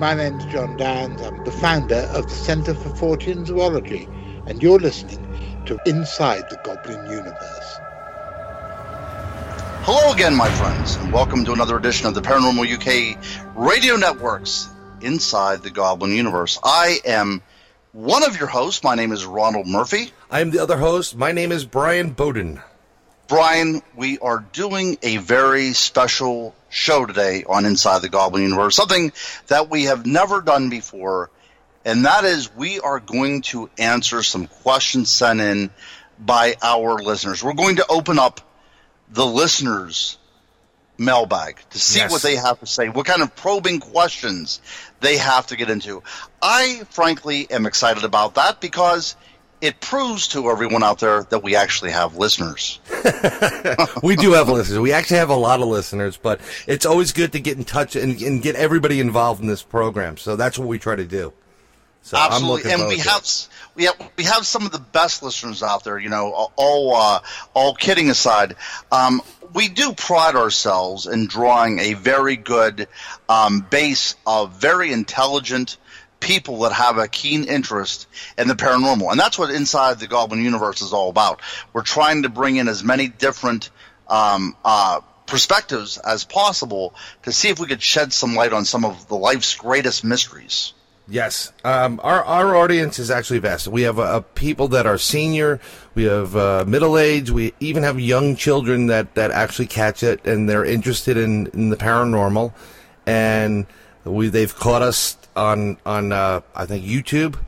My 0.00 0.14
name's 0.14 0.46
Jon 0.46 0.78
Downes. 0.78 1.20
I'm 1.20 1.44
the 1.44 1.52
founder 1.52 2.08
of 2.14 2.24
the 2.24 2.34
Centre 2.34 2.72
for 2.72 2.88
Fortean 2.88 3.46
Zoology, 3.46 4.08
and 4.46 4.62
you're 4.62 4.78
listening 4.78 5.20
to 5.66 5.78
Inside 5.84 6.48
the 6.48 6.58
Goblin 6.64 7.10
Universe. 7.10 7.78
Hello 9.82 10.10
again, 10.14 10.34
my 10.34 10.48
friends, 10.52 10.96
and 10.96 11.12
welcome 11.12 11.44
to 11.44 11.52
another 11.52 11.76
edition 11.76 12.06
of 12.06 12.14
the 12.14 12.22
Paranormal 12.22 12.66
UK 12.66 13.22
Radio 13.54 13.96
Network's 13.96 14.70
Inside 15.02 15.62
the 15.62 15.70
Goblin 15.70 16.12
Universe. 16.12 16.58
I 16.64 17.00
am 17.04 17.42
one 17.92 18.24
of 18.24 18.38
your 18.38 18.48
hosts. 18.48 18.82
My 18.82 18.94
name 18.94 19.12
is 19.12 19.26
Ronald 19.26 19.66
Murphy. 19.66 20.12
I 20.30 20.40
am 20.40 20.50
the 20.50 20.60
other 20.60 20.78
host. 20.78 21.14
My 21.14 21.32
name 21.32 21.52
is 21.52 21.66
Brian 21.66 22.12
Bowden. 22.12 22.62
Brian, 23.30 23.80
we 23.94 24.18
are 24.18 24.44
doing 24.52 24.98
a 25.04 25.18
very 25.18 25.72
special 25.72 26.52
show 26.68 27.06
today 27.06 27.44
on 27.48 27.64
Inside 27.64 28.02
the 28.02 28.08
Goblin 28.08 28.42
Universe, 28.42 28.74
something 28.74 29.12
that 29.46 29.70
we 29.70 29.84
have 29.84 30.04
never 30.04 30.40
done 30.40 30.68
before, 30.68 31.30
and 31.84 32.06
that 32.06 32.24
is 32.24 32.52
we 32.56 32.80
are 32.80 32.98
going 32.98 33.42
to 33.42 33.70
answer 33.78 34.24
some 34.24 34.48
questions 34.48 35.10
sent 35.10 35.40
in 35.40 35.70
by 36.18 36.56
our 36.60 36.96
listeners. 36.98 37.40
We're 37.40 37.52
going 37.52 37.76
to 37.76 37.86
open 37.88 38.18
up 38.18 38.40
the 39.08 39.24
listeners' 39.24 40.18
mailbag 40.98 41.60
to 41.70 41.78
see 41.78 42.00
Yes. 42.00 42.10
what 42.10 42.22
they 42.22 42.34
have 42.34 42.58
to 42.58 42.66
say, 42.66 42.88
what 42.88 43.06
kind 43.06 43.22
of 43.22 43.36
probing 43.36 43.78
questions 43.78 44.60
they 44.98 45.18
have 45.18 45.46
to 45.46 45.56
get 45.56 45.70
into. 45.70 46.02
I, 46.42 46.82
frankly, 46.90 47.48
am 47.48 47.64
excited 47.66 48.02
about 48.02 48.34
that 48.34 48.60
because 48.60 49.14
it 49.60 49.80
proves 49.80 50.28
to 50.28 50.50
everyone 50.50 50.82
out 50.82 51.00
there 51.00 51.24
that 51.24 51.42
we 51.42 51.56
actually 51.56 51.90
have 51.90 52.16
listeners. 52.16 52.80
We 54.02 54.16
do 54.16 54.32
have 54.32 54.48
listeners. 54.48 54.78
We 54.78 54.92
actually 54.92 55.18
have 55.18 55.30
a 55.30 55.36
lot 55.36 55.60
of 55.60 55.68
listeners, 55.68 56.16
but 56.16 56.40
it's 56.66 56.86
always 56.86 57.12
good 57.12 57.32
to 57.32 57.40
get 57.40 57.58
in 57.58 57.64
touch 57.64 57.96
and, 57.96 58.20
and 58.22 58.42
get 58.42 58.56
everybody 58.56 59.00
involved 59.00 59.40
in 59.40 59.46
this 59.46 59.62
program. 59.62 60.16
So 60.16 60.36
that's 60.36 60.58
what 60.58 60.68
we 60.68 60.78
try 60.78 60.96
to 60.96 61.04
do. 61.04 61.32
So 62.02 62.16
I'm 62.16 62.32
Absolutely, 62.32 62.72
and 62.72 62.88
we 62.88 62.98
have 62.98 63.26
we 63.74 63.84
have 63.84 64.10
we 64.16 64.24
have 64.24 64.46
some 64.46 64.64
of 64.64 64.72
the 64.72 64.78
best 64.78 65.22
listeners 65.22 65.62
out 65.62 65.84
there. 65.84 65.98
You 65.98 66.08
know, 66.08 66.50
all 66.56 66.94
uh, 66.94 67.20
all 67.52 67.74
kidding 67.74 68.08
aside, 68.08 68.56
um, 68.90 69.20
we 69.52 69.68
do 69.68 69.92
pride 69.92 70.34
ourselves 70.34 71.06
in 71.06 71.26
drawing 71.26 71.78
a 71.78 71.94
very 71.94 72.36
good 72.36 72.88
um, 73.28 73.66
base 73.68 74.16
of 74.26 74.52
very 74.52 74.92
intelligent 74.92 75.76
people 76.20 76.60
that 76.60 76.72
have 76.72 76.98
a 76.98 77.08
keen 77.08 77.44
interest 77.44 78.06
in 78.38 78.46
the 78.46 78.54
paranormal, 78.54 79.10
and 79.10 79.18
that's 79.18 79.38
what 79.38 79.50
Inside 79.50 79.98
the 79.98 80.06
Goblin 80.06 80.44
Universe 80.44 80.82
is 80.82 80.92
all 80.92 81.08
about. 81.08 81.40
We're 81.72 81.82
trying 81.82 82.22
to 82.22 82.28
bring 82.28 82.56
in 82.56 82.68
as 82.68 82.84
many 82.84 83.08
different 83.08 83.70
um, 84.08 84.56
uh, 84.64 85.00
perspectives 85.26 85.98
as 85.98 86.24
possible 86.24 86.94
to 87.22 87.32
see 87.32 87.48
if 87.48 87.58
we 87.58 87.66
could 87.66 87.82
shed 87.82 88.12
some 88.12 88.34
light 88.34 88.52
on 88.52 88.64
some 88.64 88.84
of 88.84 89.08
the 89.08 89.16
life's 89.16 89.54
greatest 89.54 90.04
mysteries. 90.04 90.74
Yes, 91.08 91.52
um, 91.64 91.98
our 92.04 92.22
our 92.22 92.54
audience 92.54 93.00
is 93.00 93.10
actually 93.10 93.40
vast. 93.40 93.66
We 93.66 93.82
have 93.82 93.98
uh, 93.98 94.20
people 94.34 94.68
that 94.68 94.86
are 94.86 94.98
senior, 94.98 95.58
we 95.94 96.04
have 96.04 96.36
uh, 96.36 96.64
middle 96.68 96.96
age, 96.96 97.30
we 97.30 97.52
even 97.58 97.82
have 97.82 97.98
young 97.98 98.36
children 98.36 98.86
that, 98.86 99.16
that 99.16 99.32
actually 99.32 99.66
catch 99.66 100.04
it 100.04 100.24
and 100.24 100.48
they're 100.48 100.64
interested 100.64 101.16
in, 101.16 101.48
in 101.48 101.70
the 101.70 101.76
paranormal, 101.76 102.52
and 103.06 103.66
we 104.04 104.28
they've 104.28 104.54
caught 104.54 104.82
us 104.82 105.16
on 105.40 105.78
on 105.86 106.12
uh, 106.12 106.40
I 106.54 106.66
think 106.66 106.84
YouTube, 106.84 107.38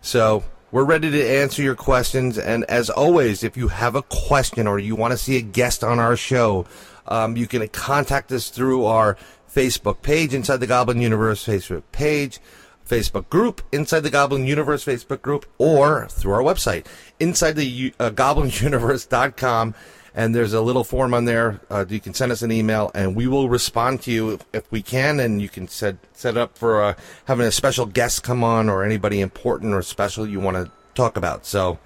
so 0.00 0.44
we're 0.70 0.84
ready 0.84 1.10
to 1.10 1.28
answer 1.28 1.62
your 1.62 1.74
questions. 1.74 2.38
And 2.38 2.64
as 2.64 2.88
always, 2.88 3.42
if 3.42 3.56
you 3.56 3.68
have 3.68 3.96
a 3.96 4.02
question 4.02 4.66
or 4.66 4.78
you 4.78 4.94
want 4.94 5.12
to 5.12 5.18
see 5.18 5.36
a 5.36 5.42
guest 5.42 5.82
on 5.82 5.98
our 5.98 6.16
show, 6.16 6.64
um, 7.08 7.36
you 7.36 7.46
can 7.46 7.66
contact 7.68 8.30
us 8.30 8.50
through 8.50 8.84
our 8.84 9.16
Facebook 9.52 10.00
page, 10.02 10.32
Inside 10.32 10.58
the 10.58 10.66
Goblin 10.66 11.00
Universe 11.00 11.44
Facebook 11.44 11.82
page. 11.92 12.38
Facebook 12.88 13.28
group, 13.30 13.62
Inside 13.70 14.00
the 14.00 14.10
Goblin 14.10 14.46
Universe 14.46 14.84
Facebook 14.84 15.22
group, 15.22 15.46
or 15.58 16.08
through 16.08 16.32
our 16.32 16.42
website, 16.42 16.86
Inside 17.20 17.52
the 17.52 17.94
uh, 18.00 18.10
GoblinUniverse.com. 18.10 19.74
And 20.14 20.34
there's 20.34 20.52
a 20.52 20.60
little 20.60 20.84
form 20.84 21.14
on 21.14 21.24
there. 21.24 21.60
Uh, 21.70 21.84
you 21.88 22.00
can 22.00 22.14
send 22.14 22.32
us 22.32 22.42
an 22.42 22.50
email, 22.50 22.90
and 22.94 23.14
we 23.14 23.26
will 23.26 23.48
respond 23.48 24.02
to 24.02 24.12
you 24.12 24.30
if, 24.30 24.44
if 24.52 24.72
we 24.72 24.82
can. 24.82 25.20
And 25.20 25.40
you 25.40 25.48
can 25.48 25.68
set 25.68 25.96
set 26.12 26.36
up 26.36 26.58
for 26.58 26.82
uh, 26.82 26.94
having 27.26 27.46
a 27.46 27.52
special 27.52 27.86
guest 27.86 28.22
come 28.22 28.42
on, 28.42 28.68
or 28.68 28.84
anybody 28.84 29.20
important 29.20 29.74
or 29.74 29.82
special 29.82 30.26
you 30.26 30.40
want 30.40 30.56
to 30.56 30.70
talk 30.94 31.16
about. 31.16 31.46
So, 31.46 31.78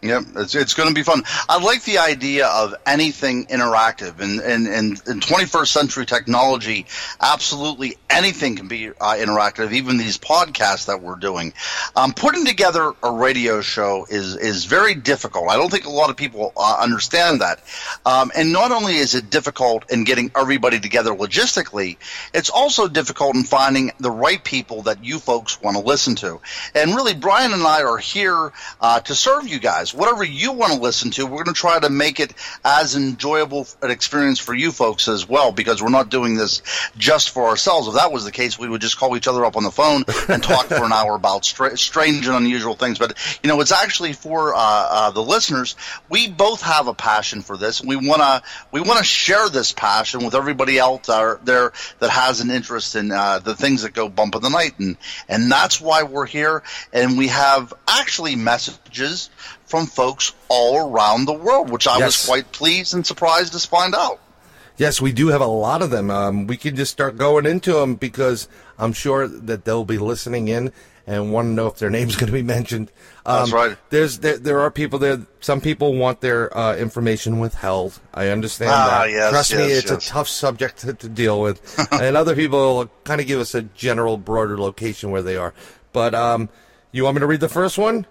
Yep, 0.00 0.24
it's, 0.36 0.54
it's 0.54 0.74
going 0.74 0.88
to 0.88 0.94
be 0.94 1.02
fun. 1.02 1.24
I 1.48 1.58
like 1.58 1.82
the 1.82 1.98
idea 1.98 2.46
of 2.46 2.74
anything 2.86 3.46
interactive, 3.46 4.20
and 4.20 4.40
and 4.40 4.68
and 4.68 5.02
in 5.08 5.20
21st 5.20 5.66
century 5.66 6.06
technology, 6.06 6.86
absolutely 7.20 7.96
anything 8.08 8.54
can 8.54 8.68
be 8.68 8.90
uh, 8.90 9.16
interactive. 9.16 9.72
Even 9.72 9.96
these 9.96 10.16
podcasts 10.16 10.86
that 10.86 11.02
we're 11.02 11.16
doing, 11.16 11.52
um, 11.96 12.12
putting 12.12 12.44
together 12.44 12.92
a 13.02 13.10
radio 13.10 13.60
show 13.60 14.06
is 14.08 14.36
is 14.36 14.66
very 14.66 14.94
difficult. 14.94 15.50
I 15.50 15.56
don't 15.56 15.70
think 15.70 15.86
a 15.86 15.90
lot 15.90 16.10
of 16.10 16.16
people 16.16 16.52
uh, 16.56 16.76
understand 16.80 17.40
that. 17.40 17.60
Um, 18.06 18.30
and 18.36 18.52
not 18.52 18.70
only 18.70 18.96
is 18.96 19.16
it 19.16 19.30
difficult 19.30 19.90
in 19.90 20.04
getting 20.04 20.30
everybody 20.36 20.78
together 20.78 21.10
logistically, 21.10 21.96
it's 22.32 22.50
also 22.50 22.86
difficult 22.86 23.34
in 23.34 23.42
finding 23.42 23.90
the 23.98 24.12
right 24.12 24.42
people 24.44 24.82
that 24.82 25.04
you 25.04 25.18
folks 25.18 25.60
want 25.60 25.76
to 25.76 25.82
listen 25.82 26.14
to. 26.16 26.40
And 26.76 26.94
really, 26.94 27.14
Brian 27.14 27.52
and 27.52 27.64
I 27.64 27.82
are 27.82 27.98
here 27.98 28.52
uh, 28.80 29.00
to 29.00 29.14
serve 29.16 29.48
you 29.48 29.58
guys. 29.58 29.87
Whatever 29.94 30.24
you 30.24 30.52
want 30.52 30.72
to 30.72 30.78
listen 30.78 31.10
to, 31.12 31.24
we're 31.24 31.44
going 31.44 31.54
to 31.54 31.60
try 31.60 31.78
to 31.78 31.90
make 31.90 32.20
it 32.20 32.34
as 32.64 32.96
enjoyable 32.96 33.66
an 33.82 33.90
experience 33.90 34.38
for 34.38 34.54
you 34.54 34.72
folks 34.72 35.08
as 35.08 35.28
well, 35.28 35.52
because 35.52 35.82
we're 35.82 35.88
not 35.88 36.10
doing 36.10 36.36
this 36.36 36.62
just 36.96 37.30
for 37.30 37.48
ourselves. 37.48 37.88
If 37.88 37.94
that 37.94 38.12
was 38.12 38.24
the 38.24 38.32
case, 38.32 38.58
we 38.58 38.68
would 38.68 38.80
just 38.80 38.98
call 38.98 39.16
each 39.16 39.28
other 39.28 39.44
up 39.44 39.56
on 39.56 39.64
the 39.64 39.70
phone 39.70 40.04
and 40.28 40.42
talk 40.42 40.66
for 40.66 40.84
an 40.84 40.92
hour 40.92 41.14
about 41.14 41.44
stra- 41.44 41.76
strange 41.76 42.26
and 42.26 42.36
unusual 42.36 42.74
things. 42.74 42.98
But 42.98 43.18
you 43.42 43.48
know, 43.48 43.60
it's 43.60 43.72
actually 43.72 44.12
for 44.12 44.54
uh, 44.54 44.58
uh, 44.58 45.10
the 45.10 45.22
listeners. 45.22 45.76
We 46.08 46.28
both 46.28 46.62
have 46.62 46.88
a 46.88 46.94
passion 46.94 47.42
for 47.42 47.56
this, 47.56 47.80
and 47.80 47.88
we 47.88 47.96
want 47.96 48.22
to 48.22 48.42
we 48.70 48.80
want 48.80 48.98
to 48.98 49.04
share 49.04 49.48
this 49.48 49.72
passion 49.72 50.24
with 50.24 50.34
everybody 50.34 50.78
else 50.78 51.08
out 51.08 51.44
there 51.44 51.72
that 51.98 52.10
has 52.10 52.40
an 52.40 52.50
interest 52.50 52.96
in 52.96 53.12
uh, 53.12 53.38
the 53.38 53.54
things 53.54 53.82
that 53.82 53.92
go 53.92 54.08
bump 54.08 54.34
in 54.34 54.42
the 54.42 54.50
night, 54.50 54.78
and 54.78 54.96
and 55.28 55.50
that's 55.50 55.80
why 55.80 56.02
we're 56.02 56.26
here. 56.26 56.62
And 56.92 57.18
we 57.18 57.28
have 57.28 57.72
actually 57.86 58.36
messages 58.36 59.30
from 59.68 59.86
folks 59.86 60.32
all 60.48 60.88
around 60.90 61.26
the 61.26 61.32
world, 61.32 61.70
which 61.70 61.86
I 61.86 61.98
Yes. 61.98 62.06
was 62.06 62.26
quite 62.26 62.52
pleased 62.52 62.94
and 62.94 63.06
surprised 63.06 63.52
to 63.52 63.68
find 63.68 63.94
out. 63.94 64.18
yes, 64.76 65.00
we 65.00 65.12
do 65.12 65.28
have 65.28 65.40
a 65.40 65.46
lot 65.46 65.82
of 65.82 65.90
them. 65.90 66.10
Um, 66.10 66.46
we 66.46 66.56
can 66.56 66.76
just 66.76 66.92
start 66.92 67.16
going 67.16 67.46
into 67.46 67.72
them 67.74 67.96
because 67.96 68.48
I'm 68.78 68.92
sure 68.92 69.26
that 69.26 69.64
they'll 69.64 69.84
be 69.84 69.98
listening 69.98 70.48
in 70.48 70.72
and 71.06 71.32
want 71.32 71.46
to 71.46 71.50
know 71.52 71.66
if 71.66 71.78
their 71.78 71.90
name's 71.98 72.14
going 72.16 72.28
to 72.28 72.32
be 72.32 72.42
mentioned. 72.42 72.92
Um, 73.26 73.38
That's 73.40 73.52
right. 73.52 73.76
There's 73.90 74.18
there, 74.20 74.38
there 74.38 74.60
are 74.60 74.70
people 74.70 74.98
there. 75.00 75.20
Some 75.40 75.60
people 75.60 75.94
want 75.94 76.20
their 76.20 76.56
uh, 76.56 76.76
information 76.76 77.40
withheld. 77.40 77.98
I 78.14 78.28
understand 78.28 78.70
Ah, 78.72 79.00
that. 79.04 79.10
yes, 79.10 79.30
Trust 79.32 79.52
me, 79.54 79.58
yes, 79.68 79.78
it's 79.84 79.90
yes. 79.90 80.06
a 80.06 80.10
tough 80.10 80.28
subject 80.28 80.78
to, 80.78 80.94
to 80.94 81.08
deal 81.08 81.40
with. 81.40 81.60
and 81.92 82.16
other 82.16 82.34
people 82.36 82.88
kind 83.04 83.20
of 83.20 83.26
give 83.26 83.40
us 83.40 83.54
a 83.54 83.62
general, 83.62 84.16
broader 84.16 84.58
location 84.58 85.10
where 85.10 85.22
they 85.22 85.36
are. 85.36 85.52
But 85.92 86.14
um, 86.14 86.48
you 86.92 87.02
want 87.04 87.16
me 87.16 87.20
to 87.20 87.26
read 87.26 87.40
the 87.40 87.48
first 87.48 87.78
one? 87.78 88.06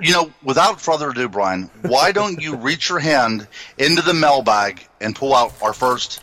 You 0.00 0.12
know, 0.12 0.30
without 0.42 0.80
further 0.80 1.10
ado, 1.10 1.28
Brian, 1.28 1.70
why 1.82 2.12
don't 2.12 2.40
you 2.40 2.56
reach 2.68 2.88
your 2.90 2.98
hand 2.98 3.46
into 3.78 4.02
the 4.02 4.12
mailbag 4.12 4.86
and 5.00 5.14
pull 5.14 5.34
out 5.34 5.54
our 5.62 5.72
first 5.72 6.20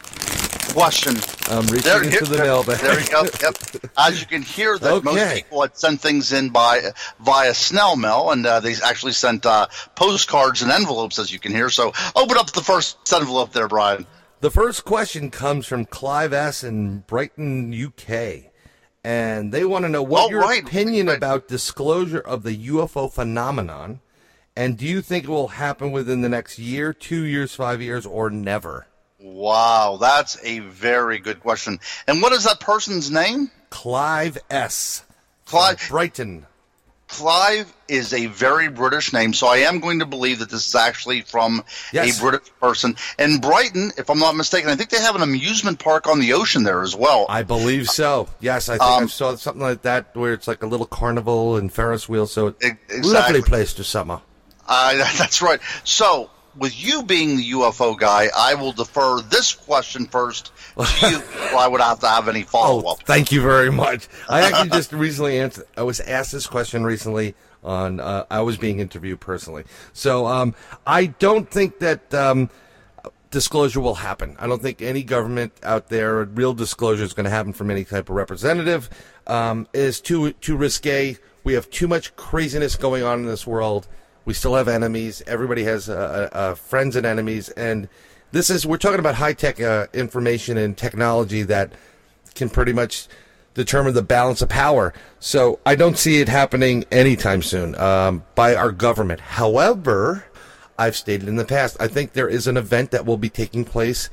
question? 0.74 1.16
I'm 1.50 1.66
reaching 1.68 2.06
into 2.06 2.26
the 2.26 2.36
there, 2.36 2.46
mailbag. 2.46 2.80
There 2.80 3.00
you 3.00 3.10
go. 3.10 3.24
Yep. 3.24 3.92
As 3.98 4.20
you 4.20 4.28
can 4.28 4.42
hear, 4.42 4.78
that 4.78 5.04
most 5.04 5.34
people 5.34 5.62
had 5.62 5.78
sent 5.78 6.02
things 6.02 6.32
in 6.34 6.50
by 6.50 6.82
via 7.20 7.54
snail 7.54 7.96
mail, 7.96 8.32
and 8.32 8.46
uh, 8.46 8.60
they 8.60 8.76
actually 8.84 9.14
sent 9.14 9.46
uh, 9.46 9.68
postcards 9.96 10.62
and 10.62 10.72
envelopes, 10.72 11.18
as 11.18 11.32
you 11.32 11.40
can 11.40 11.52
hear. 11.52 11.70
So, 11.70 11.94
open 12.16 12.38
up 12.38 12.52
the 12.52 12.62
first 12.62 12.98
envelope 13.14 13.54
there, 13.54 13.68
Brian. 13.68 14.06
The 14.42 14.52
first 14.52 14.86
question 14.86 15.30
comes 15.30 15.68
from 15.68 15.86
Clive 15.86 16.34
S. 16.34 16.64
in 16.64 17.00
Brighton, 17.00 17.74
UK. 17.74 18.51
And 19.04 19.52
they 19.52 19.66
want 19.66 19.84
to 19.86 19.90
know 19.90 20.04
what 20.04 20.26
Oh, 20.26 20.30
your 20.30 20.42
right, 20.42 20.64
opinion 20.64 21.08
right. 21.08 21.18
about 21.18 21.48
disclosure 21.48 22.20
of 22.20 22.44
the 22.44 22.56
UFO 22.68 23.12
phenomenon, 23.12 24.00
and 24.56 24.78
do 24.78 24.86
you 24.86 25.02
think 25.02 25.24
it 25.24 25.30
will 25.30 25.48
happen 25.50 25.92
within 25.92 26.22
the 26.22 26.30
next 26.30 26.60
year, 26.60 26.94
two 26.94 27.24
years, 27.24 27.56
five 27.56 27.82
years, 27.82 28.06
or 28.06 28.30
never? 28.30 28.86
Wow, 29.20 29.98
that's 30.00 30.38
a 30.44 30.60
very 30.60 31.18
good 31.20 31.40
question. 31.40 31.80
And 32.08 32.22
what 32.22 32.34
is 32.34 32.44
that 32.44 32.60
person's 32.60 33.10
name? 33.10 33.50
Clive 33.70 34.38
S. 34.50 35.04
Clive. 35.46 35.84
Brighton. 35.90 36.46
Clive 37.12 37.72
is 37.90 38.14
a 38.14 38.28
very 38.28 38.70
British 38.70 39.12
name, 39.12 39.34
so 39.34 39.48
I 39.48 39.58
am 39.58 39.80
going 39.82 40.00
to 40.00 40.06
believe 40.06 40.40
that 40.40 40.50
this 40.50 40.66
is 40.68 40.76
actually 40.76 41.22
from 41.22 41.64
Yes. 41.92 42.18
a 42.18 42.22
British 42.22 42.48
person. 42.62 42.96
And 43.20 43.42
Brighton, 43.42 43.92
if 43.98 44.10
I'm 44.10 44.18
not 44.20 44.36
mistaken, 44.38 44.70
I 44.70 44.76
think 44.78 44.90
they 44.92 45.00
have 45.02 45.16
an 45.16 45.22
amusement 45.22 45.78
park 45.80 46.08
on 46.08 46.20
the 46.20 46.32
ocean 46.34 46.64
there 46.64 46.82
as 46.84 46.96
well. 46.96 47.26
I 47.28 47.44
believe 47.44 47.90
so. 47.90 48.30
Yes, 48.40 48.70
I 48.70 48.74
think 48.78 48.84
Um, 48.90 49.04
I 49.04 49.08
saw 49.08 49.36
something 49.36 49.62
like 49.62 49.82
that 49.82 50.16
where 50.16 50.32
it's 50.34 50.48
like 50.48 50.64
a 50.64 50.68
little 50.68 50.86
carnival 50.86 51.58
and 51.58 51.72
Ferris 51.72 52.08
wheel. 52.08 52.28
So 52.28 52.56
E- 52.64 52.72
lovely 53.02 53.42
place 53.42 53.74
to 53.74 53.84
summer. 53.84 54.22
Uh, 54.68 54.94
that's 55.18 55.42
right. 55.42 55.60
So 55.84 56.30
with 56.58 56.82
you 56.82 57.04
being 57.04 57.36
the 57.36 57.52
UFO 57.52 57.98
guy, 57.98 58.30
I 58.38 58.54
will 58.56 58.72
defer 58.72 59.20
this 59.22 59.54
question 59.54 60.06
first 60.06 60.52
you. 60.78 61.22
I 61.58 61.68
would 61.70 61.82
have 61.82 62.00
to 62.00 62.08
have 62.08 62.28
any 62.28 62.44
follow 62.44 62.84
Oh, 62.86 62.92
up. 62.92 63.04
thank 63.04 63.32
you 63.32 63.42
very 63.42 63.72
much. 63.72 64.08
I 64.30 64.42
actually 64.42 64.70
just 64.70 64.94
recently 64.94 65.40
answered. 65.40 65.66
I 65.78 65.84
was 65.84 66.00
asked 66.00 66.32
this 66.32 66.48
question 66.48 66.84
recently 66.84 67.36
on. 67.64 68.00
Uh, 68.00 68.26
I 68.32 68.42
was 68.42 68.58
being 68.58 68.80
interviewed 68.80 69.20
personally, 69.20 69.64
so 69.94 70.26
um, 70.28 70.56
I 70.88 71.08
don't 71.08 71.50
think 71.50 71.80
that 71.80 72.14
um, 72.14 72.50
disclosure 73.30 73.80
will 73.82 73.96
happen. 73.96 74.36
I 74.40 74.48
don't 74.48 74.62
think 74.62 74.82
any 74.82 75.04
government 75.04 75.54
out 75.64 75.90
there, 75.90 76.24
real 76.26 76.54
disclosure, 76.54 77.04
is 77.04 77.14
going 77.14 77.26
to 77.26 77.30
happen 77.30 77.54
from 77.54 77.70
any 77.72 77.84
type 77.86 78.10
of 78.10 78.16
representative. 78.16 78.90
Um, 79.28 79.68
it 79.74 79.80
is 79.82 80.02
too 80.02 80.32
too 80.34 80.56
risque. 80.58 81.18
We 81.44 81.54
have 81.54 81.70
too 81.70 81.88
much 81.88 82.16
craziness 82.16 82.76
going 82.76 83.04
on 83.04 83.20
in 83.20 83.26
this 83.26 83.46
world. 83.48 83.88
We 84.26 84.34
still 84.36 84.54
have 84.56 84.68
enemies. 84.68 85.24
Everybody 85.26 85.64
has 85.64 85.90
uh, 85.90 86.30
uh, 86.32 86.56
friends 86.56 86.96
and 86.96 87.06
enemies, 87.06 87.50
and 87.50 87.90
this 88.32 88.50
is 88.50 88.66
we're 88.66 88.78
talking 88.78 89.00
about 89.00 89.16
high 89.16 89.34
tech 89.34 89.60
uh, 89.62 89.88
information 89.94 90.58
and 90.58 90.78
technology 90.78 91.44
that 91.44 91.74
can 92.36 92.50
pretty 92.50 92.74
much 92.74 93.08
determine 93.54 93.94
the 93.94 94.02
balance 94.02 94.42
of 94.42 94.50
power. 94.50 94.94
So 95.20 95.60
I 95.66 95.76
don't 95.76 95.98
see 95.98 96.22
it 96.22 96.30
happening 96.30 96.86
anytime 96.92 97.42
soon 97.42 97.76
um, 97.76 98.24
by 98.36 98.56
our 98.56 98.72
government. 98.72 99.20
However, 99.20 100.26
I've 100.78 100.96
stated 100.96 101.28
in 101.28 101.36
the 101.36 101.46
past, 101.46 101.78
I 101.80 101.88
think 101.88 102.14
there 102.14 102.30
is 102.30 102.48
an 102.48 102.58
event 102.58 102.92
that 102.92 103.06
will 103.06 103.18
be 103.18 103.30
taking 103.30 103.66
place 103.66 104.10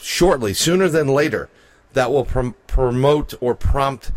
shortly, 0.00 0.54
sooner 0.54 0.88
than 0.88 1.08
later, 1.08 1.50
that 1.92 2.10
will 2.10 2.24
prom- 2.24 2.54
promote 2.66 3.34
or 3.40 3.54
prompt 3.54 4.10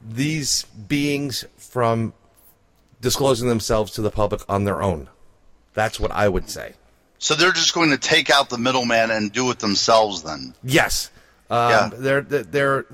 these 0.00 0.64
beings 0.64 1.44
from 1.56 2.14
disclosing 3.00 3.48
themselves 3.48 3.92
to 3.92 4.02
the 4.02 4.10
public 4.10 4.42
on 4.48 4.64
their 4.64 4.80
own. 4.80 5.08
That's 5.74 6.00
what 6.00 6.10
I 6.12 6.28
would 6.28 6.48
say. 6.48 6.74
So 7.20 7.34
they're 7.34 7.52
just 7.52 7.74
going 7.74 7.90
to 7.90 7.98
take 7.98 8.30
out 8.30 8.48
the 8.48 8.58
middleman 8.58 9.10
and 9.10 9.30
do 9.30 9.50
it 9.50 9.58
themselves 9.58 10.22
then. 10.22 10.54
Yes. 10.64 11.10
Um, 11.50 11.70
Yeah. 11.70 11.90
They're, 11.92 12.20
they're, 12.22 12.86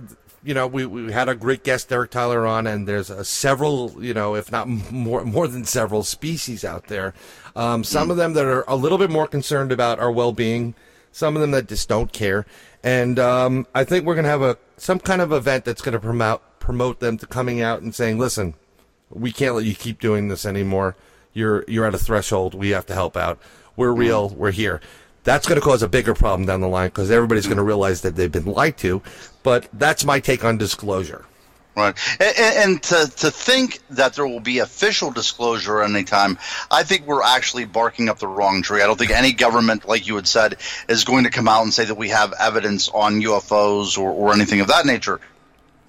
you 0.42 0.52
know, 0.52 0.66
we, 0.66 0.84
we 0.84 1.12
had 1.12 1.28
a 1.28 1.34
great 1.34 1.62
guest, 1.64 1.88
Derek 1.88 2.10
Tyler, 2.10 2.44
on, 2.44 2.66
and 2.66 2.86
there's 2.88 3.08
uh, 3.10 3.22
several, 3.22 3.94
you 4.04 4.12
know, 4.12 4.34
if 4.34 4.50
not 4.50 4.68
more, 4.68 5.24
more 5.24 5.46
than 5.46 5.64
several 5.64 6.02
species 6.02 6.64
out 6.64 6.88
there. 6.88 7.14
Um, 7.54 7.84
some 7.84 8.10
of 8.10 8.16
them 8.16 8.34
that 8.34 8.44
are 8.44 8.64
a 8.68 8.74
little 8.76 8.98
bit 8.98 9.10
more 9.10 9.26
concerned 9.28 9.70
about 9.72 9.98
our 10.00 10.10
well-being, 10.10 10.74
some 11.12 11.36
of 11.36 11.40
them 11.40 11.52
that 11.52 11.68
just 11.68 11.88
don't 11.88 12.12
care. 12.12 12.46
And 12.82 13.18
um, 13.18 13.66
I 13.74 13.84
think 13.84 14.04
we're 14.04 14.14
going 14.14 14.24
to 14.24 14.30
have 14.30 14.42
a 14.42 14.58
some 14.76 14.98
kind 14.98 15.22
of 15.22 15.32
event 15.32 15.64
that's 15.64 15.80
going 15.82 15.94
to 15.94 15.98
promote 15.98 16.42
promote 16.60 17.00
them 17.00 17.16
to 17.18 17.26
coming 17.26 17.60
out 17.62 17.80
and 17.80 17.94
saying, 17.94 18.18
"Listen, 18.18 18.54
we 19.10 19.32
can't 19.32 19.54
let 19.54 19.64
you 19.64 19.74
keep 19.74 20.00
doing 20.00 20.28
this 20.28 20.44
anymore. 20.46 20.94
You're 21.32 21.64
you're 21.66 21.86
at 21.86 21.94
a 21.94 21.98
threshold. 21.98 22.54
We 22.54 22.70
have 22.70 22.86
to 22.86 22.94
help 22.94 23.16
out. 23.16 23.40
We're 23.76 23.90
mm-hmm. 23.90 24.00
real. 24.00 24.28
We're 24.30 24.50
here. 24.50 24.80
That's 25.24 25.46
going 25.46 25.60
to 25.60 25.64
cause 25.64 25.82
a 25.82 25.88
bigger 25.88 26.14
problem 26.14 26.46
down 26.46 26.60
the 26.60 26.68
line 26.68 26.88
because 26.88 27.10
everybody's 27.10 27.46
going 27.46 27.56
to 27.56 27.64
realize 27.64 28.02
that 28.02 28.14
they've 28.14 28.30
been 28.30 28.44
lied 28.44 28.76
to. 28.78 29.02
But 29.42 29.68
that's 29.72 30.04
my 30.04 30.20
take 30.20 30.44
on 30.44 30.56
disclosure. 30.56 31.24
Right. 31.76 31.94
And, 32.20 32.56
and 32.56 32.82
to, 32.84 33.10
to 33.16 33.30
think 33.30 33.80
that 33.90 34.14
there 34.14 34.26
will 34.26 34.40
be 34.40 34.60
official 34.60 35.10
disclosure 35.10 35.82
at 35.82 35.90
any 35.90 36.04
time, 36.04 36.38
I 36.70 36.84
think 36.84 37.06
we're 37.06 37.22
actually 37.22 37.66
barking 37.66 38.08
up 38.08 38.18
the 38.18 38.28
wrong 38.28 38.62
tree. 38.62 38.80
I 38.80 38.86
don't 38.86 38.98
think 38.98 39.10
any 39.10 39.32
government, 39.32 39.86
like 39.86 40.06
you 40.06 40.16
had 40.16 40.26
said, 40.26 40.56
is 40.88 41.04
going 41.04 41.24
to 41.24 41.30
come 41.30 41.48
out 41.48 41.64
and 41.64 41.74
say 41.74 41.84
that 41.84 41.96
we 41.96 42.08
have 42.08 42.32
evidence 42.40 42.88
on 42.88 43.20
UFOs 43.20 43.98
or, 43.98 44.10
or 44.10 44.32
anything 44.32 44.60
of 44.60 44.68
that 44.68 44.86
nature. 44.86 45.20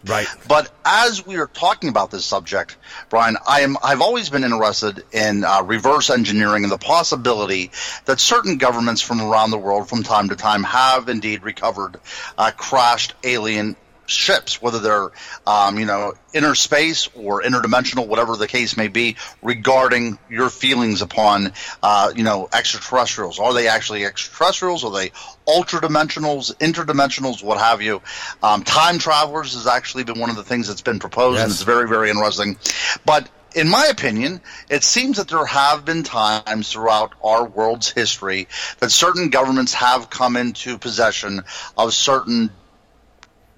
Right. 0.07 0.27
But 0.47 0.71
as 0.85 1.25
we 1.25 1.37
are 1.37 1.47
talking 1.47 1.89
about 1.89 2.11
this 2.11 2.25
subject, 2.25 2.77
Brian, 3.09 3.37
I 3.47 3.61
am 3.61 3.77
I've 3.83 4.01
always 4.01 4.29
been 4.29 4.43
interested 4.43 5.03
in 5.11 5.43
uh, 5.43 5.63
reverse 5.63 6.09
engineering 6.09 6.63
and 6.63 6.71
the 6.71 6.77
possibility 6.77 7.71
that 8.05 8.19
certain 8.19 8.57
governments 8.57 9.01
from 9.01 9.21
around 9.21 9.51
the 9.51 9.57
world, 9.57 9.89
from 9.89 10.03
time 10.03 10.29
to 10.29 10.35
time, 10.35 10.63
have 10.63 11.09
indeed 11.09 11.43
recovered 11.43 11.99
uh, 12.37 12.51
crashed 12.55 13.13
alien 13.23 13.75
ships, 14.07 14.61
whether 14.61 14.79
they're 14.79 15.11
um, 15.45 15.77
you 15.77 15.85
know 15.85 16.13
inner 16.33 16.55
space 16.55 17.07
or 17.15 17.43
interdimensional, 17.43 18.07
whatever 18.07 18.35
the 18.35 18.47
case 18.47 18.75
may 18.75 18.87
be, 18.87 19.15
regarding 19.43 20.17
your 20.29 20.49
feelings 20.49 21.01
upon 21.01 21.53
uh, 21.83 22.11
you 22.15 22.23
know 22.23 22.49
extraterrestrials. 22.51 23.39
Are 23.39 23.53
they 23.53 23.67
actually 23.67 24.05
extraterrestrials? 24.05 24.83
Are 24.83 24.91
they 24.91 25.11
ultra 25.47 25.79
dimensionals, 25.79 26.55
interdimensionals, 26.57 27.43
what 27.43 27.59
have 27.59 27.81
you? 27.81 28.01
Um, 28.41 28.63
time 28.63 28.97
travelers 28.97 29.53
has 29.53 29.67
actually 29.67 30.03
been 30.03 30.19
one 30.19 30.29
of 30.29 30.35
the 30.35 30.43
things 30.43 30.67
that's 30.67 30.81
been 30.81 30.99
proposed, 30.99 31.39
and 31.39 31.51
it's 31.51 31.61
very 31.61 31.87
very 31.87 32.09
interesting. 32.09 32.57
But 33.05 33.29
in 33.55 33.69
my 33.69 33.87
opinion, 33.87 34.41
it 34.69 34.83
seems 34.83 35.17
that 35.17 35.29
there 35.29 35.45
have 35.45 35.83
been 35.83 36.03
times 36.03 36.71
throughout 36.71 37.13
our 37.23 37.45
world's 37.45 37.89
history 37.89 38.47
that 38.79 38.91
certain 38.91 39.29
governments 39.29 39.73
have 39.73 40.09
come 40.09 40.37
into 40.37 40.77
possession 40.77 41.43
of 41.77 41.93
certain 41.93 42.51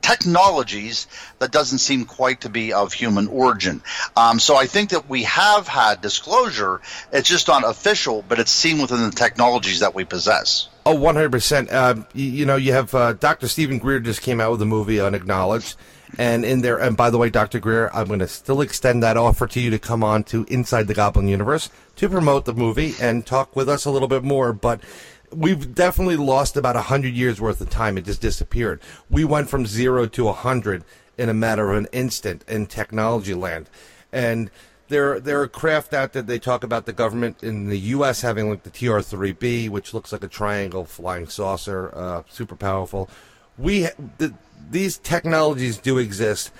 technologies 0.09 1.07
that 1.37 1.51
doesn't 1.51 1.77
seem 1.77 2.05
quite 2.05 2.41
to 2.41 2.49
be 2.49 2.73
of 2.73 2.93
human 2.93 3.27
origin. 3.27 3.81
Um, 4.17 4.39
so 4.39 4.55
I 4.55 4.65
think 4.65 4.89
that 4.89 5.07
we 5.07 5.23
have 5.23 5.67
had 5.67 6.01
disclosure. 6.01 6.81
It's 7.11 7.29
just 7.29 7.47
not 7.47 7.63
official, 7.63 8.23
but 8.27 8.39
it's 8.39 8.51
seen 8.51 8.81
within 8.81 9.03
the 9.03 9.11
technologies 9.11 9.79
that 9.81 9.93
we 9.93 10.05
possess. 10.05 10.67
Oh, 10.85 10.95
100%. 10.97 11.71
Um, 11.71 12.07
you, 12.13 12.25
you 12.25 12.45
know, 12.45 12.55
you 12.55 12.73
have 12.73 12.95
uh, 12.95 13.13
Dr. 13.13 13.47
Steven 13.47 13.77
Greer 13.77 13.99
just 13.99 14.21
came 14.21 14.41
out 14.41 14.51
with 14.51 14.61
a 14.61 14.65
movie, 14.65 14.99
Unacknowledged. 14.99 15.75
And 16.17 16.43
in 16.43 16.61
there, 16.61 16.79
and 16.79 16.97
by 16.97 17.11
the 17.11 17.19
way, 17.19 17.29
Dr. 17.29 17.59
Greer, 17.59 17.91
I'm 17.93 18.07
going 18.07 18.19
to 18.19 18.27
still 18.27 18.61
extend 18.61 19.03
that 19.03 19.15
offer 19.15 19.45
to 19.45 19.59
you 19.59 19.69
to 19.69 19.77
come 19.77 20.03
on 20.03 20.23
to 20.25 20.43
Inside 20.45 20.87
the 20.87 20.95
Goblin 20.95 21.27
Universe 21.27 21.69
to 21.97 22.09
promote 22.09 22.45
the 22.45 22.53
movie 22.53 22.95
and 22.99 23.27
talk 23.27 23.55
with 23.55 23.69
us 23.69 23.85
a 23.85 23.91
little 23.91 24.07
bit 24.07 24.23
more. 24.23 24.51
But 24.51 24.81
we've 25.31 25.73
definitely 25.73 26.17
lost 26.17 26.57
about 26.57 26.75
100 26.75 27.13
years 27.13 27.39
worth 27.39 27.61
of 27.61 27.69
time. 27.69 27.97
It 27.97 28.05
just 28.05 28.21
disappeared. 28.21 28.81
We 29.09 29.25
went 29.25 29.49
from 29.49 29.65
zero 29.65 30.05
to 30.07 30.25
100 30.25 30.83
in 31.17 31.29
a 31.29 31.33
matter 31.33 31.71
of 31.71 31.77
an 31.77 31.87
instant 31.91 32.43
in 32.47 32.65
technology 32.65 33.33
land. 33.33 33.69
And 34.11 34.49
there, 34.87 35.19
there 35.19 35.41
are 35.41 35.47
craft 35.47 35.93
out 35.93 36.13
there. 36.13 36.21
They 36.21 36.39
talk 36.39 36.63
about 36.63 36.85
the 36.85 36.93
government 36.93 37.43
in 37.43 37.67
the 37.67 37.79
U.S. 37.79 38.21
having 38.21 38.49
like 38.49 38.63
the 38.63 38.69
TR-3B, 38.69 39.69
which 39.69 39.93
looks 39.93 40.11
like 40.11 40.23
a 40.23 40.27
triangle 40.27 40.85
flying 40.85 41.27
saucer, 41.27 41.91
uh, 41.95 42.23
super 42.29 42.55
powerful. 42.55 43.09
We, 43.57 43.87
the, 44.17 44.33
these 44.69 44.97
technologies 44.97 45.77
do 45.77 45.97
exist. 45.97 46.51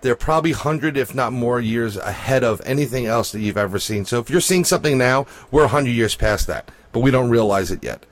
They're 0.00 0.16
probably 0.16 0.52
hundred, 0.52 0.96
if 0.96 1.14
not 1.14 1.32
more, 1.32 1.60
years 1.60 1.96
ahead 1.96 2.44
of 2.44 2.60
anything 2.64 3.06
else 3.06 3.32
that 3.32 3.40
you've 3.40 3.56
ever 3.56 3.78
seen. 3.78 4.04
So 4.04 4.18
if 4.18 4.30
you're 4.30 4.40
seeing 4.40 4.64
something 4.64 4.98
now, 4.98 5.26
we're 5.50 5.66
hundred 5.68 5.90
years 5.90 6.16
past 6.16 6.46
that, 6.48 6.70
but 6.92 7.00
we 7.00 7.10
don't 7.10 7.30
realize 7.30 7.70
it 7.70 7.82
yet. 7.82 8.04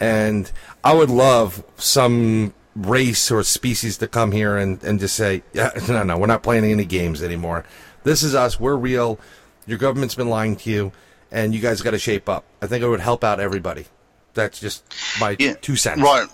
And 0.00 0.50
I 0.82 0.94
would 0.94 1.10
love 1.10 1.62
some 1.76 2.54
race 2.74 3.30
or 3.30 3.42
species 3.42 3.98
to 3.98 4.08
come 4.08 4.32
here 4.32 4.56
and, 4.56 4.82
and 4.82 4.98
just 4.98 5.14
say, 5.14 5.42
yeah, 5.52 5.70
no, 5.88 6.02
no, 6.02 6.18
we're 6.18 6.26
not 6.26 6.42
playing 6.42 6.64
any 6.64 6.84
games 6.84 7.22
anymore. 7.22 7.64
This 8.02 8.22
is 8.22 8.34
us. 8.34 8.58
We're 8.58 8.76
real. 8.76 9.20
Your 9.66 9.78
government's 9.78 10.14
been 10.14 10.30
lying 10.30 10.56
to 10.56 10.70
you, 10.70 10.92
and 11.30 11.54
you 11.54 11.60
guys 11.60 11.82
got 11.82 11.90
to 11.90 11.98
shape 11.98 12.28
up. 12.28 12.44
I 12.62 12.66
think 12.66 12.82
it 12.82 12.88
would 12.88 13.00
help 13.00 13.22
out 13.22 13.40
everybody. 13.40 13.86
That's 14.34 14.58
just 14.58 14.84
my 15.20 15.36
Yeah, 15.38 15.54
two 15.60 15.76
cents. 15.76 16.00
Right. 16.00 16.26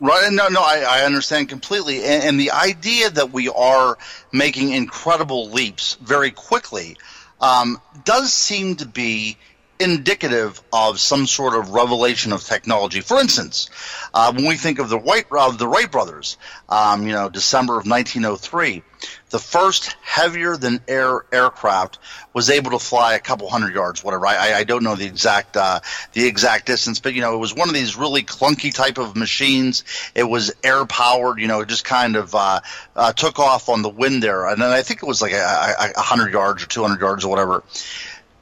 Right. 0.00 0.28
No, 0.30 0.46
no, 0.48 0.60
I, 0.60 0.84
I 0.88 1.04
understand 1.04 1.48
completely. 1.48 2.04
And, 2.04 2.22
and 2.22 2.40
the 2.40 2.52
idea 2.52 3.10
that 3.10 3.32
we 3.32 3.48
are 3.48 3.98
making 4.32 4.70
incredible 4.70 5.50
leaps 5.50 5.94
very 5.94 6.30
quickly 6.30 6.96
um, 7.40 7.80
does 8.04 8.32
seem 8.32 8.76
to 8.76 8.86
be 8.86 9.38
indicative 9.80 10.60
of 10.72 10.98
some 11.00 11.26
sort 11.26 11.54
of 11.54 11.70
revelation 11.70 12.32
of 12.32 12.42
technology. 12.42 13.00
For 13.00 13.18
instance, 13.20 13.68
uh, 14.14 14.32
when 14.32 14.46
we 14.46 14.56
think 14.56 14.78
of 14.78 14.88
the 14.88 14.98
White 14.98 15.26
uh, 15.30 15.50
the 15.52 15.68
Wright 15.68 15.90
brothers, 15.90 16.36
um, 16.68 17.06
you 17.06 17.12
know, 17.12 17.28
December 17.28 17.74
of 17.78 17.86
1903, 17.86 18.82
the 19.30 19.38
first 19.38 19.94
heavier 20.02 20.56
than 20.56 20.80
air 20.88 21.24
aircraft 21.32 21.98
was 22.32 22.50
able 22.50 22.72
to 22.72 22.78
fly 22.78 23.14
a 23.14 23.18
couple 23.20 23.48
hundred 23.48 23.74
yards, 23.74 24.02
whatever. 24.02 24.26
I, 24.26 24.36
I- 24.52 24.58
I 24.58 24.64
don't 24.64 24.82
know 24.82 24.96
the 24.96 25.06
exact 25.06 25.56
uh, 25.56 25.80
the 26.12 26.26
exact 26.26 26.66
distance, 26.66 26.98
but 26.98 27.14
you 27.14 27.20
know, 27.20 27.34
it 27.34 27.38
was 27.38 27.54
one 27.54 27.68
of 27.68 27.74
these 27.74 27.96
really 27.96 28.22
clunky 28.22 28.72
type 28.74 28.98
of 28.98 29.14
machines. 29.16 29.84
It 30.14 30.24
was 30.24 30.52
air 30.64 30.84
powered. 30.86 31.38
You 31.38 31.46
know, 31.46 31.60
it 31.60 31.68
just 31.68 31.84
kind 31.84 32.16
of 32.16 32.34
uh, 32.34 32.60
uh, 32.96 33.12
took 33.12 33.38
off 33.38 33.68
on 33.68 33.82
the 33.82 33.88
wind 33.88 34.22
there, 34.22 34.46
and 34.48 34.60
then 34.60 34.70
I 34.70 34.82
think 34.82 35.02
it 35.02 35.06
was 35.06 35.22
like 35.22 35.32
a, 35.32 35.36
a, 35.36 35.92
a 35.96 36.00
hundred 36.00 36.32
yards 36.32 36.64
or 36.64 36.66
two 36.66 36.82
hundred 36.82 37.00
yards 37.00 37.24
or 37.24 37.28
whatever 37.28 37.62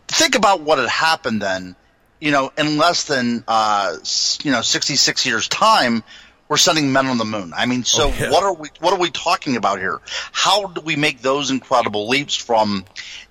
think 0.09 0.35
about 0.35 0.61
what 0.63 0.79
had 0.79 0.89
happened 0.89 1.43
then. 1.43 1.77
You 2.21 2.31
know, 2.31 2.51
in 2.57 2.79
less 2.79 3.05
than 3.05 3.45
uh, 3.47 3.97
you 4.43 4.51
know 4.51 4.63
sixty 4.63 4.97
six 4.97 5.27
years 5.27 5.49
time, 5.49 6.03
we're 6.49 6.57
sending 6.57 6.91
men 6.93 7.07
on 7.07 7.19
the 7.19 7.25
moon. 7.27 7.53
I 7.55 7.67
mean, 7.67 7.85
so 7.85 8.09
Oh, 8.09 8.15
yeah. 8.19 8.31
what 8.31 8.43
are 8.43 8.55
we 8.55 8.69
what 8.81 8.93
are 8.95 8.99
we 8.99 9.11
talking 9.11 9.57
about 9.57 9.79
here? 9.81 10.01
How 10.33 10.67
do 10.69 10.81
we 10.81 10.97
make 10.97 11.21
those 11.21 11.51
incredible 11.51 12.09
leaps 12.09 12.35
from 12.35 12.85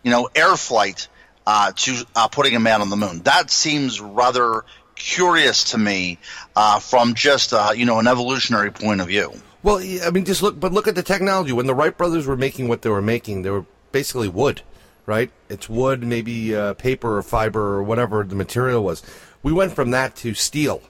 you 0.04 0.12
know 0.12 0.30
air 0.36 0.56
flight 0.56 1.08
uh, 1.48 1.72
to 1.76 2.06
uh, 2.16 2.28
putting 2.28 2.56
a 2.56 2.60
man 2.60 2.82
on 2.82 2.90
the 2.92 2.96
moon? 2.96 3.22
That 3.24 3.50
seems 3.50 4.00
rather 4.00 4.66
curious 4.96 5.72
to 5.72 5.78
me 5.80 6.20
uh, 6.56 6.80
from 6.80 7.16
just 7.16 7.54
uh, 7.54 7.72
you 7.76 7.86
know 7.86 7.98
an 7.98 8.06
evolutionary 8.08 8.72
point 8.72 9.02
of 9.02 9.08
view. 9.08 9.34
Well, 9.64 9.80
I 9.80 10.12
mean, 10.12 10.26
just 10.26 10.44
look, 10.44 10.60
but 10.60 10.74
look 10.74 10.88
at 10.88 10.94
the 10.94 11.02
technology. 11.02 11.52
When 11.54 11.66
the 11.66 11.74
Wright 11.74 11.98
brothers 11.98 12.28
were 12.28 12.38
making 12.38 12.68
what 12.68 12.84
they 12.84 12.90
were 12.92 13.02
making, 13.02 13.42
they 13.42 13.50
were 13.50 13.66
basically 13.92 14.28
wood, 14.28 14.62
right? 15.06 15.32
It's 15.50 15.70
wood, 15.70 16.04
maybe 16.04 16.56
uh, 16.56 16.74
paper 16.74 17.18
or 17.18 17.22
fiber 17.24 17.76
or 17.76 17.84
whatever 17.84 18.24
the 18.24 18.36
material 18.36 18.84
was. 18.84 19.04
We 19.44 19.54
went 19.54 19.74
from 19.74 19.92
that 19.92 20.16
to 20.18 20.34
steel. 20.34 20.82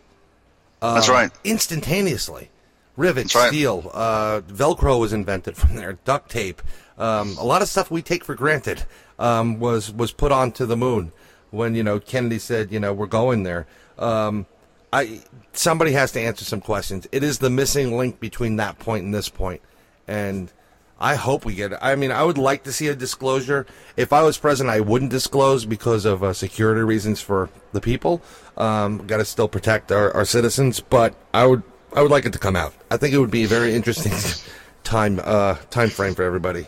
Uh, 0.82 0.96
That's 0.96 1.10
right. 1.10 1.32
Instantaneously. 1.44 2.50
Rivets, 2.98 3.36
right. 3.36 3.50
steel, 3.50 3.92
uh, 3.94 4.40
Velcro 4.48 5.00
was 5.00 5.12
invented 5.12 5.58
from 5.58 5.76
there, 5.76 6.00
duct 6.06 6.30
tape. 6.30 6.62
Um, 6.98 7.36
a 7.38 7.44
lot 7.44 7.62
of 7.62 7.68
stuff 7.68 7.92
we 7.92 8.02
take 8.02 8.24
for 8.24 8.36
granted 8.36 8.86
um, 9.20 9.60
was 9.60 9.92
was 9.92 10.14
put 10.14 10.32
onto 10.32 10.66
the 10.66 10.78
moon 10.78 11.12
when 11.52 11.76
you 11.76 11.84
know 11.84 12.00
Kennedy 12.00 12.40
said 12.40 12.72
you 12.72 12.80
know 12.80 12.94
we're 12.94 13.06
going 13.06 13.44
there. 13.44 13.68
Um, 14.00 14.46
I 14.94 15.22
somebody 15.52 15.92
has 15.92 16.14
to 16.14 16.22
answer 16.22 16.46
some 16.46 16.62
questions. 16.62 17.06
It 17.12 17.22
is 17.22 17.40
the 17.40 17.50
missing 17.50 17.98
link 17.98 18.20
between 18.22 18.56
that 18.58 18.80
point 18.80 19.04
and 19.04 19.14
this 19.14 19.28
point, 19.28 19.62
and 20.08 20.52
I 21.00 21.16
hope 21.16 21.44
we 21.44 21.56
get. 21.56 21.74
I 21.84 21.96
mean, 21.96 22.12
I 22.12 22.24
would 22.24 22.38
like 22.38 22.64
to 22.64 22.72
see 22.72 22.88
a 22.88 22.96
disclosure. 22.96 23.66
If 23.98 24.14
I 24.14 24.24
was 24.24 24.38
president, 24.38 24.74
I 24.74 24.80
wouldn't 24.80 25.12
disclose 25.12 25.66
because 25.66 26.06
of 26.06 26.24
uh, 26.24 26.32
security 26.34 26.82
reasons 26.82 27.20
for 27.20 27.50
the 27.74 27.82
people. 27.82 28.22
Um, 28.56 29.06
Got 29.06 29.18
to 29.18 29.26
still 29.26 29.50
protect 29.50 29.92
our, 29.92 30.12
our 30.14 30.26
citizens, 30.26 30.80
but 30.80 31.14
I 31.34 31.46
would 31.46 31.64
I 31.94 32.02
would 32.02 32.12
like 32.12 32.26
it 32.26 32.34
to 32.34 32.40
come 32.40 32.56
out. 32.56 32.74
I 32.90 32.98
think 32.98 33.14
it 33.14 33.20
would 33.20 33.32
be 33.32 33.44
a 33.44 33.48
very 33.48 33.74
interesting 33.74 34.14
time 34.84 35.20
uh, 35.24 35.56
time 35.70 35.90
frame 35.90 36.16
for 36.16 36.24
everybody. 36.24 36.68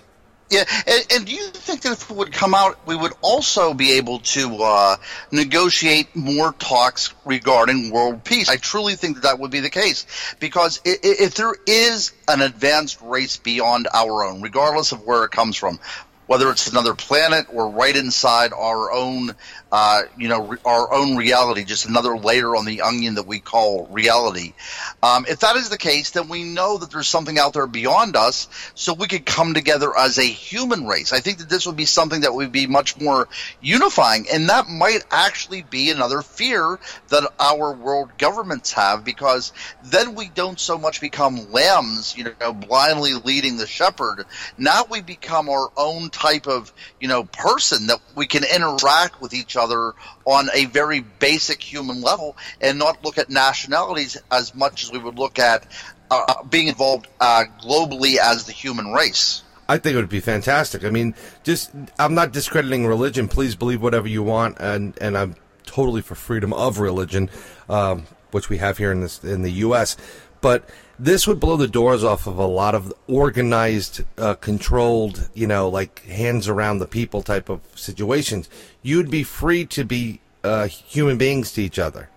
Yeah, 0.49 0.63
and, 0.87 1.05
and 1.11 1.25
do 1.25 1.33
you 1.33 1.47
think 1.49 1.81
that 1.81 1.91
if 1.93 2.09
it 2.09 2.15
would 2.15 2.31
come 2.31 2.55
out, 2.55 2.79
we 2.87 2.95
would 2.95 3.11
also 3.21 3.73
be 3.73 3.93
able 3.93 4.19
to 4.19 4.63
uh, 4.63 4.95
negotiate 5.31 6.15
more 6.15 6.53
talks 6.53 7.13
regarding 7.25 7.91
world 7.91 8.23
peace? 8.23 8.47
I 8.47 8.55
truly 8.55 8.95
think 8.95 9.15
that 9.15 9.23
that 9.23 9.39
would 9.39 9.51
be 9.51 9.59
the 9.59 9.69
case 9.69 10.05
because 10.39 10.79
if 10.85 11.35
there 11.35 11.53
is 11.65 12.13
an 12.29 12.41
advanced 12.41 13.01
race 13.01 13.35
beyond 13.35 13.89
our 13.93 14.23
own, 14.23 14.41
regardless 14.41 14.93
of 14.93 15.05
where 15.05 15.25
it 15.25 15.31
comes 15.31 15.57
from, 15.57 15.79
whether 16.27 16.51
it's 16.51 16.67
another 16.67 16.93
planet 16.93 17.47
or 17.51 17.69
right 17.69 17.95
inside 17.95 18.53
our 18.53 18.91
own, 18.91 19.31
uh, 19.71 20.03
you 20.17 20.27
know, 20.27 20.47
re- 20.47 20.57
our 20.65 20.93
own 20.93 21.15
reality, 21.15 21.63
just 21.63 21.87
another 21.87 22.17
layer 22.17 22.55
on 22.55 22.65
the 22.65 22.81
onion 22.81 23.15
that 23.15 23.25
we 23.25 23.39
call 23.39 23.87
reality. 23.87 24.53
Um, 25.01 25.25
if 25.27 25.39
that 25.39 25.55
is 25.55 25.69
the 25.69 25.77
case, 25.77 26.11
then 26.11 26.27
we 26.27 26.43
know 26.43 26.77
that 26.77 26.91
there's 26.91 27.07
something 27.07 27.39
out 27.39 27.53
there 27.53 27.67
beyond 27.67 28.15
us, 28.15 28.47
so 28.75 28.93
we 28.93 29.07
could 29.07 29.25
come 29.25 29.53
together 29.53 29.97
as 29.97 30.17
a 30.17 30.23
human 30.23 30.85
race. 30.85 31.13
I 31.13 31.19
think 31.19 31.39
that 31.39 31.49
this 31.49 31.65
would 31.65 31.77
be 31.77 31.85
something 31.85 32.21
that 32.21 32.33
would 32.33 32.51
be 32.51 32.67
much 32.67 32.99
more 32.99 33.27
unifying, 33.61 34.27
and 34.31 34.49
that 34.49 34.67
might 34.67 35.05
actually 35.11 35.63
be 35.63 35.91
another 35.91 36.21
fear 36.21 36.79
that 37.09 37.31
our 37.39 37.73
world 37.73 38.11
governments 38.17 38.73
have, 38.73 39.03
because 39.03 39.53
then 39.83 40.13
we 40.13 40.27
don't 40.29 40.59
so 40.59 40.77
much 40.77 40.99
become 40.99 41.51
lambs, 41.51 42.17
you 42.17 42.35
know, 42.41 42.53
blindly 42.53 43.13
leading 43.13 43.57
the 43.57 43.67
shepherd. 43.67 44.25
Now 44.57 44.83
we 44.89 45.01
become 45.01 45.49
our 45.49 45.71
own 45.77 46.09
type 46.17 46.47
of, 46.47 46.73
you 46.99 47.07
know, 47.07 47.23
person 47.23 47.87
that 47.87 47.99
we 48.15 48.25
can 48.25 48.43
interact 48.43 49.21
with 49.21 49.33
each 49.33 49.55
other 49.55 49.93
on 50.25 50.49
a 50.53 50.65
very 50.65 51.01
basic 51.01 51.61
human 51.61 52.01
level 52.01 52.35
and 52.59 52.79
not 52.79 53.03
look 53.03 53.17
at 53.17 53.29
nationalities 53.29 54.17
as 54.31 54.55
much 54.55 54.83
as 54.83 54.91
we 54.91 54.97
would 54.97 55.17
look 55.17 55.37
at 55.39 55.67
uh, 56.09 56.43
being 56.43 56.67
involved 56.67 57.07
uh, 57.19 57.43
globally 57.61 58.17
as 58.17 58.45
the 58.45 58.51
human 58.51 58.91
race. 58.93 59.43
I 59.69 59.77
think 59.77 59.95
it 59.95 59.97
would 59.97 60.09
be 60.09 60.21
fantastic. 60.21 60.83
I 60.85 60.89
mean, 60.89 61.13
just 61.43 61.71
I'm 61.99 62.15
not 62.15 62.31
discrediting 62.31 62.87
religion. 62.87 63.27
Please 63.27 63.55
believe 63.55 63.81
whatever 63.81 64.07
you 64.07 64.23
want, 64.23 64.57
and 64.59 64.97
and 65.01 65.17
I'm 65.17 65.35
totally 65.65 66.01
for 66.01 66.15
freedom 66.15 66.53
of 66.53 66.79
religion, 66.79 67.29
um, 67.67 68.05
which 68.31 68.47
we 68.49 68.57
have 68.57 68.77
here 68.77 68.93
in 68.93 69.01
this 69.01 69.21
in 69.23 69.41
the 69.41 69.51
U.S. 69.51 69.97
But 70.41 70.67
this 70.99 71.27
would 71.27 71.39
blow 71.39 71.57
the 71.57 71.67
doors 71.67 72.03
off 72.03 72.27
of 72.27 72.37
a 72.37 72.45
lot 72.45 72.73
of 72.75 72.93
organized, 73.07 74.03
uh, 74.17 74.33
controlled, 74.35 75.29
you 75.33 75.47
know, 75.47 75.69
like 75.69 76.03
hands 76.05 76.47
around 76.47 76.79
the 76.79 76.87
people 76.87 77.21
type 77.21 77.49
of 77.49 77.61
situations. 77.75 78.49
You'd 78.81 79.09
be 79.11 79.23
free 79.23 79.65
to 79.67 79.83
be 79.83 80.19
uh, 80.43 80.67
human 80.67 81.17
beings 81.17 81.51
to 81.53 81.61
each 81.61 81.79
other. 81.79 82.09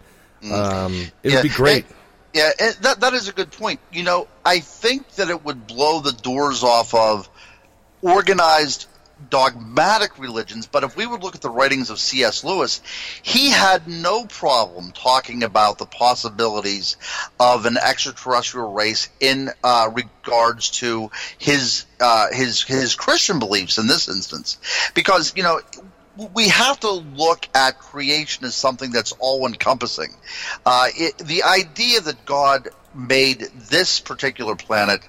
Um, 0.50 1.10
it 1.22 1.30
Yeah, 1.30 1.34
would 1.36 1.42
be 1.42 1.48
great. 1.50 1.84
and- 1.86 1.94
yeah, 2.32 2.50
and 2.60 2.74
that 2.82 3.00
that 3.00 3.12
is 3.12 3.28
a 3.28 3.32
good 3.32 3.50
point. 3.50 3.80
You 3.92 4.04
know, 4.04 4.28
I 4.44 4.60
think 4.60 5.08
that 5.16 5.28
it 5.30 5.44
would 5.44 5.66
blow 5.66 6.00
the 6.00 6.12
doors 6.12 6.62
off 6.62 6.94
of 6.94 7.28
organized 8.02 8.86
dogmatic 9.28 10.18
religions, 10.18 10.66
but 10.66 10.84
if 10.84 10.96
we 10.96 11.06
would 11.06 11.22
look 11.22 11.34
at 11.34 11.40
the 11.40 11.50
writings 11.50 11.90
of 11.90 11.98
C.S. 11.98 12.44
Lewis, 12.44 12.80
he 13.22 13.50
had 13.50 13.86
no 13.86 14.24
problem 14.24 14.92
talking 14.92 15.42
about 15.42 15.78
the 15.78 15.86
possibilities 15.86 16.96
of 17.38 17.66
an 17.66 17.76
extraterrestrial 17.76 18.72
race 18.72 19.08
in 19.20 19.50
uh, 19.62 19.90
regards 19.92 20.70
to 20.70 21.10
his 21.38 21.84
uh, 22.00 22.28
his 22.32 22.62
his 22.62 22.94
Christian 22.94 23.38
beliefs 23.38 23.78
in 23.78 23.86
this 23.86 24.08
instance, 24.08 24.58
because 24.94 25.34
you 25.36 25.42
know 25.42 25.60
we 26.34 26.48
have 26.48 26.80
to 26.80 26.90
look 26.90 27.48
at 27.54 27.78
creation 27.78 28.44
as 28.44 28.54
something 28.54 28.90
that's 28.90 29.12
all 29.12 29.46
encompassing. 29.46 30.14
Uh, 30.66 30.88
the 31.24 31.42
idea 31.44 32.00
that 32.00 32.24
God 32.24 32.68
made 32.94 33.40
this 33.70 34.00
particular 34.00 34.56
planet 34.56 35.00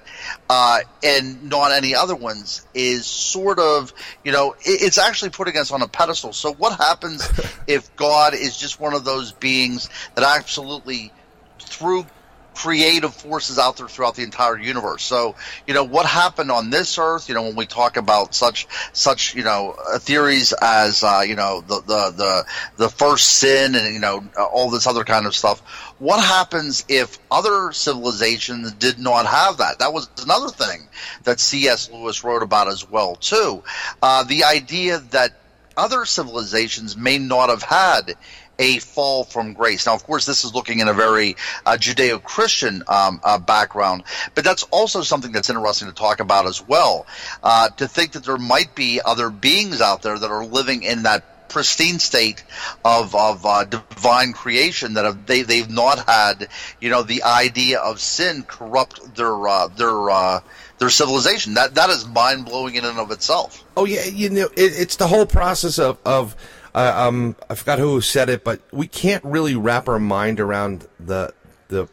uh, 0.48 0.80
and 1.02 1.48
not 1.48 1.72
any 1.72 1.94
other 1.94 2.14
ones 2.14 2.66
is 2.74 3.06
sort 3.06 3.58
of, 3.58 3.92
you 4.24 4.32
know, 4.32 4.54
it's 4.60 4.98
actually 4.98 5.30
putting 5.30 5.56
us 5.56 5.72
on 5.72 5.82
a 5.82 5.88
pedestal. 5.88 6.32
So, 6.32 6.52
what 6.54 6.78
happens 6.78 7.28
if 7.66 7.94
God 7.96 8.34
is 8.34 8.56
just 8.56 8.80
one 8.80 8.94
of 8.94 9.04
those 9.04 9.32
beings 9.32 9.88
that 10.14 10.24
absolutely 10.24 11.12
through 11.58 12.06
creative 12.54 13.14
forces 13.14 13.58
out 13.58 13.76
there 13.76 13.88
throughout 13.88 14.14
the 14.14 14.22
entire 14.22 14.58
universe. 14.58 15.02
So, 15.02 15.34
you 15.66 15.74
know, 15.74 15.84
what 15.84 16.06
happened 16.06 16.50
on 16.50 16.70
this 16.70 16.98
earth, 16.98 17.28
you 17.28 17.34
know, 17.34 17.42
when 17.42 17.56
we 17.56 17.66
talk 17.66 17.96
about 17.96 18.34
such, 18.34 18.66
such, 18.92 19.34
you 19.34 19.42
know, 19.42 19.76
uh, 19.92 19.98
theories 19.98 20.52
as, 20.60 21.02
uh, 21.02 21.22
you 21.26 21.34
know, 21.34 21.62
the, 21.62 21.80
the, 21.80 22.14
the, 22.16 22.44
the 22.76 22.88
first 22.88 23.38
sin 23.38 23.74
and, 23.74 23.94
you 23.94 24.00
know, 24.00 24.24
uh, 24.38 24.44
all 24.44 24.70
this 24.70 24.86
other 24.86 25.04
kind 25.04 25.26
of 25.26 25.34
stuff. 25.34 25.60
What 25.98 26.22
happens 26.22 26.84
if 26.88 27.18
other 27.30 27.72
civilizations 27.72 28.72
did 28.72 28.98
not 28.98 29.26
have 29.26 29.58
that? 29.58 29.78
That 29.78 29.92
was 29.92 30.08
another 30.22 30.48
thing 30.48 30.88
that 31.24 31.40
C.S. 31.40 31.90
Lewis 31.90 32.24
wrote 32.24 32.42
about 32.42 32.68
as 32.68 32.88
well, 32.88 33.16
too. 33.16 33.62
Uh, 34.02 34.24
the 34.24 34.44
idea 34.44 34.98
that 35.10 35.32
other 35.76 36.04
civilizations 36.04 36.96
may 36.96 37.18
not 37.18 37.48
have 37.48 37.62
had 37.62 38.14
a 38.58 38.78
fall 38.78 39.24
from 39.24 39.52
grace. 39.52 39.86
Now, 39.86 39.94
of 39.94 40.04
course, 40.04 40.26
this 40.26 40.44
is 40.44 40.54
looking 40.54 40.80
in 40.80 40.88
a 40.88 40.92
very 40.92 41.36
uh, 41.66 41.72
Judeo 41.72 42.22
Christian 42.22 42.82
um, 42.88 43.20
uh, 43.24 43.38
background, 43.38 44.04
but 44.34 44.44
that's 44.44 44.62
also 44.64 45.02
something 45.02 45.32
that's 45.32 45.50
interesting 45.50 45.88
to 45.88 45.94
talk 45.94 46.20
about 46.20 46.46
as 46.46 46.66
well. 46.66 47.06
Uh, 47.42 47.68
to 47.70 47.88
think 47.88 48.12
that 48.12 48.24
there 48.24 48.38
might 48.38 48.74
be 48.74 49.00
other 49.04 49.30
beings 49.30 49.80
out 49.80 50.02
there 50.02 50.18
that 50.18 50.30
are 50.30 50.44
living 50.44 50.82
in 50.82 51.02
that 51.04 51.24
pristine 51.48 51.98
state 51.98 52.42
of 52.84 53.14
of 53.14 53.44
uh, 53.44 53.64
divine 53.64 54.32
creation 54.32 54.94
that 54.94 55.04
have, 55.04 55.26
they 55.26 55.42
they've 55.42 55.70
not 55.70 56.08
had 56.08 56.48
you 56.80 56.88
know 56.88 57.02
the 57.02 57.22
idea 57.22 57.78
of 57.78 58.00
sin 58.00 58.42
corrupt 58.42 59.14
their 59.14 59.46
uh, 59.46 59.68
their 59.68 60.10
uh, 60.10 60.40
their 60.78 60.90
civilization 60.90 61.54
that 61.54 61.74
that 61.74 61.90
is 61.90 62.06
mind 62.08 62.46
blowing 62.46 62.74
in 62.74 62.84
and 62.84 62.98
of 62.98 63.10
itself. 63.10 63.64
Oh 63.76 63.84
yeah, 63.84 64.04
you 64.04 64.30
know, 64.30 64.46
it, 64.56 64.72
it's 64.76 64.96
the 64.96 65.06
whole 65.06 65.26
process 65.26 65.78
of 65.78 65.98
of 66.04 66.34
uh, 66.74 66.92
um 66.96 67.36
I 67.48 67.54
forgot 67.54 67.78
who 67.78 68.00
said 68.00 68.28
it, 68.28 68.44
but 68.44 68.60
we 68.72 68.86
can't 68.86 69.24
really 69.24 69.54
wrap 69.54 69.88
our 69.88 69.98
mind 69.98 70.40
around 70.40 70.88
the 70.98 71.34
the 71.68 71.88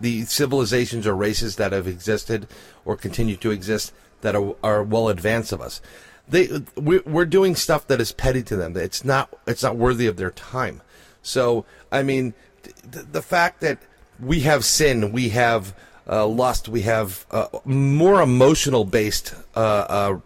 the 0.00 0.24
civilizations 0.24 1.06
or 1.06 1.14
races 1.14 1.56
that 1.56 1.72
have 1.72 1.86
existed 1.86 2.46
or 2.84 2.96
continue 2.96 3.36
to 3.36 3.50
exist 3.50 3.92
that 4.20 4.34
are, 4.34 4.54
are 4.62 4.82
well 4.82 5.08
advanced 5.08 5.52
of 5.52 5.60
us. 5.60 5.80
They 6.28 6.48
we, 6.76 6.98
we're 7.00 7.24
doing 7.24 7.56
stuff 7.56 7.86
that 7.86 8.00
is 8.00 8.12
petty 8.12 8.42
to 8.44 8.56
them. 8.56 8.76
It's 8.76 9.04
not 9.04 9.32
it's 9.46 9.62
not 9.62 9.76
worthy 9.76 10.06
of 10.06 10.16
their 10.16 10.30
time. 10.30 10.82
So 11.22 11.64
I 11.90 12.02
mean, 12.02 12.34
th- 12.62 13.06
the 13.12 13.22
fact 13.22 13.60
that 13.60 13.78
we 14.20 14.40
have 14.40 14.64
sin, 14.64 15.12
we 15.12 15.30
have 15.30 15.74
uh, 16.08 16.26
lust, 16.26 16.68
we 16.68 16.82
have 16.82 17.26
uh, 17.30 17.46
more 17.64 18.20
emotional 18.20 18.84
based 18.84 19.34
uh, 19.54 19.86
uh, 19.88 20.20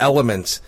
elements 0.00 0.60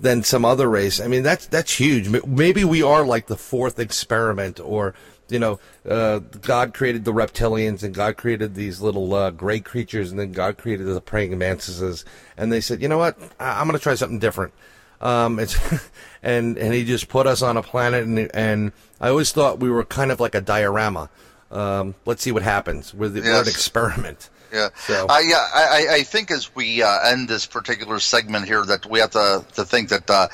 than 0.00 0.22
some 0.22 0.44
other 0.44 0.68
race. 0.68 1.00
I 1.00 1.06
mean, 1.08 1.22
that's 1.22 1.46
that's 1.46 1.72
huge. 1.78 2.08
Maybe 2.26 2.64
we 2.64 2.82
are 2.82 3.04
like 3.04 3.26
the 3.26 3.36
fourth 3.36 3.78
experiment, 3.78 4.60
or 4.60 4.94
you 5.28 5.38
know, 5.38 5.58
uh, 5.88 6.20
God 6.20 6.72
created 6.72 7.04
the 7.04 7.12
reptilians, 7.12 7.82
and 7.82 7.92
God 7.94 8.16
created 8.16 8.54
these 8.54 8.80
little 8.80 9.12
uh, 9.14 9.30
gray 9.30 9.60
creatures, 9.60 10.10
and 10.10 10.18
then 10.18 10.32
God 10.32 10.56
created 10.56 10.84
the 10.86 11.00
praying 11.00 11.36
mantises, 11.36 12.04
and 12.36 12.50
they 12.52 12.60
said, 12.62 12.80
you 12.80 12.88
know 12.88 12.96
what, 12.98 13.18
I- 13.38 13.60
I'm 13.60 13.66
going 13.66 13.76
to 13.78 13.82
try 13.82 13.94
something 13.94 14.18
different. 14.18 14.52
Um, 15.00 15.38
it's 15.38 15.56
and 16.22 16.56
and 16.58 16.72
he 16.74 16.84
just 16.84 17.08
put 17.08 17.26
us 17.26 17.42
on 17.42 17.56
a 17.56 17.62
planet, 17.62 18.04
and 18.04 18.30
and 18.34 18.72
I 19.00 19.08
always 19.10 19.32
thought 19.32 19.60
we 19.60 19.70
were 19.70 19.84
kind 19.84 20.10
of 20.10 20.18
like 20.20 20.34
a 20.34 20.40
diorama. 20.40 21.10
Um, 21.50 21.94
let's 22.04 22.22
see 22.22 22.32
what 22.32 22.42
happens. 22.42 22.92
We're, 22.92 23.08
the, 23.08 23.20
we're 23.22 23.26
an 23.42 23.48
experiment. 23.48 24.28
Yeah, 24.52 24.68
So- 24.86 25.06
uh, 25.08 25.18
yeah. 25.22 25.46
I, 25.54 25.86
I- 25.90 25.94
I 25.96 26.02
think 26.02 26.30
as 26.30 26.54
we 26.54 26.82
uh, 26.82 27.00
end 27.10 27.28
this 27.28 27.46
particular 27.46 28.00
segment 28.00 28.46
here, 28.46 28.64
that 28.64 28.86
we 28.86 29.00
have 29.00 29.10
to 29.12 29.44
to 29.54 29.64
think 29.64 29.90
that 29.90 30.08
uh, 30.10 30.28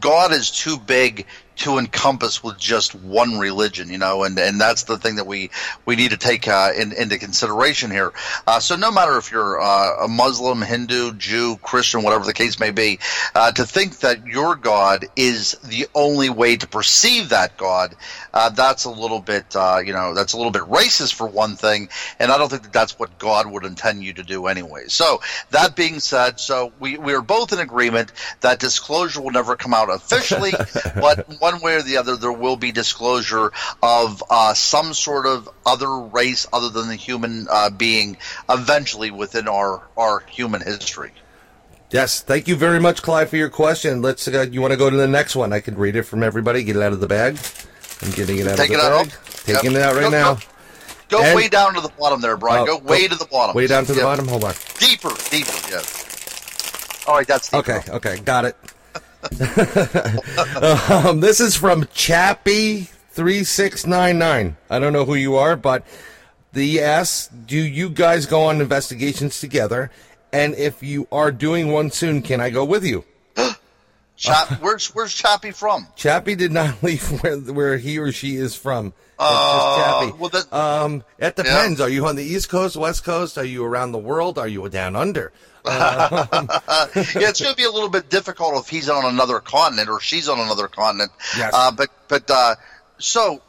God 0.00 0.32
is 0.32 0.50
too 0.50 0.78
big 0.78 1.26
to 1.56 1.78
encompass 1.78 2.42
with 2.42 2.58
just 2.58 2.94
one 2.94 3.38
religion, 3.38 3.88
you 3.88 3.98
know, 3.98 4.24
and, 4.24 4.38
and 4.38 4.60
that's 4.60 4.84
the 4.84 4.98
thing 4.98 5.16
that 5.16 5.26
we, 5.26 5.50
we 5.86 5.96
need 5.96 6.10
to 6.10 6.16
take 6.16 6.46
uh, 6.46 6.72
in, 6.76 6.92
into 6.92 7.18
consideration 7.18 7.90
here. 7.90 8.12
Uh, 8.46 8.60
so 8.60 8.76
no 8.76 8.90
matter 8.90 9.16
if 9.16 9.30
you're 9.30 9.60
uh, 9.60 10.04
a 10.04 10.08
Muslim, 10.08 10.60
Hindu, 10.60 11.14
Jew, 11.14 11.56
Christian, 11.62 12.02
whatever 12.02 12.24
the 12.24 12.34
case 12.34 12.60
may 12.60 12.70
be, 12.70 12.98
uh, 13.34 13.52
to 13.52 13.64
think 13.64 13.98
that 13.98 14.26
your 14.26 14.54
God 14.54 15.06
is 15.16 15.52
the 15.64 15.86
only 15.94 16.28
way 16.28 16.56
to 16.56 16.66
perceive 16.66 17.30
that 17.30 17.56
God, 17.56 17.96
uh, 18.34 18.50
that's 18.50 18.84
a 18.84 18.90
little 18.90 19.20
bit, 19.20 19.56
uh, 19.56 19.80
you 19.84 19.92
know, 19.92 20.14
that's 20.14 20.34
a 20.34 20.36
little 20.36 20.52
bit 20.52 20.62
racist 20.62 21.14
for 21.14 21.26
one 21.26 21.56
thing, 21.56 21.88
and 22.18 22.30
I 22.30 22.38
don't 22.38 22.50
think 22.50 22.64
that 22.64 22.72
that's 22.72 22.98
what 22.98 23.18
God 23.18 23.50
would 23.50 23.64
intend 23.64 24.04
you 24.04 24.12
to 24.14 24.22
do 24.22 24.46
anyway. 24.46 24.84
So 24.88 25.20
that 25.50 25.74
being 25.74 26.00
said, 26.00 26.38
so 26.38 26.72
we, 26.78 26.98
we 26.98 27.14
are 27.14 27.22
both 27.22 27.52
in 27.52 27.58
agreement 27.58 28.12
that 28.40 28.60
disclosure 28.60 29.22
will 29.22 29.30
never 29.30 29.56
come 29.56 29.72
out 29.72 29.88
officially, 29.88 30.52
but 30.94 31.40
one 31.52 31.60
way 31.60 31.74
or 31.76 31.82
the 31.82 31.96
other, 31.98 32.16
there 32.16 32.32
will 32.32 32.56
be 32.56 32.72
disclosure 32.72 33.52
of 33.82 34.22
uh, 34.28 34.52
some 34.54 34.92
sort 34.94 35.26
of 35.26 35.48
other 35.64 35.90
race 35.98 36.46
other 36.52 36.70
than 36.70 36.88
the 36.88 36.96
human 36.96 37.46
uh, 37.50 37.70
being 37.70 38.16
eventually 38.48 39.10
within 39.10 39.46
our, 39.48 39.82
our 39.96 40.20
human 40.28 40.60
history. 40.60 41.12
Yes, 41.90 42.20
thank 42.20 42.48
you 42.48 42.56
very 42.56 42.80
much, 42.80 43.00
Clive, 43.02 43.30
for 43.30 43.36
your 43.36 43.48
question. 43.48 44.02
Let's. 44.02 44.26
Uh, 44.26 44.46
you 44.50 44.60
want 44.60 44.72
to 44.72 44.76
go 44.76 44.90
to 44.90 44.96
the 44.96 45.06
next 45.06 45.36
one? 45.36 45.52
I 45.52 45.60
can 45.60 45.76
read 45.76 45.94
it 45.94 46.02
from 46.02 46.24
everybody. 46.24 46.64
Get 46.64 46.74
it 46.74 46.82
out 46.82 46.92
of 46.92 46.98
the 47.00 47.06
bag. 47.06 47.38
I'm 48.02 48.10
getting 48.10 48.38
it 48.38 48.48
out 48.48 48.56
Take 48.58 48.70
of 48.70 48.76
the 48.80 48.86
it 48.86 48.90
bag. 48.90 49.06
out. 49.06 49.18
Taking 49.44 49.70
Yep. 49.72 49.80
it 49.80 49.82
out 49.86 49.94
right 49.94 50.00
Go- 50.02 50.10
now. 50.10 50.34
go- 50.34 50.40
Go 51.08 51.22
And- 51.22 51.36
way 51.36 51.46
down 51.46 51.74
to 51.74 51.80
the 51.80 51.88
bottom 51.90 52.20
there, 52.20 52.36
Brian. 52.36 52.62
Oh, 52.68 52.78
go 52.78 52.84
way 52.84 53.06
to 53.06 53.14
the 53.14 53.26
bottom. 53.26 53.54
Way 53.54 53.68
down 53.68 53.84
to 53.86 53.92
the 53.92 53.98
Yep. 54.00 54.04
bottom. 54.04 54.26
Hold 54.26 54.42
on. 54.42 54.54
Deeper, 54.80 55.10
deeper, 55.30 55.52
yeah. 55.70 55.82
All 57.06 57.14
right, 57.14 57.26
that's 57.28 57.48
deeper. 57.48 57.72
Okay, 57.78 57.92
okay, 57.92 58.18
got 58.18 58.44
it. 58.44 58.56
um, 61.06 61.20
this 61.20 61.40
is 61.40 61.56
from 61.56 61.86
Chappie 61.92 62.88
three 63.10 63.44
six 63.44 63.86
nine 63.86 64.18
nine. 64.18 64.56
I 64.70 64.78
don't 64.78 64.92
know 64.92 65.04
who 65.04 65.14
you 65.14 65.36
are, 65.36 65.56
but 65.56 65.84
the 66.52 66.78
S. 66.80 67.28
do 67.28 67.56
you 67.58 67.88
guys 67.88 68.26
go 68.26 68.44
on 68.44 68.60
investigations 68.60 69.40
together? 69.40 69.90
And 70.32 70.54
if 70.54 70.82
you 70.82 71.06
are 71.12 71.30
doing 71.32 71.72
one 71.72 71.90
soon, 71.90 72.22
can 72.22 72.40
I 72.40 72.50
go 72.50 72.64
with 72.64 72.84
you? 72.84 73.04
Chap, 74.16 74.60
where's 74.60 74.88
where's 74.94 75.14
Chappie 75.14 75.50
from? 75.50 75.86
Chappie 75.96 76.34
did 76.34 76.52
not 76.52 76.74
leave 76.82 77.06
where, 77.22 77.36
where 77.38 77.76
he 77.78 77.98
or 77.98 78.12
she 78.12 78.36
is 78.36 78.54
from. 78.54 78.92
Uh, 79.18 80.10
well, 80.18 80.28
that- 80.30 80.52
um, 80.52 81.02
it 81.18 81.36
depends. 81.36 81.80
Are 81.80 81.88
you 81.88 82.06
on 82.06 82.16
the 82.16 82.22
East 82.24 82.48
Coast, 82.50 82.76
West 82.76 83.04
Coast? 83.04 83.38
Are 83.38 83.44
you 83.44 83.64
around 83.64 83.92
the 83.92 83.98
world? 83.98 84.38
Are 84.38 84.48
you 84.48 84.68
down 84.68 84.94
under? 84.96 85.32
yeah, 85.66 86.88
it's 86.94 87.40
going 87.40 87.52
to 87.52 87.56
be 87.56 87.64
a 87.64 87.70
little 87.70 87.88
bit 87.88 88.08
difficult 88.08 88.56
if 88.62 88.68
he's 88.68 88.88
on 88.88 89.04
another 89.04 89.40
continent 89.40 89.88
or 89.88 90.00
she's 90.00 90.28
on 90.28 90.38
another 90.38 90.68
continent. 90.68 91.10
Yes. 91.36 91.52
Uh, 91.54 91.72
but 91.72 91.90
but 92.08 92.30
uh, 92.30 92.54
so 92.98 93.42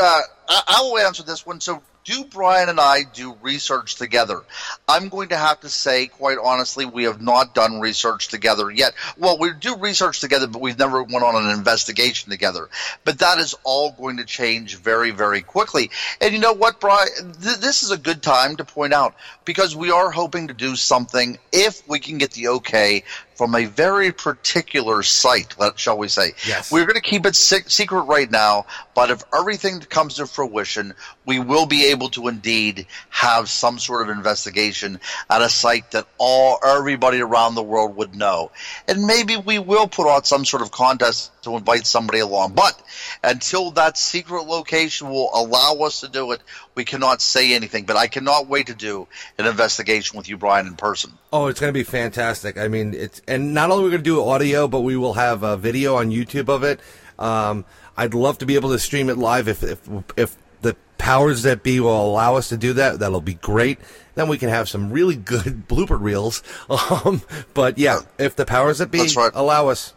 uh, 0.00 0.20
I, 0.48 0.62
I 0.66 0.80
will 0.82 0.98
answer 0.98 1.22
this 1.22 1.46
one. 1.46 1.60
So 1.60 1.82
do 2.04 2.24
Brian 2.24 2.68
and 2.68 2.78
I 2.78 3.02
do 3.02 3.36
research 3.40 3.96
together? 3.96 4.42
I'm 4.86 5.08
going 5.08 5.30
to 5.30 5.36
have 5.36 5.60
to 5.60 5.68
say, 5.68 6.06
quite 6.06 6.36
honestly, 6.42 6.84
we 6.84 7.04
have 7.04 7.20
not 7.20 7.54
done 7.54 7.80
research 7.80 8.28
together 8.28 8.70
yet. 8.70 8.92
Well, 9.16 9.38
we 9.38 9.52
do 9.58 9.76
research 9.76 10.20
together, 10.20 10.46
but 10.46 10.60
we've 10.60 10.78
never 10.78 11.02
went 11.02 11.24
on 11.24 11.34
an 11.42 11.50
investigation 11.50 12.30
together. 12.30 12.68
But 13.04 13.20
that 13.20 13.38
is 13.38 13.54
all 13.64 13.92
going 13.92 14.18
to 14.18 14.24
change 14.24 14.76
very, 14.76 15.10
very 15.10 15.40
quickly. 15.40 15.90
And 16.20 16.34
you 16.34 16.40
know 16.40 16.52
what, 16.52 16.78
Brian? 16.78 17.08
Th- 17.40 17.56
this 17.56 17.82
is 17.82 17.90
a 17.90 17.98
good 17.98 18.22
time 18.22 18.56
to 18.56 18.64
point 18.64 18.92
out 18.92 19.14
because 19.44 19.74
we 19.74 19.90
are 19.90 20.10
hoping 20.10 20.48
to 20.48 20.54
do 20.54 20.76
something 20.76 21.38
if 21.52 21.86
we 21.88 21.98
can 22.00 22.18
get 22.18 22.32
the 22.32 22.48
okay 22.48 23.04
from 23.34 23.54
a 23.54 23.64
very 23.66 24.12
particular 24.12 25.02
site, 25.02 25.54
let, 25.58 25.78
shall 25.78 25.98
we 25.98 26.08
say. 26.08 26.32
Yes. 26.46 26.70
We're 26.70 26.86
going 26.86 26.94
to 26.94 27.00
keep 27.00 27.26
it 27.26 27.36
sec- 27.36 27.70
secret 27.70 28.02
right 28.02 28.30
now, 28.30 28.66
but 28.94 29.10
if 29.10 29.22
everything 29.34 29.80
comes 29.80 30.14
to 30.14 30.26
fruition, 30.26 30.94
we 31.26 31.38
will 31.38 31.66
be 31.66 31.86
able 31.86 32.08
to 32.10 32.28
indeed 32.28 32.86
have 33.10 33.48
some 33.48 33.78
sort 33.78 34.08
of 34.08 34.16
investigation 34.16 35.00
at 35.28 35.42
a 35.42 35.48
site 35.48 35.90
that 35.92 36.06
all 36.18 36.58
everybody 36.64 37.20
around 37.20 37.54
the 37.54 37.62
world 37.62 37.96
would 37.96 38.14
know. 38.14 38.50
And 38.88 39.06
maybe 39.06 39.36
we 39.36 39.58
will 39.58 39.88
put 39.88 40.08
on 40.08 40.24
some 40.24 40.44
sort 40.44 40.62
of 40.62 40.70
contest 40.70 41.30
to 41.44 41.56
invite 41.56 41.86
somebody 41.86 42.18
along. 42.18 42.52
But 42.52 42.80
until 43.22 43.70
that 43.72 43.96
secret 43.96 44.44
location 44.44 45.08
will 45.08 45.30
allow 45.32 45.74
us 45.84 46.00
to 46.00 46.08
do 46.08 46.32
it, 46.32 46.40
we 46.74 46.84
cannot 46.84 47.22
say 47.22 47.54
anything. 47.54 47.84
But 47.84 47.96
I 47.96 48.06
cannot 48.06 48.48
wait 48.48 48.66
to 48.66 48.74
do 48.74 49.06
an 49.38 49.46
investigation 49.46 50.16
with 50.16 50.28
you, 50.28 50.36
Brian, 50.36 50.66
in 50.66 50.76
person. 50.76 51.12
Oh, 51.32 51.46
it's 51.46 51.60
going 51.60 51.72
to 51.72 51.78
be 51.78 51.84
fantastic. 51.84 52.58
I 52.58 52.68
mean, 52.68 52.94
it's 52.94 53.22
and 53.28 53.54
not 53.54 53.70
only 53.70 53.84
we're 53.84 53.90
going 53.90 54.02
to 54.02 54.10
do 54.10 54.22
audio, 54.22 54.68
but 54.68 54.80
we 54.80 54.96
will 54.96 55.14
have 55.14 55.42
a 55.42 55.56
video 55.56 55.96
on 55.96 56.10
YouTube 56.10 56.48
of 56.48 56.62
it. 56.64 56.80
Um, 57.18 57.64
I'd 57.96 58.14
love 58.14 58.38
to 58.38 58.46
be 58.46 58.56
able 58.56 58.70
to 58.70 58.78
stream 58.78 59.08
it 59.08 59.18
live 59.18 59.48
if 59.48 59.62
if 59.62 59.88
if 60.16 60.36
the 60.62 60.76
powers 60.98 61.42
that 61.42 61.62
be 61.62 61.80
will 61.80 62.06
allow 62.06 62.36
us 62.36 62.48
to 62.48 62.56
do 62.56 62.72
that. 62.74 62.98
That'll 62.98 63.20
be 63.20 63.34
great. 63.34 63.78
Then 64.14 64.28
we 64.28 64.38
can 64.38 64.48
have 64.48 64.68
some 64.68 64.90
really 64.90 65.16
good 65.16 65.44
blooper 65.68 66.00
reels. 66.00 66.42
Um, 66.94 67.22
but 67.54 67.78
yeah, 67.78 68.00
if 68.18 68.36
the 68.36 68.44
powers 68.44 68.78
that 68.78 68.90
be 68.90 69.06
right. 69.16 69.30
allow 69.34 69.68
us, 69.68 69.94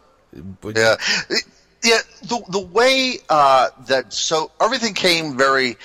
Yeah, 0.63 0.95
yeah. 1.83 1.97
The 2.23 2.43
the 2.49 2.59
way 2.59 3.19
uh, 3.29 3.69
that 3.87 4.13
so 4.13 4.51
everything 4.61 4.93
came 4.93 5.37
very 5.37 5.77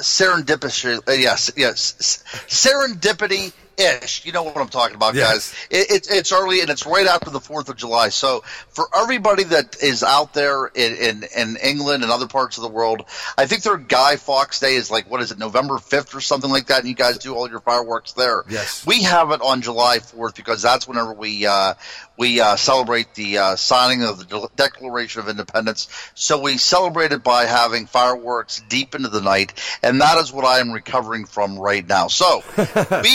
serendipitous. 0.00 1.08
Uh, 1.08 1.12
yes, 1.12 1.50
yes, 1.56 2.22
serendipity. 2.48 3.52
Ish, 3.78 4.26
you 4.26 4.32
know 4.32 4.42
what 4.42 4.58
I'm 4.58 4.68
talking 4.68 4.96
about, 4.96 5.14
Yes. 5.14 5.50
guys. 5.50 5.54
It, 5.70 5.86
it's 5.90 6.10
it's 6.10 6.30
early 6.32 6.60
and 6.60 6.68
it's 6.68 6.84
right 6.84 7.06
after 7.06 7.30
the 7.30 7.40
Fourth 7.40 7.70
of 7.70 7.76
July. 7.76 8.10
So 8.10 8.40
for 8.68 8.86
everybody 8.94 9.44
that 9.44 9.82
is 9.82 10.02
out 10.02 10.34
there 10.34 10.66
in, 10.66 10.94
in 10.94 11.24
in 11.34 11.56
England 11.56 12.02
and 12.02 12.12
other 12.12 12.26
parts 12.26 12.58
of 12.58 12.62
the 12.64 12.68
world, 12.68 13.06
I 13.38 13.46
think 13.46 13.62
their 13.62 13.78
Guy 13.78 14.16
Fawkes 14.16 14.60
Day 14.60 14.74
is 14.74 14.90
like 14.90 15.10
what 15.10 15.22
is 15.22 15.32
it, 15.32 15.38
November 15.38 15.78
5th 15.78 16.14
or 16.14 16.20
something 16.20 16.50
like 16.50 16.66
that, 16.66 16.80
and 16.80 16.88
you 16.88 16.94
guys 16.94 17.16
do 17.16 17.34
all 17.34 17.48
your 17.48 17.60
fireworks 17.60 18.12
there. 18.12 18.44
Yes. 18.46 18.86
we 18.86 19.04
have 19.04 19.30
it 19.30 19.40
on 19.40 19.62
July 19.62 20.00
4th 20.00 20.36
because 20.36 20.60
that's 20.60 20.86
whenever 20.86 21.14
we 21.14 21.46
uh, 21.46 21.72
we 22.16 22.40
uh, 22.40 22.56
celebrate 22.56 23.14
the 23.14 23.38
uh, 23.38 23.56
signing 23.56 24.02
of 24.02 24.18
the 24.18 24.24
De- 24.24 24.48
Declaration 24.56 25.20
of 25.20 25.28
Independence. 25.28 25.88
So 26.14 26.40
we 26.40 26.58
celebrate 26.58 27.12
it 27.12 27.22
by 27.22 27.44
having 27.44 27.86
fireworks 27.86 28.62
deep 28.68 28.94
into 28.94 29.08
the 29.08 29.20
night, 29.20 29.54
and 29.82 30.00
that 30.00 30.18
is 30.18 30.32
what 30.32 30.44
I 30.44 30.60
am 30.60 30.72
recovering 30.72 31.26
from 31.26 31.58
right 31.58 31.86
now. 31.86 32.08
So 32.08 32.42
we 32.56 32.64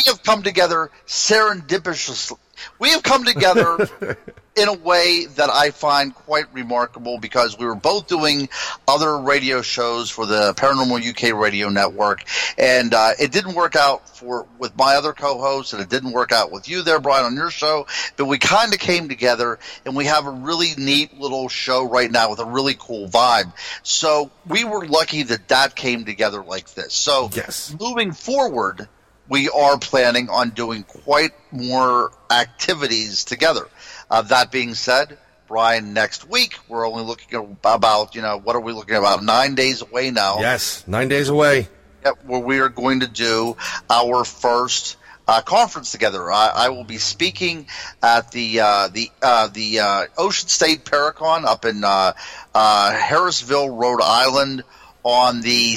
have 0.06 0.24
come 0.24 0.44
together 0.44 0.92
serendipitously. 1.06 2.38
We 2.80 2.90
have 2.92 3.04
come 3.04 3.24
together 3.26 3.88
in 4.56 4.68
a 4.68 4.74
way 4.74 5.26
that 5.36 5.50
I 5.52 5.70
find 5.70 6.14
quite 6.16 6.52
remarkable 6.54 7.20
because 7.20 7.58
we 7.58 7.66
were 7.66 7.76
both 7.76 8.08
doing 8.08 8.50
other 8.88 9.20
radio 9.20 9.62
shows 9.62 10.10
for 10.10 10.26
the 10.26 10.54
Paranormal 10.56 11.08
UK 11.08 11.40
Radio 11.40 11.70
Network, 11.70 12.24
and 12.58 12.94
uh, 12.94 13.12
it 13.20 13.32
didn't 13.32 13.54
work 13.54 13.76
out 13.76 14.18
for 14.18 14.48
with 14.58 14.76
my 14.76 14.96
other 14.96 15.14
co-host, 15.14 15.74
and 15.74 15.82
it 15.82 15.90
didn't 15.90 16.12
work 16.12 16.32
out 16.32 16.52
with 16.52 16.68
you 16.68 16.82
there, 16.82 17.00
Brian, 17.00 17.26
on 17.26 17.36
your 17.36 17.52
show. 17.52 17.86
But 18.16 18.26
we 18.26 18.40
kind 18.40 18.74
of 18.74 18.80
came 18.80 19.08
together, 19.10 19.60
and 19.86 19.96
we 19.96 20.06
have 20.06 20.26
a 20.26 20.32
really 20.32 20.70
neat 20.78 21.20
little 21.20 21.50
show 21.50 21.84
right 21.88 22.10
now 22.10 22.30
with 22.32 22.40
a 22.40 22.46
really 22.46 22.76
cool 22.80 23.08
vibe. 23.08 23.54
So 23.84 24.32
we 24.48 24.64
were 24.64 24.88
lucky 24.88 25.22
that 25.24 25.48
that 25.50 25.76
came 25.76 26.06
together 26.06 26.44
like 26.44 26.74
this. 26.74 26.94
So 26.94 27.30
Yes. 27.36 27.76
moving 27.80 28.12
forward, 28.12 28.88
we 29.30 29.50
are 29.50 29.78
planning 29.78 30.30
on 30.30 30.52
doing 30.52 30.84
quite 30.84 31.32
more 31.52 32.12
activities 32.30 33.24
together. 33.24 33.68
Uh, 34.10 34.22
that 34.24 34.52
being 34.52 34.74
said, 34.74 35.18
Brian, 35.48 35.94
next 35.94 36.30
week 36.30 36.58
we're 36.68 36.88
only 36.88 37.04
looking 37.04 37.40
at 37.40 37.74
about 37.74 38.16
you 38.16 38.22
know 38.22 38.38
what 38.38 38.56
are 38.56 38.62
we 38.62 38.74
looking 38.74 38.96
at 38.96 39.00
about 39.00 39.24
nine 39.24 39.56
days 39.56 39.82
away 39.82 40.12
now? 40.12 40.40
yes, 40.40 40.84
nine 40.88 41.08
days 41.08 41.30
away. 41.30 41.68
Yep, 42.06 42.26
where 42.26 42.40
we 42.40 42.60
are 42.60 42.70
going 42.70 43.00
to 43.02 43.08
do 43.08 43.58
our 43.90 44.24
first 44.24 44.98
uh, 45.28 45.42
conference 45.42 45.92
together. 45.92 46.32
I, 46.32 46.52
I 46.54 46.70
will 46.70 46.84
be 46.84 46.98
speaking 46.98 47.68
at 48.02 48.32
the 48.32 48.62
uh, 48.62 48.88
the 48.90 49.12
uh, 49.22 49.48
the 49.48 49.80
uh, 49.80 50.06
Ocean 50.18 50.48
State 50.48 50.86
Paracon 50.86 51.46
up 51.46 51.66
in 51.66 51.84
uh, 51.84 52.14
uh, 52.56 52.92
Harrisville, 52.94 53.78
Rhode 53.78 54.02
Island. 54.02 54.64
On 55.04 55.40
the 55.40 55.76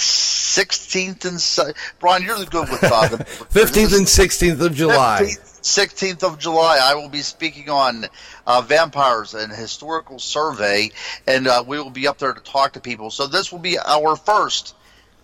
16th 0.51 1.25
and 1.25 1.41
se- 1.41 1.73
Brian, 2.01 2.23
you're 2.23 2.45
good 2.45 2.69
with 2.69 2.83
uh, 2.85 3.09
the 3.09 3.19
15th 3.19 3.97
and 3.97 4.07
16th 4.07 4.61
of 4.61 4.75
July. 4.75 5.21
15th, 5.23 5.51
16th 5.61 6.23
of 6.23 6.39
July, 6.39 6.79
I 6.83 6.95
will 6.95 7.09
be 7.09 7.21
speaking 7.21 7.69
on 7.69 8.07
uh, 8.47 8.61
vampires 8.63 9.35
and 9.35 9.53
historical 9.53 10.19
survey, 10.19 10.91
and 11.27 11.47
uh, 11.47 11.63
we 11.67 11.79
will 11.79 11.91
be 11.91 12.09
up 12.09 12.19
there 12.19 12.33
to 12.33 12.41
talk 12.41 12.73
to 12.73 12.81
people. 12.81 13.11
So 13.11 13.27
this 13.27 13.53
will 13.53 13.59
be 13.59 13.79
our 13.79 14.17
first 14.17 14.75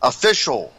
official 0.02 0.72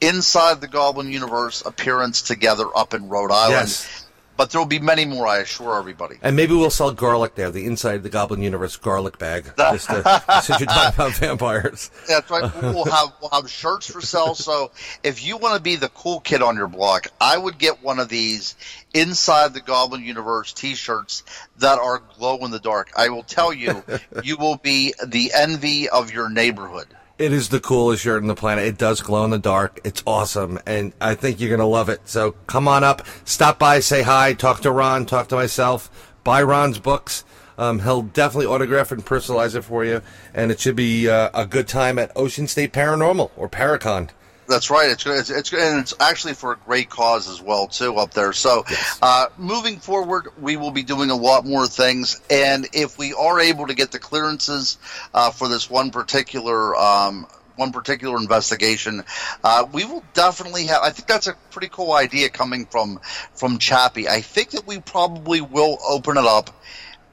inside 0.00 0.60
the 0.60 0.68
Goblin 0.68 1.10
Universe 1.10 1.62
appearance 1.64 2.22
together 2.22 2.66
up 2.76 2.92
in 2.92 3.08
Rhode 3.08 3.30
Island. 3.30 3.68
Yes. 3.68 4.03
But 4.36 4.50
there 4.50 4.60
will 4.60 4.66
be 4.66 4.78
many 4.78 5.04
more. 5.04 5.26
I 5.26 5.38
assure 5.38 5.78
everybody. 5.78 6.16
And 6.22 6.36
maybe 6.36 6.54
we'll 6.54 6.70
sell 6.70 6.92
garlic 6.92 7.34
there, 7.34 7.50
the 7.50 7.66
inside 7.66 7.96
of 7.96 8.02
the 8.02 8.10
Goblin 8.10 8.42
Universe 8.42 8.76
garlic 8.76 9.18
bag. 9.18 9.44
Just 9.56 9.88
to, 9.88 10.22
since 10.42 10.60
you're 10.60 10.66
talking 10.66 10.94
about 10.94 11.12
vampires. 11.14 11.90
That's 12.08 12.30
right. 12.30 12.50
We'll 12.62 12.84
have 12.84 13.12
we'll 13.20 13.30
have 13.30 13.50
shirts 13.50 13.90
for 13.90 14.00
sale. 14.00 14.34
So 14.34 14.70
if 15.02 15.24
you 15.24 15.36
want 15.36 15.56
to 15.56 15.62
be 15.62 15.76
the 15.76 15.88
cool 15.88 16.20
kid 16.20 16.42
on 16.42 16.56
your 16.56 16.68
block, 16.68 17.08
I 17.20 17.36
would 17.36 17.58
get 17.58 17.82
one 17.82 17.98
of 17.98 18.08
these 18.08 18.54
inside 18.92 19.54
the 19.54 19.60
Goblin 19.60 20.04
Universe 20.04 20.52
T-shirts 20.52 21.24
that 21.58 21.78
are 21.78 22.02
glow 22.16 22.44
in 22.44 22.50
the 22.50 22.60
dark. 22.60 22.90
I 22.96 23.08
will 23.08 23.24
tell 23.24 23.52
you, 23.52 23.82
you 24.22 24.36
will 24.36 24.56
be 24.56 24.94
the 25.04 25.32
envy 25.34 25.88
of 25.88 26.12
your 26.12 26.28
neighborhood. 26.28 26.86
It 27.16 27.32
is 27.32 27.50
the 27.50 27.60
coolest 27.60 28.02
shirt 28.02 28.22
on 28.22 28.26
the 28.26 28.34
planet. 28.34 28.64
It 28.64 28.76
does 28.76 29.00
glow 29.00 29.24
in 29.24 29.30
the 29.30 29.38
dark. 29.38 29.80
It's 29.84 30.02
awesome. 30.04 30.58
And 30.66 30.92
I 31.00 31.14
think 31.14 31.38
you're 31.38 31.48
going 31.48 31.60
to 31.60 31.64
love 31.64 31.88
it. 31.88 32.00
So 32.06 32.32
come 32.48 32.66
on 32.66 32.82
up, 32.82 33.06
stop 33.24 33.56
by, 33.56 33.78
say 33.78 34.02
hi, 34.02 34.32
talk 34.34 34.62
to 34.62 34.72
Ron, 34.72 35.06
talk 35.06 35.28
to 35.28 35.36
myself, 35.36 36.12
buy 36.24 36.42
Ron's 36.42 36.80
books. 36.80 37.24
Um, 37.56 37.78
he'll 37.80 38.02
definitely 38.02 38.46
autograph 38.46 38.90
and 38.90 39.06
personalize 39.06 39.54
it 39.54 39.62
for 39.62 39.84
you. 39.84 40.02
And 40.34 40.50
it 40.50 40.58
should 40.58 40.74
be 40.74 41.08
uh, 41.08 41.30
a 41.32 41.46
good 41.46 41.68
time 41.68 42.00
at 42.00 42.10
Ocean 42.16 42.48
State 42.48 42.72
Paranormal 42.72 43.30
or 43.36 43.48
Paracon. 43.48 44.10
That's 44.46 44.70
right. 44.70 44.90
It's 44.90 45.06
it's, 45.06 45.30
it's 45.30 45.52
and 45.52 45.80
it's 45.80 45.94
actually 46.00 46.34
for 46.34 46.52
a 46.52 46.56
great 46.56 46.90
cause 46.90 47.28
as 47.28 47.40
well 47.40 47.66
too 47.66 47.96
up 47.96 48.12
there. 48.12 48.32
So, 48.32 48.64
yes. 48.68 48.98
uh, 49.00 49.26
moving 49.38 49.78
forward, 49.78 50.28
we 50.40 50.56
will 50.56 50.70
be 50.70 50.82
doing 50.82 51.10
a 51.10 51.16
lot 51.16 51.46
more 51.46 51.66
things, 51.66 52.20
and 52.30 52.66
if 52.72 52.98
we 52.98 53.14
are 53.14 53.40
able 53.40 53.66
to 53.66 53.74
get 53.74 53.92
the 53.92 53.98
clearances 53.98 54.78
uh, 55.12 55.30
for 55.30 55.48
this 55.48 55.70
one 55.70 55.90
particular. 55.90 56.76
Um, 56.76 57.26
one 57.56 57.70
particular 57.70 58.16
investigation, 58.16 59.04
uh, 59.44 59.64
we 59.72 59.84
will 59.84 60.02
definitely 60.12 60.66
have. 60.66 60.82
I 60.82 60.90
think 60.90 61.06
that's 61.06 61.28
a 61.28 61.34
pretty 61.52 61.68
cool 61.68 61.92
idea 61.92 62.28
coming 62.28 62.66
from 62.66 62.98
from 63.34 63.58
Chappie. 63.58 64.08
I 64.08 64.22
think 64.22 64.50
that 64.50 64.66
we 64.66 64.80
probably 64.80 65.40
will 65.40 65.78
open 65.86 66.16
it 66.16 66.24
up 66.24 66.50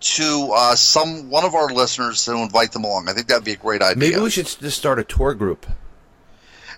to 0.01 0.51
uh, 0.55 0.75
some 0.75 1.29
one 1.29 1.45
of 1.45 1.53
our 1.55 1.69
listeners 1.69 2.25
to 2.25 2.35
invite 2.37 2.71
them 2.71 2.83
along. 2.83 3.07
I 3.07 3.13
think 3.13 3.27
that'd 3.27 3.45
be 3.45 3.51
a 3.51 3.57
great 3.57 3.81
idea. 3.81 3.97
Maybe 3.97 4.19
we 4.19 4.29
should 4.29 4.47
just 4.47 4.77
start 4.77 4.99
a 4.99 5.03
tour 5.03 5.33
group. 5.33 5.65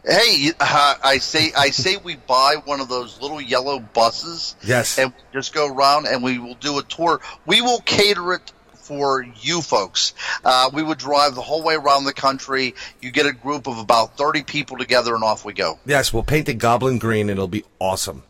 Hey, 0.05 0.51
uh, 0.59 0.95
I 1.03 1.17
say 1.19 1.53
I 1.55 1.69
say 1.69 1.97
we 1.97 2.15
buy 2.15 2.55
one 2.65 2.81
of 2.81 2.89
those 2.89 3.21
little 3.21 3.39
yellow 3.39 3.79
buses. 3.79 4.55
Yes. 4.63 4.99
And 4.99 5.13
just 5.31 5.53
go 5.53 5.67
around 5.67 6.07
and 6.07 6.21
we 6.21 6.39
will 6.39 6.55
do 6.55 6.77
a 6.77 6.83
tour. 6.83 7.21
We 7.45 7.61
will 7.61 7.79
cater 7.79 8.33
it 8.33 8.51
for 8.73 9.25
you 9.39 9.61
folks. 9.61 10.13
Uh, 10.43 10.69
we 10.73 10.83
would 10.83 10.97
drive 10.97 11.35
the 11.35 11.41
whole 11.41 11.63
way 11.63 11.75
around 11.75 12.03
the 12.03 12.13
country. 12.13 12.75
You 13.01 13.11
get 13.11 13.25
a 13.25 13.31
group 13.31 13.67
of 13.67 13.77
about 13.77 14.17
30 14.17 14.43
people 14.43 14.77
together 14.77 15.15
and 15.15 15.23
off 15.23 15.45
we 15.45 15.53
go. 15.53 15.79
Yes, 15.85 16.11
we'll 16.11 16.23
paint 16.23 16.47
the 16.47 16.53
goblin 16.53 16.99
green 16.99 17.29
and 17.29 17.37
it'll 17.37 17.47
be 17.47 17.63
awesome. 17.79 18.23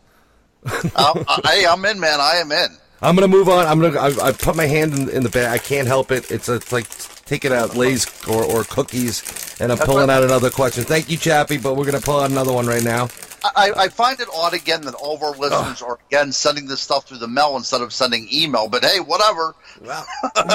hey, 0.70 1.66
I'm 1.66 1.84
in, 1.86 2.00
man. 2.00 2.22
I 2.22 2.36
am 2.36 2.52
in. 2.52 2.78
I'm 3.02 3.16
gonna 3.16 3.28
move 3.28 3.50
on. 3.50 3.66
I'm 3.66 3.82
gonna. 3.82 4.00
I, 4.00 4.28
I 4.28 4.32
put 4.32 4.56
my 4.56 4.66
hand 4.66 4.94
in, 4.94 5.10
in, 5.10 5.24
the 5.24 5.30
bag. 5.30 5.48
I 5.48 5.58
can't 5.58 5.88
help 5.88 6.10
it. 6.10 6.32
It's, 6.32 6.48
a, 6.48 6.54
it's 6.54 6.72
like 6.72 6.88
taking 7.26 7.52
out 7.52 7.76
Lay's 7.76 8.08
or, 8.28 8.44
or 8.44 8.64
cookies, 8.64 9.56
and 9.60 9.72
I'm 9.72 9.78
pulling 9.78 10.10
out 10.10 10.24
another 10.24 10.50
question. 10.50 10.84
Thank 10.84 11.10
you, 11.10 11.18
Chappie, 11.18 11.58
but 11.58 11.76
we're 11.76 11.86
going 11.86 12.00
to 12.00 12.06
pull 12.06 12.20
out 12.20 12.32
another 12.32 12.54
one 12.54 12.66
right 12.66 12.84
now. 12.84 13.08
I, 13.44 13.72
I, 13.76 13.88
find 13.90 14.20
it 14.20 14.28
odd 14.34 14.54
again 14.54 14.82
that 14.84 14.94
all 14.94 15.16
of 15.16 15.22
our 15.24 15.36
listeners 15.36 15.82
oh. 15.82 15.88
are 15.88 16.00
again 16.08 16.32
sending 16.32 16.68
this 16.68 16.82
stuff 16.82 17.08
through 17.08 17.18
the 17.18 17.28
mail 17.28 17.58
instead 17.58 17.82
of 17.82 17.94
sending 17.94 18.28
email. 18.32 18.70
But 18.70 18.86
hey, 18.86 19.00
whatever. 19.00 19.54
Well, 19.82 20.06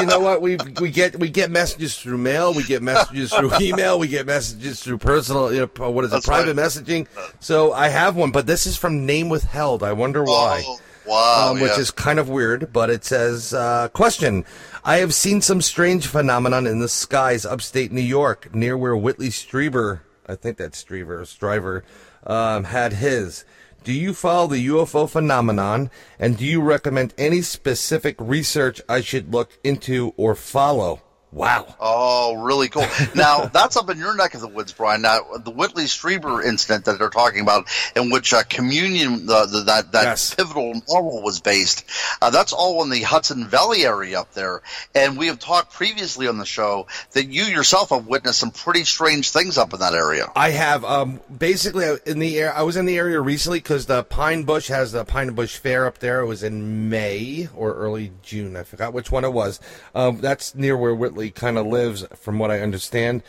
you 0.01 0.07
know 0.07 0.21
what? 0.21 0.41
We 0.41 0.57
we 0.81 0.91
get 0.91 1.19
we 1.19 1.29
get 1.29 1.51
messages 1.51 1.99
through 1.99 2.19
mail, 2.19 2.55
we 2.55 2.63
get 2.63 2.83
messages 2.83 3.33
through 3.33 3.53
email, 3.61 3.99
we 3.99 4.09
get 4.09 4.27
messages 4.27 4.83
through 4.83 4.99
personal. 4.99 5.53
You 5.53 5.71
know, 5.79 5.91
what 5.91 6.05
is 6.05 6.13
it? 6.13 6.25
Private 6.25 6.57
right. 6.57 6.67
messaging. 6.67 7.07
So 7.41 7.73
I 7.73 7.89
have 7.89 8.17
one, 8.17 8.31
but 8.31 8.47
this 8.47 8.67
is 8.67 8.77
from 8.77 9.05
name 9.05 9.29
withheld. 9.29 9.83
I 9.83 9.93
wonder 9.93 10.25
why. 10.25 10.63
Oh. 10.67 10.81
Wow, 11.07 11.53
um, 11.53 11.61
which 11.61 11.73
yeah. 11.73 11.81
is 11.81 11.91
kind 11.91 12.19
of 12.19 12.29
weird, 12.29 12.71
but 12.71 12.91
it 12.91 13.03
says, 13.03 13.55
uh, 13.55 13.89
question. 13.95 14.45
I 14.89 15.01
have 15.01 15.13
seen 15.13 15.43
some 15.43 15.61
strange 15.61 16.07
phenomenon 16.07 16.67
in 16.67 16.79
the 16.79 16.89
skies 16.89 17.45
upstate 17.45 17.93
New 17.93 18.01
York, 18.01 18.55
near 18.55 18.75
where 18.75 18.97
Whitley 18.97 19.29
Strieber, 19.29 20.01
I 20.27 20.35
think 20.35 20.57
that's 20.57 20.83
Strieber, 20.83 21.27
Striver, 21.27 21.85
um, 22.27 22.65
had 22.65 22.95
his. 22.95 23.45
Do 23.85 23.93
you 23.93 24.15
follow 24.15 24.47
the 24.47 24.67
UFO 24.69 25.07
phenomenon, 25.07 25.91
and 26.19 26.39
do 26.39 26.47
you 26.47 26.63
recommend 26.63 27.13
any 27.19 27.43
specific 27.43 28.17
research 28.19 28.81
I 28.89 29.03
should 29.03 29.31
look 29.31 29.59
into 29.63 30.15
or 30.17 30.35
follow? 30.35 31.03
Wow. 31.31 31.75
Oh, 31.79 32.43
really 32.43 32.69
cool. 32.69 32.87
Now, 33.15 33.47
that's 33.53 33.77
up 33.77 33.91
in 33.91 33.99
your 33.99 34.17
neck 34.17 34.35
of 34.35 34.41
the 34.41 34.49
woods, 34.49 34.73
Brian. 34.73 35.03
Now, 35.03 35.21
the 35.45 35.51
Whitley 35.51 35.85
Strieber 35.85 36.43
incident 36.43 36.87
that 36.87 36.99
they're 36.99 37.11
talking 37.11 37.43
about, 37.43 37.69
in 37.95 38.11
which 38.11 38.33
uh, 38.33 38.45
Communion, 38.49 39.27
the, 39.27 39.47
the, 39.47 39.63
that, 39.67 39.93
that 39.93 40.05
yes. 40.05 40.35
pivotal 40.35 40.73
novel 40.89 41.23
was 41.23 41.41
based, 41.41 41.85
uh, 42.23 42.31
that's 42.31 42.55
all 42.55 42.83
in 42.83 42.89
the 42.89 43.03
Hudson 43.03 43.47
Valley 43.47 43.85
area 43.85 44.19
up 44.19 44.33
there. 44.33 44.63
And 44.95 45.19
we 45.19 45.27
have 45.27 45.39
talked 45.39 45.75
previously 45.75 46.29
on 46.29 46.39
the 46.39 46.47
show 46.47 46.87
that 47.13 47.27
you 47.27 47.45
yourself 47.45 47.91
have 47.91 48.07
witnessed 48.07 48.39
some 48.39 48.51
pretty 48.51 48.85
strange 48.85 49.31
things 49.31 49.59
up 49.59 49.75
in 49.75 49.81
that 49.81 49.95
area. 49.95 50.33
I 50.35 50.51
have. 50.51 50.85
Um, 50.85 51.21
basically, 51.37 51.85
uh, 51.85 51.99
in 52.07 52.21
the 52.21 52.39
air, 52.39 52.55
I 52.55 52.63
was 52.63 52.77
in 52.77 52.87
the 52.87 52.97
area 52.97 53.21
recently 53.21 53.59
because 53.59 53.85
the 53.85 54.03
Pine 54.03 54.45
Bush 54.45 54.69
has 54.69 54.93
the 54.93 55.05
Pine 55.05 55.35
Bush 55.35 55.59
Fair 55.59 55.87
up 55.87 55.99
there. 55.99 56.21
It 56.21 56.27
was 56.27 56.43
in 56.43 56.89
May 56.89 57.49
or 57.55 57.75
early 57.75 58.13
June. 58.23 58.57
I 58.57 58.63
forgot 58.63 58.95
which 58.95 59.13
one 59.13 59.25
it 59.25 59.33
was. 59.33 59.61
Um, 59.95 60.21
that's 60.21 60.55
near 60.55 60.77
where 60.77 60.95
Whitley 60.95 61.18
kind 61.31 61.59
of 61.59 61.67
lives, 61.67 62.07
from 62.17 62.39
what 62.39 62.51
I 62.51 62.61
understand. 62.61 63.23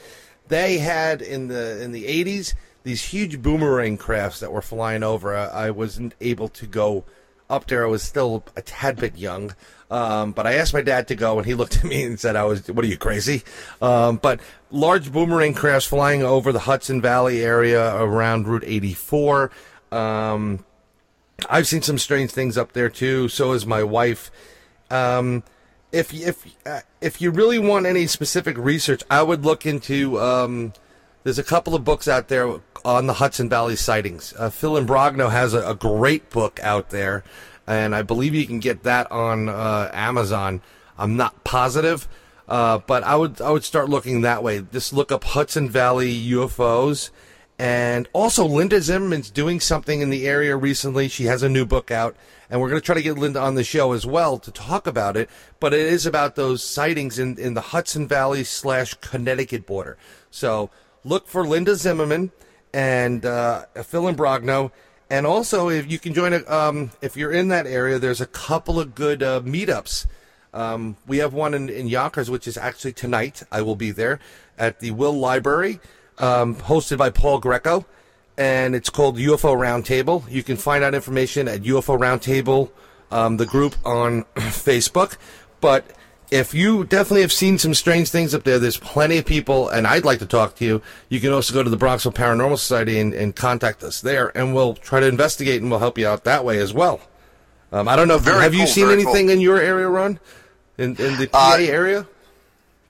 They 0.47 0.77
had 0.79 1.21
in 1.21 1.47
the 1.47 1.81
in 1.81 1.91
the 1.91 2.05
80s 2.05 2.53
these 2.83 3.03
huge 3.03 3.41
boomerang 3.41 3.97
crafts 3.97 4.39
that 4.39 4.51
were 4.51 4.61
flying 4.61 5.03
over. 5.03 5.35
I, 5.35 5.45
I 5.45 5.69
wasn't 5.71 6.15
able 6.21 6.47
to 6.49 6.65
go 6.65 7.03
up 7.49 7.67
there. 7.67 7.83
I 7.83 7.89
was 7.89 8.03
still 8.03 8.43
a 8.55 8.61
tad 8.61 8.97
bit 8.97 9.17
young. 9.17 9.53
Um, 9.91 10.33
but 10.33 10.45
I 10.45 10.53
asked 10.53 10.73
my 10.73 10.81
dad 10.81 11.07
to 11.07 11.15
go, 11.15 11.37
and 11.37 11.47
he 11.47 11.55
looked 11.55 11.77
at 11.77 11.83
me 11.83 12.03
and 12.03 12.19
said, 12.19 12.35
"I 12.35 12.43
was, 12.45 12.67
what 12.67 12.85
are 12.85 12.87
you 12.87 12.97
crazy?" 12.97 13.43
Um, 13.81 14.17
but 14.17 14.39
large 14.71 15.11
boomerang 15.11 15.55
crafts 15.55 15.87
flying 15.87 16.23
over 16.23 16.51
the 16.51 16.59
Hudson 16.59 17.01
Valley 17.01 17.43
area 17.43 17.95
around 17.95 18.47
Route 18.47 18.63
84. 18.65 19.51
Um, 19.91 20.63
I've 21.49 21.67
seen 21.67 21.81
some 21.81 21.97
strange 21.97 22.31
things 22.31 22.57
up 22.57 22.73
there 22.73 22.89
too. 22.89 23.29
So 23.29 23.53
has 23.53 23.65
my 23.65 23.83
wife. 23.83 24.31
Um, 24.91 25.43
if 25.91 26.13
if 26.13 26.45
uh, 26.65 26.81
if 27.01 27.21
you 27.21 27.31
really 27.31 27.59
want 27.59 27.85
any 27.85 28.07
specific 28.07 28.57
research, 28.57 29.03
I 29.09 29.23
would 29.23 29.45
look 29.45 29.65
into. 29.65 30.19
Um, 30.19 30.73
there's 31.23 31.39
a 31.39 31.43
couple 31.43 31.75
of 31.75 31.83
books 31.83 32.07
out 32.07 32.27
there 32.29 32.59
on 32.85 33.07
the 33.07 33.13
Hudson 33.13 33.49
Valley 33.49 33.75
sightings. 33.75 34.33
Uh, 34.37 34.49
Phil 34.49 34.73
Imbrogno 34.73 35.29
has 35.29 35.53
a, 35.53 35.67
a, 35.67 35.75
great 35.75 36.29
book 36.29 36.59
out 36.63 36.91
there, 36.91 37.23
and 37.67 37.93
I 37.93 38.03
believe 38.03 38.33
you 38.33 38.47
can 38.47 38.59
get 38.59 38.83
that 38.83 39.11
on 39.11 39.49
uh, 39.49 39.91
Amazon. 39.93 40.61
I'm 40.97 41.17
not 41.17 41.43
positive, 41.43 42.07
uh, 42.47 42.79
but 42.79 43.03
I 43.03 43.15
would 43.15 43.41
I 43.41 43.51
would 43.51 43.63
start 43.63 43.89
looking 43.89 44.21
that 44.21 44.43
way. 44.43 44.61
Just 44.71 44.93
look 44.93 45.11
up 45.11 45.23
Hudson 45.23 45.69
Valley 45.69 46.13
UFOs, 46.29 47.09
and 47.57 48.07
also 48.13 48.45
Linda 48.45 48.81
Zimmermann's 48.81 49.29
doing 49.29 49.59
something 49.59 50.01
in 50.01 50.09
the 50.09 50.27
area 50.27 50.55
recently. 50.55 51.07
She 51.07 51.25
has 51.25 51.43
a 51.43 51.49
new 51.49 51.65
book 51.65 51.91
out 51.91 52.15
and 52.49 52.59
we're 52.59 52.69
going 52.69 52.81
to 52.81 52.85
try 52.85 52.95
to 52.95 53.01
get 53.01 53.17
Linda 53.17 53.39
on 53.39 53.55
the 53.55 53.63
show 53.63 53.91
as 53.91 54.05
well 54.05 54.39
to 54.39 54.51
talk 54.51 54.87
about 54.87 55.15
it. 55.15 55.29
But 55.59 55.73
it 55.73 55.81
is 55.81 56.05
about 56.05 56.35
those 56.35 56.63
sightings 56.63 57.19
in, 57.19 57.37
in 57.37 57.53
the 57.53 57.61
Hudson 57.61 58.07
Valley 58.07 58.43
slash 58.43 58.95
Connecticut 58.95 59.65
border. 59.65 59.97
So 60.31 60.69
look 61.03 61.27
for 61.27 61.45
Linda 61.45 61.75
Zimmermann 61.75 62.31
and 62.73 63.25
uh, 63.25 63.65
Phil 63.83 64.03
Imbrogno. 64.03 64.71
And 65.11 65.25
also, 65.25 65.69
if 65.69 65.91
you 65.91 65.99
can 65.99 66.13
join, 66.13 66.43
um, 66.47 66.91
if 67.01 67.17
you're 67.17 67.31
in 67.31 67.47
that 67.49 67.65
area, 67.65 67.97
there's 67.99 68.21
a 68.21 68.27
couple 68.27 68.79
of 68.79 68.93
good 68.93 69.23
uh, 69.23 69.41
meetups. 69.41 70.05
Um, 70.53 70.97
we 71.07 71.17
have 71.17 71.33
one 71.33 71.53
in, 71.53 71.69
in 71.69 71.87
Yonkers, 71.87 72.29
which 72.29 72.47
is 72.47 72.57
actually 72.57 72.93
tonight. 72.93 73.43
I 73.51 73.61
will 73.61 73.75
be 73.75 73.91
there 73.91 74.19
at 74.57 74.79
the 74.79 74.91
Will 74.91 75.13
Library, 75.13 75.79
um, 76.17 76.55
hosted 76.55 76.97
by 76.97 77.09
Paul 77.09 77.39
Greco 77.39 77.85
and 78.39 78.73
it's 78.73 78.89
called 78.89 79.17
UFO 79.17 79.53
Roundtable. 79.53 80.23
You 80.31 80.43
can 80.43 80.55
find 80.55 80.81
out 80.81 80.95
information 80.95 81.49
at 81.49 81.63
UFO 81.63 81.99
Roundtable, 81.99 82.71
um, 83.11 83.35
the 83.35 83.45
group 83.45 83.75
on 83.85 84.23
Facebook. 84.35 85.17
But 85.59 85.85
if 86.31 86.53
you 86.53 86.85
definitely 86.85 87.21
have 87.21 87.33
seen 87.33 87.57
some 87.57 87.73
strange 87.73 88.09
things 88.09 88.33
up 88.33 88.43
there, 88.45 88.57
there's 88.57 88.77
plenty 88.77 89.17
of 89.17 89.25
people, 89.25 89.67
and 89.67 89.85
I'd 89.85 90.05
like 90.05 90.19
to 90.19 90.25
talk 90.25 90.55
to 90.55 90.65
you. 90.65 90.81
You 91.09 91.19
can 91.19 91.33
also 91.33 91.53
go 91.53 91.63
to 91.63 91.69
the 91.69 91.77
Bronxville 91.77 92.15
Paranormal 92.15 92.57
Society 92.57 92.97
and, 92.97 93.13
and 93.13 93.35
contact 93.35 93.83
us 93.83 93.99
there, 93.99 94.35
and 94.37 94.55
we'll 94.55 94.75
try 94.75 95.01
to 95.01 95.07
investigate 95.07 95.61
and 95.61 95.69
we'll 95.69 95.81
help 95.81 95.97
you 95.97 96.07
out 96.07 96.23
that 96.23 96.45
way 96.45 96.59
as 96.59 96.73
well. 96.73 97.01
Um, 97.73 97.89
I 97.89 97.97
don't 97.97 98.07
know. 98.07 98.15
If, 98.15 98.23
have 98.23 98.51
cool, 98.51 98.61
you 98.61 98.67
seen 98.67 98.89
anything 98.89 99.27
cool. 99.27 99.35
in 99.35 99.41
your 99.41 99.59
area, 99.59 99.89
Ron? 99.89 100.17
In, 100.77 100.95
in 100.95 101.17
the 101.17 101.27
PA 101.27 101.55
uh, 101.55 101.61
area? 101.61 102.07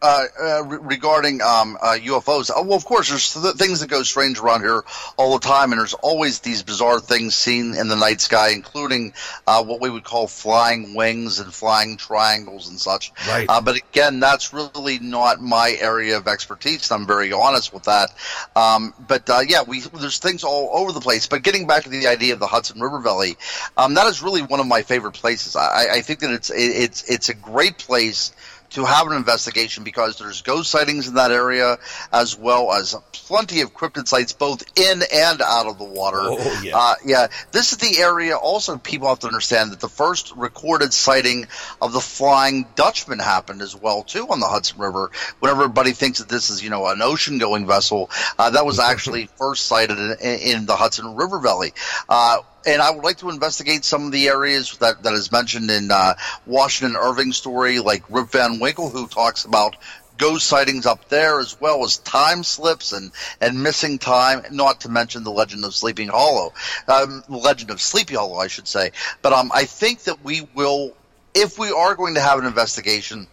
Uh, 0.01 0.25
uh, 0.41 0.63
re- 0.63 0.79
regarding 0.81 1.41
um, 1.41 1.77
uh, 1.81 1.97
UFOs. 2.01 2.49
Uh, 2.49 2.63
well, 2.63 2.77
of 2.77 2.85
course, 2.85 3.09
there's 3.09 3.33
th- 3.33 3.55
things 3.55 3.81
that 3.81 3.89
go 3.89 4.03
strange 4.03 4.39
around 4.39 4.61
here 4.61 4.83
all 5.17 5.33
the 5.33 5.45
time, 5.45 5.71
and 5.71 5.79
there's 5.79 5.93
always 5.93 6.39
these 6.39 6.63
bizarre 6.63 6.99
things 6.99 7.35
seen 7.35 7.75
in 7.75 7.87
the 7.87 7.95
night 7.95 8.21
sky, 8.21 8.49
including 8.49 9.13
uh, 9.47 9.63
what 9.63 9.81
we 9.81 9.89
would 9.89 10.03
call 10.03 10.27
flying 10.27 10.95
wings 10.95 11.39
and 11.39 11.53
flying 11.53 11.97
triangles 11.97 12.69
and 12.69 12.79
such. 12.79 13.11
Right. 13.27 13.45
Uh, 13.49 13.61
but 13.61 13.75
again, 13.75 14.19
that's 14.19 14.53
really 14.53 14.99
not 14.99 15.41
my 15.41 15.75
area 15.79 16.17
of 16.17 16.27
expertise. 16.27 16.91
I'm 16.91 17.05
very 17.05 17.31
honest 17.31 17.73
with 17.73 17.83
that. 17.83 18.11
Um, 18.55 18.93
but 19.07 19.29
uh, 19.29 19.41
yeah, 19.47 19.63
we 19.63 19.81
there's 19.81 20.19
things 20.19 20.43
all 20.43 20.69
over 20.73 20.91
the 20.91 21.01
place. 21.01 21.27
But 21.27 21.43
getting 21.43 21.67
back 21.67 21.83
to 21.83 21.89
the 21.89 22.07
idea 22.07 22.33
of 22.33 22.39
the 22.39 22.47
Hudson 22.47 22.79
River 22.79 22.99
Valley, 22.99 23.37
um, 23.77 23.95
that 23.95 24.07
is 24.07 24.21
really 24.21 24.41
one 24.41 24.59
of 24.59 24.67
my 24.67 24.81
favorite 24.81 25.13
places. 25.13 25.55
I, 25.55 25.87
I 25.95 26.01
think 26.01 26.19
that 26.19 26.31
it's 26.31 26.49
it, 26.49 26.55
it's 26.57 27.03
it's 27.09 27.29
a 27.29 27.33
great 27.33 27.77
place 27.77 28.31
to 28.71 28.85
have 28.85 29.07
an 29.07 29.13
investigation 29.13 29.83
because 29.83 30.17
there's 30.17 30.41
ghost 30.41 30.69
sightings 30.69 31.07
in 31.07 31.15
that 31.15 31.31
area 31.31 31.77
as 32.11 32.37
well 32.37 32.71
as 32.71 32.95
plenty 33.11 33.61
of 33.61 33.73
cryptid 33.73 34.07
sites 34.07 34.33
both 34.33 34.63
in 34.77 35.01
and 35.13 35.41
out 35.41 35.67
of 35.67 35.77
the 35.77 35.85
water. 35.85 36.19
Oh, 36.21 36.61
yeah. 36.63 36.77
Uh, 36.77 36.95
yeah. 37.05 37.27
This 37.51 37.71
is 37.71 37.77
the 37.79 37.99
area 37.99 38.35
also 38.35 38.77
people 38.77 39.07
have 39.07 39.19
to 39.19 39.27
understand 39.27 39.71
that 39.71 39.79
the 39.79 39.89
first 39.89 40.33
recorded 40.35 40.93
sighting 40.93 41.47
of 41.81 41.93
the 41.93 41.99
Flying 41.99 42.65
Dutchman 42.75 43.19
happened 43.19 43.61
as 43.61 43.75
well 43.75 44.03
too 44.03 44.27
on 44.29 44.39
the 44.39 44.47
Hudson 44.47 44.79
River. 44.79 45.11
When 45.39 45.51
everybody 45.51 45.91
thinks 45.91 46.19
that 46.19 46.29
this 46.29 46.49
is, 46.49 46.63
you 46.63 46.69
know, 46.69 46.87
an 46.87 47.01
ocean 47.01 47.37
going 47.37 47.67
vessel, 47.67 48.09
uh, 48.37 48.51
that 48.51 48.65
was 48.65 48.79
actually 48.89 49.27
first 49.37 49.65
sighted 49.65 49.97
in, 49.97 50.39
in 50.39 50.65
the 50.65 50.75
Hudson 50.75 51.15
River 51.15 51.39
Valley. 51.39 51.73
Uh, 52.07 52.39
and 52.65 52.81
I 52.81 52.91
would 52.91 53.03
like 53.03 53.17
to 53.19 53.29
investigate 53.29 53.85
some 53.85 54.05
of 54.05 54.11
the 54.11 54.27
areas 54.27 54.77
that, 54.77 55.03
that 55.03 55.13
is 55.13 55.31
mentioned 55.31 55.69
in 55.69 55.91
uh, 55.91 56.15
Washington 56.45 56.97
Irving's 56.97 57.37
story, 57.37 57.79
like 57.79 58.03
Rip 58.09 58.31
Van 58.31 58.59
Winkle, 58.59 58.89
who 58.89 59.07
talks 59.07 59.45
about 59.45 59.75
ghost 60.17 60.47
sightings 60.47 60.85
up 60.85 61.07
there, 61.09 61.39
as 61.39 61.59
well 61.59 61.83
as 61.83 61.97
time 61.97 62.43
slips 62.43 62.91
and, 62.91 63.11
and 63.41 63.63
missing 63.63 63.97
time, 63.97 64.43
not 64.51 64.81
to 64.81 64.89
mention 64.89 65.23
the 65.23 65.31
legend 65.31 65.63
of 65.65 65.73
Sleeping 65.73 66.09
Hollow, 66.09 66.53
um, 66.87 67.23
the 67.27 67.37
legend 67.37 67.71
of 67.71 67.81
Sleepy 67.81 68.15
Hollow, 68.15 68.37
I 68.37 68.47
should 68.47 68.67
say. 68.67 68.91
But 69.21 69.33
um, 69.33 69.51
I 69.53 69.63
think 69.63 70.03
that 70.03 70.23
we 70.23 70.47
will, 70.53 70.93
if 71.33 71.57
we 71.57 71.71
are 71.71 71.95
going 71.95 72.15
to 72.15 72.21
have 72.21 72.39
an 72.39 72.45
investigation, 72.45 73.27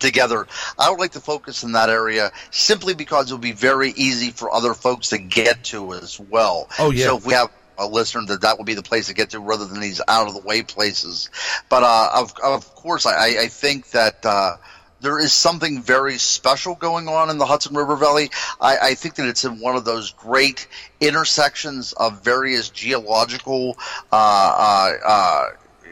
together. 0.00 0.46
I 0.78 0.90
would 0.90 0.98
like 0.98 1.12
to 1.12 1.20
focus 1.20 1.62
in 1.62 1.72
that 1.72 1.88
area 1.88 2.32
simply 2.50 2.94
because 2.94 3.30
it 3.30 3.34
will 3.34 3.38
be 3.38 3.52
very 3.52 3.90
easy 3.90 4.30
for 4.30 4.52
other 4.52 4.74
folks 4.74 5.10
to 5.10 5.18
get 5.18 5.64
to 5.64 5.94
as 5.94 6.18
well. 6.18 6.68
Oh, 6.78 6.90
yeah. 6.90 7.06
So 7.06 7.16
if 7.18 7.26
we 7.26 7.32
have 7.34 7.50
a 7.78 7.86
listener 7.86 8.24
that 8.26 8.42
that 8.42 8.58
would 8.58 8.66
be 8.66 8.74
the 8.74 8.82
place 8.82 9.08
to 9.08 9.14
get 9.14 9.30
to 9.30 9.40
rather 9.40 9.66
than 9.66 9.80
these 9.80 10.00
out 10.06 10.28
of 10.28 10.34
the 10.34 10.40
way 10.40 10.62
places. 10.62 11.30
But 11.68 11.82
uh, 11.82 12.10
of 12.14 12.34
of 12.42 12.74
course, 12.74 13.06
I, 13.06 13.42
I 13.42 13.48
think 13.48 13.90
that. 13.90 14.24
Uh, 14.24 14.56
there 15.00 15.18
is 15.18 15.34
something 15.34 15.82
very 15.82 16.16
special 16.16 16.74
going 16.76 17.08
on 17.08 17.28
in 17.28 17.36
the 17.36 17.44
Hudson 17.44 17.76
River 17.76 17.94
Valley. 17.94 18.30
I, 18.58 18.78
I, 18.78 18.94
think 18.94 19.16
that 19.16 19.28
it's 19.28 19.44
in 19.44 19.60
one 19.60 19.76
of 19.76 19.84
those 19.84 20.12
great 20.12 20.66
intersections 20.98 21.92
of 21.92 22.24
various 22.24 22.70
geological 22.70 23.76
uh, 24.10 24.96
uh, 25.04 25.48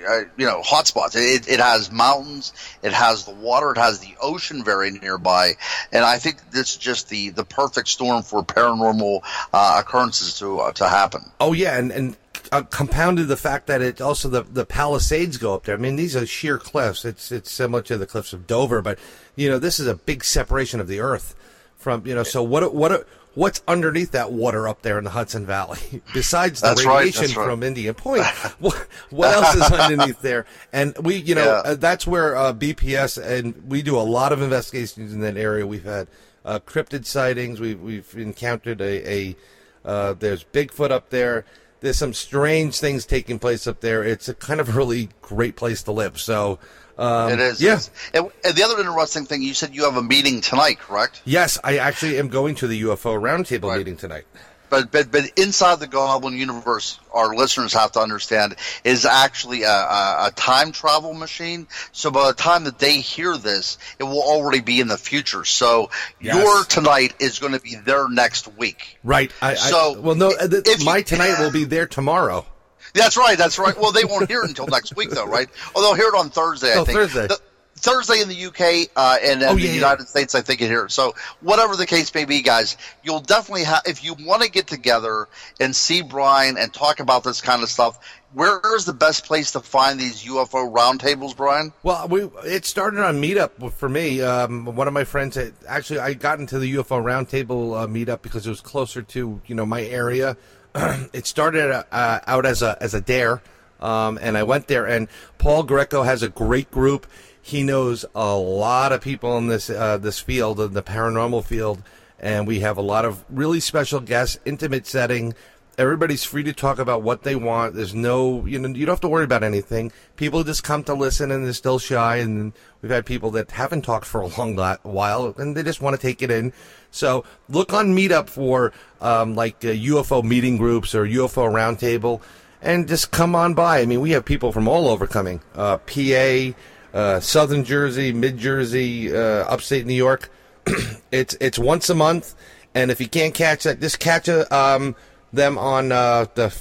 uh 0.09 0.23
you 0.37 0.47
know 0.47 0.62
hotspots. 0.62 1.15
It, 1.15 1.49
it 1.49 1.61
has 1.61 1.91
mountains, 1.91 2.53
it 2.83 2.93
has 2.93 3.25
the 3.25 3.35
water, 3.35 3.73
it 3.73 3.79
has 3.79 4.01
the 4.01 4.15
ocean 4.21 4.65
very 4.65 4.91
nearby, 4.91 5.53
and 5.93 6.05
I 6.05 6.19
think 6.19 6.51
this 6.51 6.73
is 6.73 6.77
just 6.77 7.09
the 7.09 7.31
the 7.31 7.45
perfect 7.45 7.88
storm 7.88 8.23
for 8.23 8.43
paranormal 8.45 9.21
uh, 9.53 9.83
occurrences 9.85 10.38
to 10.38 10.61
uh, 10.61 10.73
to 10.73 10.88
happen. 10.88 11.31
Oh 11.41 11.53
yeah, 11.53 11.79
and 11.79 11.91
and 11.91 12.17
uh, 12.51 12.62
compounded 12.62 13.29
the 13.29 13.37
fact 13.37 13.67
that 13.67 13.81
it 13.81 14.01
also 14.01 14.29
the 14.29 14.43
the 14.43 14.67
Palisades 14.67 15.38
go 15.38 15.55
up 15.55 15.65
there. 15.65 15.75
I 15.75 15.79
mean, 15.79 15.97
these 15.97 16.15
are 16.17 16.27
sheer 16.27 16.59
cliffs. 16.59 17.05
It's 17.05 17.33
it's 17.33 17.51
similar 17.51 17.83
to 17.83 17.97
the 17.97 18.07
cliffs 18.07 18.33
of 18.33 18.47
Dover, 18.47 18.83
but 18.83 18.99
you 19.37 19.49
know 19.49 19.59
this 19.59 19.81
is 19.81 19.87
a 19.87 19.95
big 19.95 20.25
separation 20.25 20.81
of 20.81 20.88
the 20.88 21.01
earth 21.01 21.35
from 21.77 22.07
you 22.07 22.15
know. 22.15 22.23
So 22.23 22.43
what 22.43 22.75
what 22.75 23.07
what's 23.35 23.62
underneath 23.66 24.11
that 24.12 24.33
water 24.33 24.68
up 24.68 24.83
there 24.83 24.99
in 24.99 25.05
the 25.05 25.11
Hudson 25.11 25.47
Valley 25.47 25.79
besides 26.14 26.61
the 26.61 26.68
that's 26.68 26.85
radiation 26.85 27.23
right, 27.23 27.37
right. 27.37 27.47
from 27.47 27.62
Indian 27.62 27.95
Point? 27.95 28.25
what, 28.59 28.75
what 29.11 29.33
else 29.33 29.55
is 29.55 29.62
underneath 29.62 30.21
there? 30.21 30.47
And 30.73 30.97
we, 30.99 31.16
you 31.16 31.35
know, 31.35 31.45
Yeah. 31.64 31.71
uh, 31.73 31.75
that's 31.77 32.07
where 32.07 32.37
uh, 32.37 32.53
BPS 32.53 33.23
and 33.23 33.68
we 33.68 33.83
do 33.83 33.97
a 33.99 34.03
lot 34.03 34.33
of 34.33 34.42
investigations 34.42 35.12
in 35.12 35.21
that 35.21 35.37
area. 35.37 35.66
We've 35.66 35.85
had 35.85 36.09
uh, 36.45 36.59
cryptid 36.61 37.07
sightings. 37.07 37.61
We've 37.61 37.81
we've 37.81 38.14
encountered 38.16 38.81
a, 38.81 39.11
a 39.12 39.37
uh, 39.85 40.14
there's 40.18 40.45
Bigfoot 40.45 40.90
up 40.90 41.11
there. 41.11 41.45
There's 41.81 41.99
some 41.99 42.12
strange 42.12 42.79
things 42.79 43.05
taking 43.07 43.38
place 43.38 43.66
up 43.66 43.81
there. 43.81 44.05
It's 44.05 44.29
a 44.29 44.35
kind 44.35 44.61
of 44.61 44.77
really 44.77 45.09
great 45.21 45.57
place 45.57 45.83
to 45.85 45.92
live. 45.92 46.21
So. 46.21 46.59
Um, 46.98 47.33
it 47.33 47.40
is. 47.40 47.61
Yeah. 47.61 47.72
yes. 47.72 47.90
And, 48.14 48.31
and 48.44 48.55
the 48.55 48.62
other 48.62 48.78
interesting 48.81 49.24
thing, 49.26 49.42
you 49.42 49.55
said 49.55 49.74
you 49.74 49.85
have 49.85 49.96
a 49.96 50.02
meeting 50.02 50.40
tonight, 50.40 50.78
correct? 50.78 51.22
Yes, 51.24 51.59
I 51.64 51.78
actually 51.78 52.18
am 52.18 52.28
going 52.28 52.55
to 52.57 52.66
the 52.66 52.83
UFO 52.83 53.20
roundtable 53.20 53.68
Right. 53.70 53.78
meeting 53.78 53.96
tonight. 53.96 54.24
But, 54.68 54.90
but 54.90 55.11
but 55.11 55.24
inside 55.37 55.81
the 55.81 55.87
Goblin 55.87 56.35
universe, 56.35 56.98
our 57.12 57.35
listeners 57.35 57.74
have 57.74 57.92
to 57.92 58.00
understand 58.00 58.55
is 58.85 59.05
actually 59.05 59.64
a, 59.64 59.68
a, 59.70 60.28
a 60.28 60.33
time 60.35 60.72
travel 60.72 61.12
machine. 61.12 61.66
So 61.92 62.11
by 62.11 62.28
the 62.28 62.33
time 62.33 62.64
that 62.64 62.78
they 62.78 62.94
hear 63.00 63.37
this, 63.37 63.76
it 63.98 64.05
will 64.05 64.22
already 64.22 64.61
be 64.61 64.81
in 64.81 64.88
the 64.88 64.96
future. 64.96 65.44
So 65.44 65.90
Yes. 66.22 66.37
your 66.37 66.64
tonight 66.64 67.12
is 67.20 67.38
going 67.38 67.52
to 67.52 67.61
be 67.61 67.74
their 67.74 68.09
next 68.09 68.48
week. 68.57 68.96
Right. 69.05 69.31
I, 69.42 69.57
So, 69.57 69.94
I, 69.94 69.98
well, 69.98 70.14
no, 70.14 70.28
uh, 70.33 70.48
th- 70.48 70.62
if 70.66 70.78
you- 70.81 70.87
my 70.87 71.02
tonight 71.02 71.38
will 71.38 71.52
be 71.52 71.64
there 71.64 71.87
tomorrow. 71.87 72.46
That's 72.94 73.16
right. 73.16 73.38
That's 73.38 73.59
right. 73.59 73.76
Well, 73.78 73.92
they 73.92 74.05
won't 74.05 74.28
hear 74.28 74.42
it 74.42 74.48
until 74.48 74.66
next 74.66 74.94
week, 74.96 75.11
though, 75.11 75.26
right? 75.26 75.48
Oh, 75.74 75.81
they'll 75.83 75.94
hear 75.94 76.09
it 76.09 76.18
on 76.18 76.31
Thursday. 76.31 76.72
I 76.72 76.78
Oh, 76.78 76.85
think. 76.85 76.98
Thursday. 76.98 77.26
The- 77.28 77.40
Thursday 77.74 78.20
in 78.20 78.28
the 78.28 78.44
UK 78.46 78.90
uh, 78.94 79.16
and 79.24 79.42
then 79.42 79.48
Oh, 79.48 79.55
the 79.57 79.62
yeah, 79.62 79.68
yeah. 79.70 79.74
United 79.74 80.07
States, 80.07 80.37
I 80.37 80.40
think 80.40 80.61
it 80.61 80.68
here. 80.68 80.88
So 80.88 81.16
whatever 81.40 81.74
the 81.74 81.87
case 81.87 82.14
may 82.14 82.24
be, 82.24 82.40
guys, 82.40 82.76
you'll 83.02 83.18
definitely 83.18 83.64
have 83.64 83.83
if 83.87 84.05
you 84.05 84.14
want 84.20 84.42
to 84.42 84.48
get 84.50 84.68
together 84.68 85.26
and 85.59 85.74
see 85.74 86.00
Brian 86.00 86.57
and 86.59 86.72
talk 86.72 87.00
about 87.00 87.24
this 87.24 87.40
kind 87.40 87.61
of 87.61 87.68
stuff. 87.68 87.98
Where 88.35 88.61
is 88.76 88.85
the 88.85 88.92
best 88.92 89.24
place 89.26 89.50
to 89.52 89.61
find 89.61 89.98
these 89.98 90.22
UFO 90.24 90.72
roundtables, 90.72 91.37
Brian? 91.37 91.72
Well, 91.83 92.07
we 92.07 92.31
it 92.44 92.66
started 92.66 93.00
on 93.05 93.20
Meetup 93.20 93.72
for 93.72 93.88
me. 93.88 94.22
Um, 94.22 94.64
one 94.76 94.87
of 94.87 94.94
my 94.94 95.02
friends 95.05 95.35
had, 95.35 95.52
actually 95.66 95.98
I 95.98 96.12
got 96.14 96.38
into 96.38 96.61
the 96.61 96.74
UFO 96.76 97.02
Roundtable 97.02 97.83
uh, 97.83 97.87
Meetup 97.88 98.22
because 98.22 98.46
it 98.46 98.50
was 98.50 98.61
closer 98.61 99.02
to 99.02 99.40
you 99.44 99.55
know 99.57 99.66
my 99.66 99.83
area. 99.83 100.37
it 101.13 101.27
started 101.27 101.85
uh, 101.93 102.21
out 102.27 102.47
as 102.47 102.63
a 102.63 102.77
as 102.83 102.95
a 102.95 103.01
dare, 103.01 103.43
um, 103.81 104.19
and 104.23 104.39
I 104.39 104.43
went 104.43 104.69
there. 104.69 104.87
And 104.87 105.09
Paul 105.39 105.65
Greco 105.65 106.03
has 106.03 106.23
a 106.23 106.29
great 106.29 106.71
group. 106.71 107.07
He 107.41 107.63
knows 107.63 108.05
a 108.15 108.35
lot 108.37 108.93
of 108.93 109.01
people 109.01 109.37
in 109.37 109.49
this 109.49 109.69
uh, 109.69 109.99
this 109.99 110.21
field, 110.21 110.61
in 110.61 110.73
the 110.73 110.83
paranormal 110.83 111.45
field, 111.45 111.83
and 112.23 112.47
we 112.47 112.61
have 112.61 112.79
a 112.79 112.83
lot 112.83 113.05
of 113.05 113.25
really 113.29 113.61
special 113.61 114.01
guests, 114.01 114.39
intimate 114.45 114.87
setting. 114.87 115.35
Everybody's 115.77 116.23
free 116.23 116.43
to 116.45 116.53
talk 116.53 116.79
about 116.79 117.03
what 117.03 117.23
they 117.23 117.35
want. 117.35 117.75
There's 117.75 117.95
no, 117.95 118.47
you 118.47 118.59
know, 118.59 118.69
you 118.69 118.87
don't 118.87 118.93
have 118.93 119.01
to 119.01 119.09
worry 119.09 119.25
about 119.25 119.43
anything. 119.43 119.91
People 120.17 120.45
just 120.45 120.63
come 120.63 120.85
to 120.85 120.95
listen 120.95 121.31
and 121.31 121.47
they're 121.47 121.55
still 121.55 121.79
shy. 121.79 122.19
And 122.19 122.53
we've 122.83 122.93
had 122.93 123.07
people 123.07 123.31
that 123.33 123.51
haven't 123.51 123.83
talked 123.83 124.05
for 124.05 124.21
a 124.21 124.27
long 124.27 124.55
while 124.83 125.35
and 125.39 125.57
they 125.57 125.63
just 125.63 125.81
want 125.81 125.97
to 125.97 126.03
take 126.03 126.21
it 126.21 126.31
in. 126.31 126.53
So 126.92 127.24
look 127.48 127.72
on 127.72 127.96
Meetup 127.96 128.28
for 128.28 128.72
um, 129.00 129.35
like 129.35 129.64
uh, 129.64 129.68
UFO 129.68 130.22
meeting 130.22 130.57
groups 130.59 130.94
or 130.94 131.05
UFO 131.07 131.50
roundtable, 131.50 132.20
and 132.61 132.87
just 132.87 133.11
come 133.11 133.35
on 133.35 133.55
by. 133.55 133.81
I 133.81 133.87
mean, 133.87 134.00
we 134.00 134.11
have 134.12 134.24
people 134.24 134.52
from 134.52 134.68
all 134.68 134.87
over 134.88 135.07
coming. 135.09 135.40
Uh, 135.57 135.78
PA, 135.78 136.52
uh, 136.94 137.18
Southern 137.20 137.64
Jersey, 137.64 138.12
Mid 138.12 138.38
Jersey, 138.38 139.12
uh, 139.12 139.44
upstate 139.44 139.87
New 139.87 139.94
York. 139.94 140.31
it's 141.11 141.35
it's 141.40 141.59
once 141.59 141.90
a 141.90 141.94
month, 141.94 142.35
and 142.74 142.90
if 142.90 143.00
you 143.00 143.09
can't 143.09 143.35
catch 143.35 143.64
that, 143.64 143.81
just 143.81 143.98
catch 143.98 144.28
a, 144.28 144.55
um, 144.55 144.94
them 145.33 145.59
on 145.59 145.90
uh, 145.90 146.26
the 146.35 146.55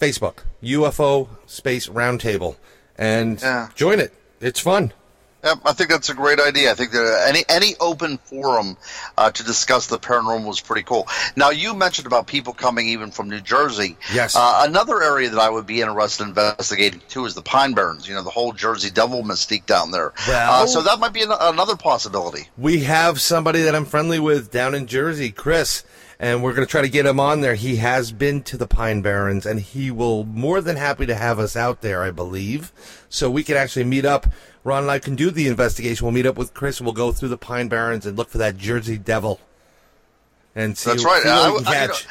Facebook 0.00 0.38
UFO 0.62 1.28
Space 1.46 1.88
Roundtable 1.88 2.56
and 2.96 3.42
Yeah. 3.42 3.68
join 3.74 3.98
it. 3.98 4.14
It's 4.40 4.60
fun. 4.60 4.92
Yep, 5.44 5.58
I 5.64 5.72
think 5.72 5.90
that's 5.90 6.08
a 6.08 6.14
great 6.14 6.38
idea. 6.38 6.70
I 6.70 6.74
think 6.74 6.92
that 6.92 7.24
any 7.28 7.44
any 7.48 7.74
open 7.80 8.18
forum 8.18 8.76
uh, 9.18 9.30
to 9.32 9.42
discuss 9.44 9.88
the 9.88 9.98
paranormal 9.98 10.50
is 10.50 10.60
pretty 10.60 10.84
cool. 10.84 11.08
Now, 11.34 11.50
you 11.50 11.74
mentioned 11.74 12.06
about 12.06 12.26
people 12.28 12.52
coming 12.52 12.88
even 12.88 13.10
from 13.10 13.28
New 13.28 13.40
Jersey. 13.40 13.96
Yes. 14.12 14.36
Uh, 14.36 14.62
another 14.68 15.02
area 15.02 15.30
that 15.30 15.40
I 15.40 15.50
would 15.50 15.66
be 15.66 15.80
interested 15.80 16.22
in 16.24 16.28
investigating 16.30 17.00
too 17.08 17.24
is 17.24 17.34
the 17.34 17.42
Pine 17.42 17.74
Barrens. 17.74 18.08
You 18.08 18.14
know, 18.14 18.22
the 18.22 18.30
whole 18.30 18.52
Jersey 18.52 18.90
Devil 18.90 19.24
mystique 19.24 19.66
down 19.66 19.90
there. 19.90 20.12
Well- 20.28 20.62
uh, 20.62 20.66
so 20.66 20.82
that 20.82 21.00
might 21.00 21.12
be 21.12 21.22
an, 21.22 21.32
another 21.32 21.76
possibility. 21.76 22.48
We 22.56 22.84
have 22.84 23.20
somebody 23.20 23.62
that 23.62 23.74
I'm 23.74 23.84
friendly 23.84 24.20
with 24.20 24.50
down 24.52 24.74
in 24.76 24.86
Jersey, 24.86 25.32
Chris, 25.32 25.82
and 26.22 26.42
we're 26.42 26.54
going 26.54 26.66
to 26.66 26.70
try 26.70 26.80
to 26.80 26.88
get 26.88 27.04
him 27.04 27.18
on 27.20 27.40
there. 27.42 27.54
He 27.56 27.76
has 27.76 28.12
been 28.12 28.42
to 28.44 28.56
the 28.56 28.66
Pine 28.66 29.02
Barrens, 29.02 29.44
and 29.44 29.60
he 29.60 29.90
will 29.90 30.24
more 30.24 30.60
than 30.62 30.76
happy 30.76 31.04
to 31.04 31.14
have 31.14 31.38
us 31.38 31.56
out 31.56 31.82
there, 31.82 32.02
I 32.02 32.10
believe. 32.12 32.72
So 33.10 33.28
we 33.30 33.42
can 33.42 33.56
actually 33.56 33.84
meet 33.84 34.04
up. 34.06 34.26
Ron 34.64 34.84
and 34.84 34.90
I 34.90 35.00
can 35.00 35.16
do 35.16 35.30
the 35.32 35.48
investigation. 35.48 36.06
We'll 36.06 36.14
meet 36.14 36.24
up 36.26 36.36
with 36.38 36.54
Chris, 36.54 36.78
and 36.78 36.86
we'll 36.86 36.94
go 36.94 37.10
through 37.12 37.30
the 37.30 37.36
Pine 37.36 37.66
Barrens 37.68 38.06
and 38.06 38.16
look 38.16 38.28
for 38.30 38.38
that 38.38 38.56
Jersey 38.56 38.96
Devil. 38.96 39.40
And 40.54 40.78
see, 40.78 40.90
That's 40.90 41.04
right. 41.04 41.22
see 41.22 41.28
I 41.28 41.50
we 41.50 41.58
can 41.58 41.66
I- 41.66 41.70
you 41.82 41.88
catch. 41.88 42.06
know, 42.06 42.10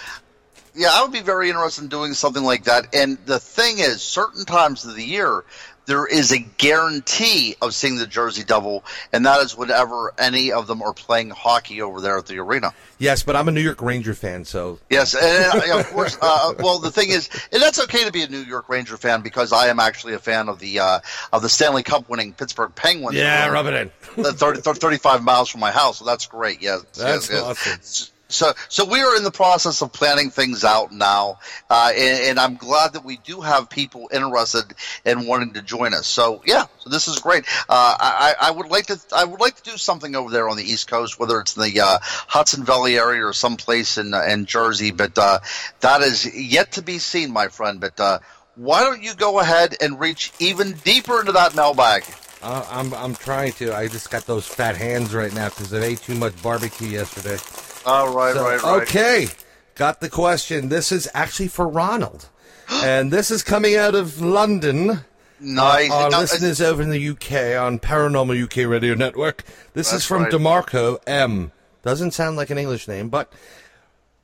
Yeah, 0.73 0.89
I 0.93 1.01
would 1.03 1.11
be 1.13 1.21
very 1.21 1.47
interested 1.49 1.83
in 1.83 1.89
doing 1.89 2.13
something 2.13 2.43
like 2.43 2.63
that. 2.65 2.93
And 2.93 3.17
the 3.25 3.39
thing 3.39 3.79
is, 3.79 4.01
certain 4.01 4.45
times 4.45 4.83
of 4.85 4.95
the 4.95 5.03
year, 5.03 5.43
there 5.85 6.05
is 6.05 6.31
a 6.31 6.39
guarantee 6.57 7.55
of 7.61 7.73
seeing 7.73 7.97
the 7.97 8.07
Jersey 8.07 8.43
Devil, 8.43 8.83
and 9.11 9.25
that 9.25 9.41
is 9.41 9.55
whenever 9.55 10.13
any 10.17 10.51
of 10.51 10.67
them 10.67 10.81
are 10.81 10.93
playing 10.93 11.29
hockey 11.29 11.81
over 11.81 12.01
there 12.01 12.17
at 12.17 12.27
the 12.27 12.39
arena. 12.39 12.73
Yes, 12.97 13.23
but 13.23 13.35
I'm 13.35 13.47
a 13.47 13.51
New 13.51 13.61
York 13.61 13.81
Ranger 13.81 14.13
fan, 14.13 14.45
so 14.45 14.79
yes, 14.89 15.15
and 15.15 15.71
of 15.71 15.87
course. 15.87 16.17
Uh, 16.21 16.53
well, 16.59 16.79
the 16.79 16.91
thing 16.91 17.09
is, 17.09 17.29
and 17.51 17.61
that's 17.61 17.79
okay 17.79 18.05
to 18.05 18.11
be 18.11 18.21
a 18.21 18.27
New 18.27 18.43
York 18.43 18.69
Ranger 18.69 18.97
fan 18.97 19.21
because 19.21 19.51
I 19.51 19.67
am 19.67 19.79
actually 19.79 20.13
a 20.13 20.19
fan 20.19 20.49
of 20.49 20.59
the 20.59 20.79
uh, 20.79 20.99
of 21.33 21.41
the 21.41 21.49
Stanley 21.49 21.83
Cup 21.83 22.07
winning 22.09 22.33
Pittsburgh 22.33 22.73
Penguins. 22.75 23.17
Yeah, 23.17 23.47
rub 23.47 23.65
it 23.65 23.73
in. 23.73 24.23
30, 24.23 24.61
35 24.61 25.23
miles 25.23 25.49
from 25.49 25.61
my 25.61 25.71
house, 25.71 25.99
so 25.99 26.05
that's 26.05 26.27
great. 26.27 26.61
Yes, 26.61 26.83
that's 26.93 27.29
yes, 27.29 27.41
awesome. 27.41 27.71
Yes. 27.77 28.11
So, 28.33 28.53
so 28.69 28.85
we 28.85 29.01
are 29.01 29.15
in 29.15 29.23
the 29.23 29.31
process 29.31 29.81
of 29.81 29.91
planning 29.91 30.29
things 30.29 30.63
out 30.63 30.91
now, 30.91 31.39
uh, 31.69 31.91
and, 31.95 32.29
and, 32.29 32.39
I'm 32.39 32.55
glad 32.55 32.93
that 32.93 33.05
we 33.05 33.17
do 33.17 33.41
have 33.41 33.69
people 33.69 34.09
interested 34.11 34.73
in 35.05 35.27
wanting 35.27 35.53
to 35.53 35.61
join 35.61 35.93
us. 35.93 36.07
So, 36.07 36.41
yeah, 36.45 36.65
so 36.79 36.89
this 36.89 37.07
is 37.07 37.19
great. 37.19 37.45
Uh, 37.69 37.95
I, 37.99 38.35
I, 38.39 38.51
would 38.51 38.67
like 38.67 38.87
to, 38.87 38.99
I 39.15 39.25
would 39.25 39.39
like 39.39 39.55
to 39.57 39.71
do 39.71 39.77
something 39.77 40.15
over 40.15 40.31
there 40.31 40.49
on 40.49 40.57
the 40.57 40.63
East 40.63 40.87
Coast, 40.87 41.19
whether 41.19 41.39
it's 41.39 41.55
in 41.55 41.63
the 41.63 41.81
uh, 41.81 41.99
Hudson 42.01 42.63
Valley 42.63 42.97
area 42.97 43.25
or 43.25 43.33
someplace 43.33 43.97
in 43.97 44.13
uh, 44.13 44.23
in 44.23 44.45
Jersey, 44.45 44.91
but 44.91 45.17
uh, 45.17 45.39
that 45.81 46.01
is 46.01 46.35
yet 46.35 46.73
to 46.73 46.81
be 46.81 46.97
seen, 46.99 47.31
my 47.31 47.49
friend. 47.49 47.79
But 47.79 47.99
uh, 47.99 48.19
why 48.55 48.81
don't 48.83 49.03
you 49.03 49.13
go 49.13 49.39
ahead 49.39 49.75
and 49.81 49.99
reach 49.99 50.31
even 50.39 50.73
deeper 50.83 51.19
into 51.19 51.33
that 51.33 51.55
mailbag? 51.55 52.03
I'm 52.43 52.93
I'm 52.93 53.15
trying 53.15 53.53
to. 53.53 53.75
I 53.75 53.87
just 53.87 54.09
got 54.09 54.25
those 54.25 54.47
fat 54.47 54.75
hands 54.75 55.13
right 55.13 55.33
now 55.33 55.49
because 55.49 55.73
I 55.73 55.83
ate 55.83 56.01
too 56.01 56.15
much 56.15 56.41
barbecue 56.41 56.87
yesterday. 56.87 57.37
Oh, 57.85 58.13
right, 58.13 58.33
so, 58.33 58.43
right, 58.43 58.61
right. 58.61 58.81
Okay. 58.83 59.27
Got 59.75 60.01
the 60.01 60.09
question. 60.09 60.69
This 60.69 60.91
is 60.91 61.09
actually 61.13 61.47
for 61.47 61.67
Ronald. 61.67 62.29
and 62.69 63.11
this 63.11 63.31
is 63.31 63.43
coming 63.43 63.75
out 63.75 63.95
of 63.95 64.21
London. 64.21 65.01
Nice. 65.39 65.89
Uh, 65.89 65.95
our 65.95 66.09
no, 66.11 66.19
listeners 66.19 66.61
over 66.61 66.81
in 66.81 66.89
the 66.89 67.09
UK 67.09 67.59
on 67.59 67.79
Paranormal 67.79 68.43
UK 68.43 68.69
Radio 68.69 68.93
Network. 68.93 69.43
This 69.73 69.91
is 69.91 70.05
from 70.05 70.23
right. 70.23 70.31
DeMarco 70.31 70.99
M. 71.07 71.51
Doesn't 71.81 72.11
sound 72.11 72.37
like 72.37 72.51
an 72.51 72.59
English 72.59 72.87
name, 72.87 73.09
but 73.09 73.33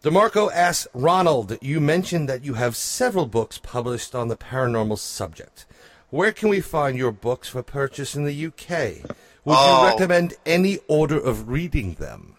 DeMarco 0.03 0.51
asks 0.53 0.87
Ronald, 0.93 1.57
you 1.59 1.81
mentioned 1.81 2.29
that 2.29 2.45
you 2.45 2.53
have 2.53 2.75
several 2.75 3.25
books 3.25 3.57
published 3.57 4.13
on 4.13 4.27
the 4.27 4.37
paranormal 4.37 4.99
subject. 4.99 5.65
Where 6.11 6.31
can 6.31 6.49
we 6.49 6.61
find 6.61 6.97
your 6.97 7.11
books 7.11 7.49
for 7.49 7.63
purchase 7.63 8.15
in 8.15 8.23
the 8.23 8.45
UK? 8.45 9.09
Would 9.43 9.55
oh. 9.57 9.81
you 9.81 9.87
recommend 9.89 10.35
any 10.45 10.77
order 10.87 11.19
of 11.19 11.49
reading 11.49 11.95
them? 11.95 12.36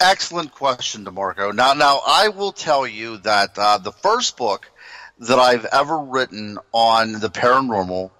Excellent 0.00 0.50
question, 0.52 1.04
DeMarco. 1.04 1.54
Now, 1.54 1.74
now 1.74 2.00
I 2.06 2.28
will 2.28 2.52
tell 2.52 2.86
you 2.86 3.18
that 3.18 3.58
uh, 3.58 3.76
the 3.76 3.92
first 3.92 4.38
book 4.38 4.70
that 5.18 5.38
I've 5.38 5.66
ever 5.66 5.98
written 5.98 6.58
on 6.72 7.12
the 7.12 7.28
paranormal 7.28 8.10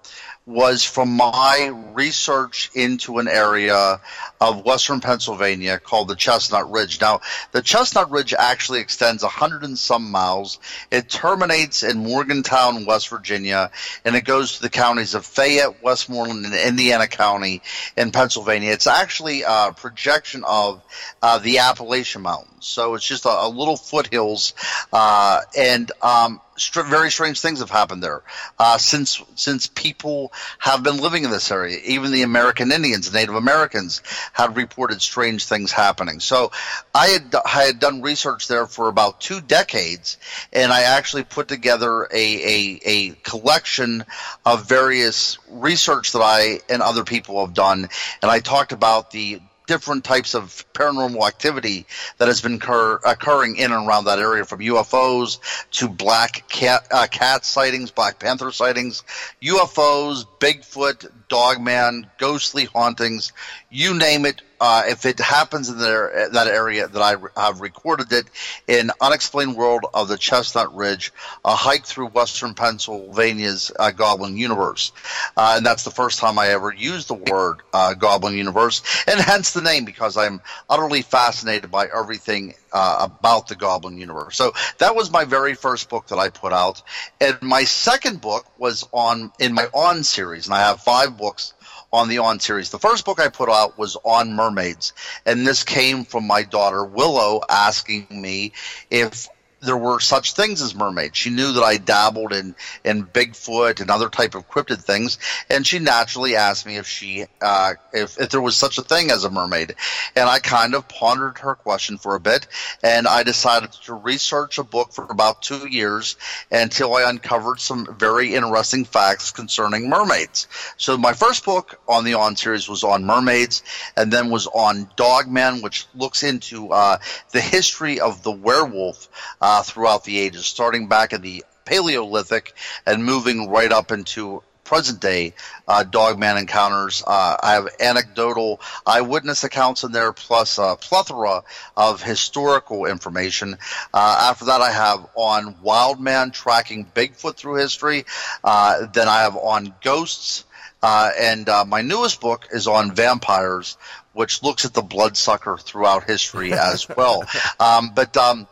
was 0.45 0.83
from 0.83 1.15
my 1.15 1.71
research 1.93 2.71
into 2.73 3.19
an 3.19 3.27
area 3.27 4.01
of 4.39 4.65
western 4.65 4.99
Pennsylvania 4.99 5.77
called 5.77 6.07
the 6.07 6.15
Chestnut 6.15 6.71
Ridge. 6.71 6.99
Now, 6.99 7.21
the 7.51 7.61
Chestnut 7.61 8.09
Ridge 8.09 8.33
actually 8.33 8.79
extends 8.79 9.21
a 9.21 9.27
hundred 9.27 9.63
and 9.63 9.77
some 9.77 10.09
miles. 10.09 10.57
It 10.89 11.09
terminates 11.09 11.83
in 11.83 11.99
Morgantown, 11.99 12.85
West 12.85 13.09
Virginia, 13.09 13.69
and 14.03 14.15
it 14.15 14.25
goes 14.25 14.55
to 14.55 14.63
the 14.63 14.69
counties 14.69 15.13
of 15.13 15.25
Fayette, 15.25 15.83
Westmoreland, 15.83 16.45
and 16.45 16.55
Indiana 16.55 17.07
County 17.07 17.61
in 17.95 18.11
Pennsylvania. 18.11 18.71
It's 18.71 18.87
actually 18.87 19.43
a 19.43 19.73
projection 19.77 20.43
of 20.43 20.81
uh, 21.21 21.37
the 21.37 21.59
Appalachian 21.59 22.23
Mountains. 22.23 22.65
So 22.65 22.95
it's 22.95 23.07
just 23.07 23.25
a, 23.25 23.29
a 23.29 23.47
little 23.47 23.77
foothills, 23.77 24.53
uh, 24.91 25.41
and 25.55 25.91
um, 26.01 26.41
very 26.69 27.11
strange 27.11 27.39
things 27.39 27.59
have 27.59 27.69
happened 27.69 28.03
there 28.03 28.21
uh, 28.59 28.77
since 28.77 29.21
since 29.35 29.67
people 29.67 30.31
have 30.59 30.83
been 30.83 30.97
living 30.97 31.23
in 31.23 31.31
this 31.31 31.51
area. 31.51 31.79
Even 31.85 32.11
the 32.11 32.23
American 32.23 32.71
Indians, 32.71 33.11
Native 33.13 33.35
Americans, 33.35 34.01
had 34.33 34.55
reported 34.55 35.01
strange 35.01 35.45
things 35.45 35.71
happening. 35.71 36.19
So 36.19 36.51
I 36.93 37.07
had 37.07 37.35
I 37.45 37.63
had 37.63 37.79
done 37.79 38.01
research 38.01 38.47
there 38.47 38.67
for 38.67 38.87
about 38.87 39.21
two 39.21 39.41
decades, 39.41 40.17
and 40.53 40.71
I 40.71 40.83
actually 40.83 41.23
put 41.23 41.47
together 41.47 42.03
a 42.03 42.07
a, 42.13 42.79
a 42.85 43.09
collection 43.23 44.05
of 44.45 44.67
various 44.67 45.37
research 45.49 46.13
that 46.13 46.21
I 46.21 46.59
and 46.69 46.81
other 46.81 47.03
people 47.03 47.45
have 47.45 47.53
done, 47.53 47.89
and 48.21 48.31
I 48.31 48.39
talked 48.39 48.71
about 48.71 49.11
the 49.11 49.41
different 49.71 50.03
types 50.03 50.35
of 50.35 50.65
paranormal 50.73 51.25
activity 51.25 51.85
that 52.17 52.27
has 52.27 52.41
been 52.41 52.55
occur- 52.55 52.99
occurring 53.05 53.55
in 53.55 53.71
and 53.71 53.87
around 53.87 54.03
that 54.03 54.19
area, 54.19 54.43
from 54.43 54.59
UFOs 54.59 55.39
to 55.71 55.87
black 55.87 56.45
cat, 56.49 56.85
uh, 56.91 57.07
cat 57.07 57.45
sightings, 57.45 57.89
Black 57.89 58.19
Panther 58.19 58.51
sightings, 58.51 59.03
UFOs, 59.41 60.25
Bigfoot, 60.39 61.09
Dogman, 61.31 62.07
ghostly 62.17 62.65
hauntings, 62.65 63.31
you 63.69 63.97
name 63.97 64.25
it. 64.25 64.41
Uh, 64.59 64.83
if 64.87 65.05
it 65.05 65.17
happens 65.17 65.69
in 65.69 65.77
there, 65.79 66.29
that 66.33 66.47
area, 66.47 66.89
that 66.89 67.01
I 67.01 67.41
have 67.41 67.61
recorded 67.61 68.11
it 68.11 68.25
in 68.67 68.91
Unexplained 68.99 69.55
World 69.55 69.85
of 69.93 70.09
the 70.09 70.17
Chestnut 70.17 70.75
Ridge, 70.75 71.13
a 71.45 71.55
hike 71.55 71.85
through 71.85 72.07
Western 72.07 72.53
Pennsylvania's 72.53 73.71
uh, 73.79 73.91
Goblin 73.91 74.35
Universe, 74.35 74.91
uh, 75.37 75.53
and 75.55 75.65
that's 75.65 75.85
the 75.85 75.89
first 75.89 76.19
time 76.19 76.37
I 76.37 76.49
ever 76.49 76.73
used 76.73 77.07
the 77.07 77.13
word 77.13 77.61
uh, 77.73 77.93
Goblin 77.93 78.35
Universe, 78.35 78.83
and 79.07 79.19
hence 79.19 79.53
the 79.53 79.61
name 79.61 79.85
because 79.85 80.17
I'm 80.17 80.41
utterly 80.69 81.01
fascinated 81.01 81.71
by 81.71 81.87
everything 81.87 82.55
uh, 82.73 83.07
about 83.11 83.47
the 83.47 83.55
Goblin 83.55 83.97
Universe. 83.97 84.37
So 84.37 84.53
that 84.77 84.95
was 84.95 85.11
my 85.11 85.25
very 85.25 85.55
first 85.55 85.89
book 85.89 86.07
that 86.07 86.17
I 86.17 86.29
put 86.29 86.53
out, 86.53 86.81
and 87.19 87.41
my 87.41 87.63
second 87.63 88.21
book 88.21 88.45
was 88.57 88.87
on 88.91 89.31
in 89.39 89.53
my 89.53 89.67
On 89.73 90.03
series, 90.03 90.45
and 90.47 90.55
I 90.55 90.59
have 90.59 90.81
five 90.81 91.17
books 91.17 91.53
on 91.93 92.07
the 92.07 92.19
On 92.19 92.39
series. 92.39 92.69
The 92.69 92.79
first 92.79 93.05
book 93.05 93.19
I 93.19 93.29
put 93.29 93.49
out 93.49 93.77
was 93.77 93.97
on 94.03 94.33
mermaids, 94.33 94.93
and 95.25 95.45
this 95.45 95.63
came 95.63 96.05
from 96.05 96.25
my 96.27 96.43
daughter 96.43 96.83
Willow 96.83 97.41
asking 97.49 98.07
me 98.09 98.53
if 98.89 99.27
there 99.61 99.77
were 99.77 99.99
such 99.99 100.33
things 100.33 100.61
as 100.61 100.75
mermaids. 100.75 101.17
She 101.17 101.29
knew 101.29 101.53
that 101.53 101.63
I 101.63 101.77
dabbled 101.77 102.33
in 102.33 102.55
in 102.83 103.05
Bigfoot 103.05 103.79
and 103.79 103.89
other 103.89 104.09
type 104.09 104.35
of 104.35 104.49
cryptid 104.49 104.81
things, 104.81 105.19
and 105.49 105.65
she 105.65 105.79
naturally 105.79 106.35
asked 106.35 106.65
me 106.65 106.77
if 106.77 106.87
she 106.87 107.25
uh, 107.41 107.73
if 107.93 108.19
if 108.19 108.29
there 108.29 108.41
was 108.41 108.57
such 108.57 108.77
a 108.77 108.83
thing 108.83 109.11
as 109.11 109.23
a 109.23 109.29
mermaid. 109.29 109.75
And 110.15 110.27
I 110.27 110.39
kind 110.39 110.73
of 110.73 110.87
pondered 110.87 111.37
her 111.39 111.55
question 111.55 111.97
for 111.97 112.15
a 112.15 112.19
bit, 112.19 112.47
and 112.83 113.07
I 113.07 113.23
decided 113.23 113.71
to 113.85 113.93
research 113.93 114.57
a 114.57 114.63
book 114.63 114.93
for 114.93 115.05
about 115.05 115.41
two 115.41 115.67
years 115.67 116.15
until 116.51 116.95
I 116.95 117.09
uncovered 117.09 117.59
some 117.59 117.95
very 117.97 118.33
interesting 118.33 118.85
facts 118.85 119.31
concerning 119.31 119.89
mermaids. 119.89 120.47
So 120.77 120.97
my 120.97 121.13
first 121.13 121.45
book 121.45 121.79
on 121.87 122.03
the 122.03 122.15
On 122.15 122.35
series 122.35 122.67
was 122.67 122.83
on 122.83 123.05
mermaids, 123.05 123.61
and 123.95 124.11
then 124.11 124.31
was 124.31 124.47
on 124.47 124.89
Dogman, 124.95 125.61
which 125.61 125.85
looks 125.93 126.23
into 126.23 126.69
uh, 126.71 126.97
the 127.31 127.41
history 127.41 127.99
of 127.99 128.23
the 128.23 128.31
werewolf. 128.31 129.07
Uh, 129.39 129.50
uh, 129.51 129.63
throughout 129.63 130.05
the 130.05 130.17
ages, 130.17 130.47
starting 130.47 130.87
back 130.87 131.11
in 131.11 131.21
the 131.21 131.43
Paleolithic 131.65 132.53
and 132.85 133.03
moving 133.03 133.49
right 133.49 133.71
up 133.71 133.91
into 133.91 134.41
present 134.63 135.01
day 135.01 135.33
uh, 135.67 135.83
dogman 135.83 136.37
encounters. 136.37 137.03
Uh, 137.05 137.35
I 137.43 137.53
have 137.55 137.67
anecdotal 137.81 138.61
eyewitness 138.85 139.43
accounts 139.43 139.83
in 139.83 139.91
there, 139.91 140.13
plus 140.13 140.57
a 140.57 140.77
plethora 140.79 141.43
of 141.75 142.01
historical 142.01 142.85
information. 142.85 143.57
Uh, 143.93 144.29
after 144.29 144.45
that, 144.45 144.61
I 144.61 144.71
have 144.71 145.05
on 145.15 145.57
Wildman 145.61 146.31
tracking 146.31 146.85
Bigfoot 146.85 147.35
through 147.35 147.55
history. 147.55 148.05
Uh, 148.45 148.85
then 148.93 149.09
I 149.09 149.23
have 149.23 149.35
on 149.35 149.73
ghosts. 149.83 150.45
Uh, 150.81 151.11
and 151.19 151.47
uh, 151.47 151.65
my 151.65 151.81
newest 151.81 152.21
book 152.21 152.47
is 152.51 152.65
on 152.67 152.95
vampires, 152.95 153.77
which 154.13 154.41
looks 154.41 154.65
at 154.65 154.73
the 154.73 154.81
bloodsucker 154.81 155.57
throughout 155.57 156.05
history 156.05 156.53
as 156.53 156.87
well. 156.87 157.23
Um, 157.59 157.91
but 157.93 158.17
um, 158.17 158.47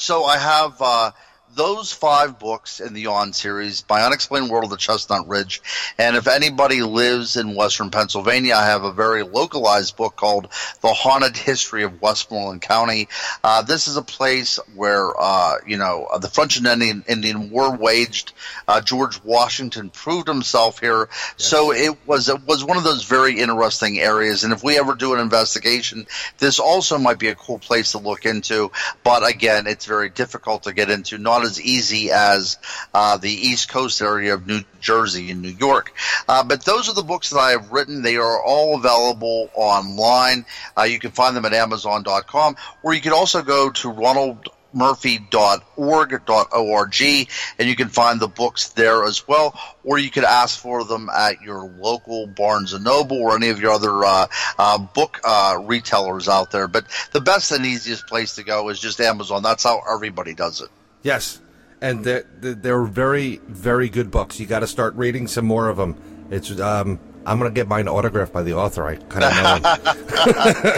so 0.00 0.24
I 0.24 0.38
have 0.38 0.80
uh, 0.80 1.10
those 1.54 1.92
five 1.92 2.38
books 2.38 2.80
in 2.80 2.94
the 2.94 3.06
On 3.06 3.32
series 3.32 3.82
by 3.82 4.02
Unexplained 4.02 4.50
World 4.50 4.64
of 4.64 4.70
the 4.70 4.76
Chestnut 4.76 5.28
Ridge. 5.28 5.60
And 5.98 6.16
if 6.16 6.28
anybody 6.28 6.82
lives 6.82 7.36
in 7.36 7.54
Western 7.54 7.90
Pennsylvania, 7.90 8.54
I 8.54 8.66
have 8.66 8.84
a 8.84 8.92
very 8.92 9.22
localized 9.22 9.96
book 9.96 10.16
called 10.16 10.48
The 10.80 10.92
Haunted 10.92 11.36
History 11.36 11.82
of 11.82 12.00
Westmoreland 12.00 12.62
County. 12.62 13.08
Uh, 13.42 13.62
this 13.62 13.88
is 13.88 13.96
a 13.96 14.02
place 14.02 14.58
where, 14.74 15.12
uh, 15.20 15.56
you 15.66 15.76
know, 15.76 16.08
the 16.20 16.28
French 16.28 16.56
and 16.56 16.66
Indian, 16.66 17.04
Indian 17.08 17.50
War 17.50 17.76
waged. 17.76 18.32
Uh, 18.68 18.80
George 18.80 19.22
Washington 19.24 19.90
proved 19.90 20.28
himself 20.28 20.78
here. 20.78 21.08
Yes. 21.10 21.32
So 21.36 21.72
it 21.72 21.96
was, 22.06 22.28
it 22.28 22.46
was 22.46 22.64
one 22.64 22.76
of 22.76 22.84
those 22.84 23.04
very 23.04 23.40
interesting 23.40 23.98
areas. 23.98 24.44
And 24.44 24.52
if 24.52 24.62
we 24.62 24.78
ever 24.78 24.94
do 24.94 25.14
an 25.14 25.20
investigation, 25.20 26.06
this 26.38 26.58
also 26.58 26.98
might 26.98 27.18
be 27.18 27.28
a 27.28 27.34
cool 27.34 27.58
place 27.58 27.92
to 27.92 27.98
look 27.98 28.24
into. 28.24 28.70
But 29.02 29.28
again, 29.28 29.66
it's 29.66 29.86
very 29.86 30.08
difficult 30.10 30.62
to 30.64 30.72
get 30.72 30.90
into. 30.90 31.18
Not 31.18 31.39
as 31.42 31.60
easy 31.60 32.10
as 32.10 32.58
uh, 32.94 33.16
the 33.16 33.30
East 33.30 33.68
Coast 33.68 34.00
area 34.00 34.34
of 34.34 34.46
New 34.46 34.62
Jersey 34.80 35.30
and 35.30 35.42
New 35.42 35.48
York. 35.48 35.92
Uh, 36.28 36.44
but 36.44 36.64
those 36.64 36.88
are 36.88 36.94
the 36.94 37.02
books 37.02 37.30
that 37.30 37.38
I 37.38 37.50
have 37.52 37.72
written. 37.72 38.02
They 38.02 38.16
are 38.16 38.42
all 38.42 38.76
available 38.76 39.50
online. 39.54 40.44
Uh, 40.76 40.82
you 40.82 40.98
can 40.98 41.10
find 41.10 41.36
them 41.36 41.44
at 41.44 41.52
Amazon.com, 41.52 42.56
or 42.82 42.94
you 42.94 43.00
can 43.00 43.12
also 43.12 43.42
go 43.42 43.70
to 43.70 43.90
Ronald 43.90 44.48
murphy.org.org, 44.72 47.28
and 47.58 47.68
you 47.68 47.76
can 47.76 47.88
find 47.88 48.20
the 48.20 48.28
books 48.28 48.68
there 48.70 49.04
as 49.04 49.26
well, 49.26 49.58
or 49.84 49.98
you 49.98 50.10
could 50.10 50.24
ask 50.24 50.58
for 50.58 50.84
them 50.84 51.08
at 51.10 51.40
your 51.42 51.64
local 51.64 52.26
Barnes 52.26 52.72
and 52.72 52.84
Noble 52.84 53.18
or 53.18 53.36
any 53.36 53.48
of 53.48 53.60
your 53.60 53.72
other 53.72 54.04
uh, 54.04 54.26
uh, 54.58 54.78
book 54.78 55.20
uh, 55.24 55.58
retailers 55.62 56.28
out 56.28 56.50
there. 56.50 56.68
But 56.68 56.86
the 57.12 57.20
best 57.20 57.52
and 57.52 57.66
easiest 57.66 58.06
place 58.06 58.36
to 58.36 58.42
go 58.42 58.68
is 58.68 58.80
just 58.80 59.00
Amazon. 59.00 59.42
That's 59.42 59.64
how 59.64 59.82
everybody 59.90 60.34
does 60.34 60.60
it. 60.60 60.68
Yes, 61.02 61.40
and 61.80 62.04
they're, 62.04 62.24
they're 62.40 62.84
very, 62.84 63.40
very 63.48 63.88
good 63.88 64.10
books. 64.10 64.38
You 64.38 64.46
got 64.46 64.60
to 64.60 64.66
start 64.66 64.94
reading 64.94 65.26
some 65.26 65.46
more 65.46 65.68
of 65.68 65.76
them. 65.76 65.96
It's 66.30 66.60
um, 66.60 67.00
I'm 67.26 67.38
to 67.40 67.50
get 67.50 67.68
mine 67.68 67.86
autographed 67.86 68.32
by 68.32 68.42
the 68.42 68.54
author. 68.54 68.86
I 68.86 68.96
kind 68.96 69.24
of 69.24 69.62
know 69.62 69.70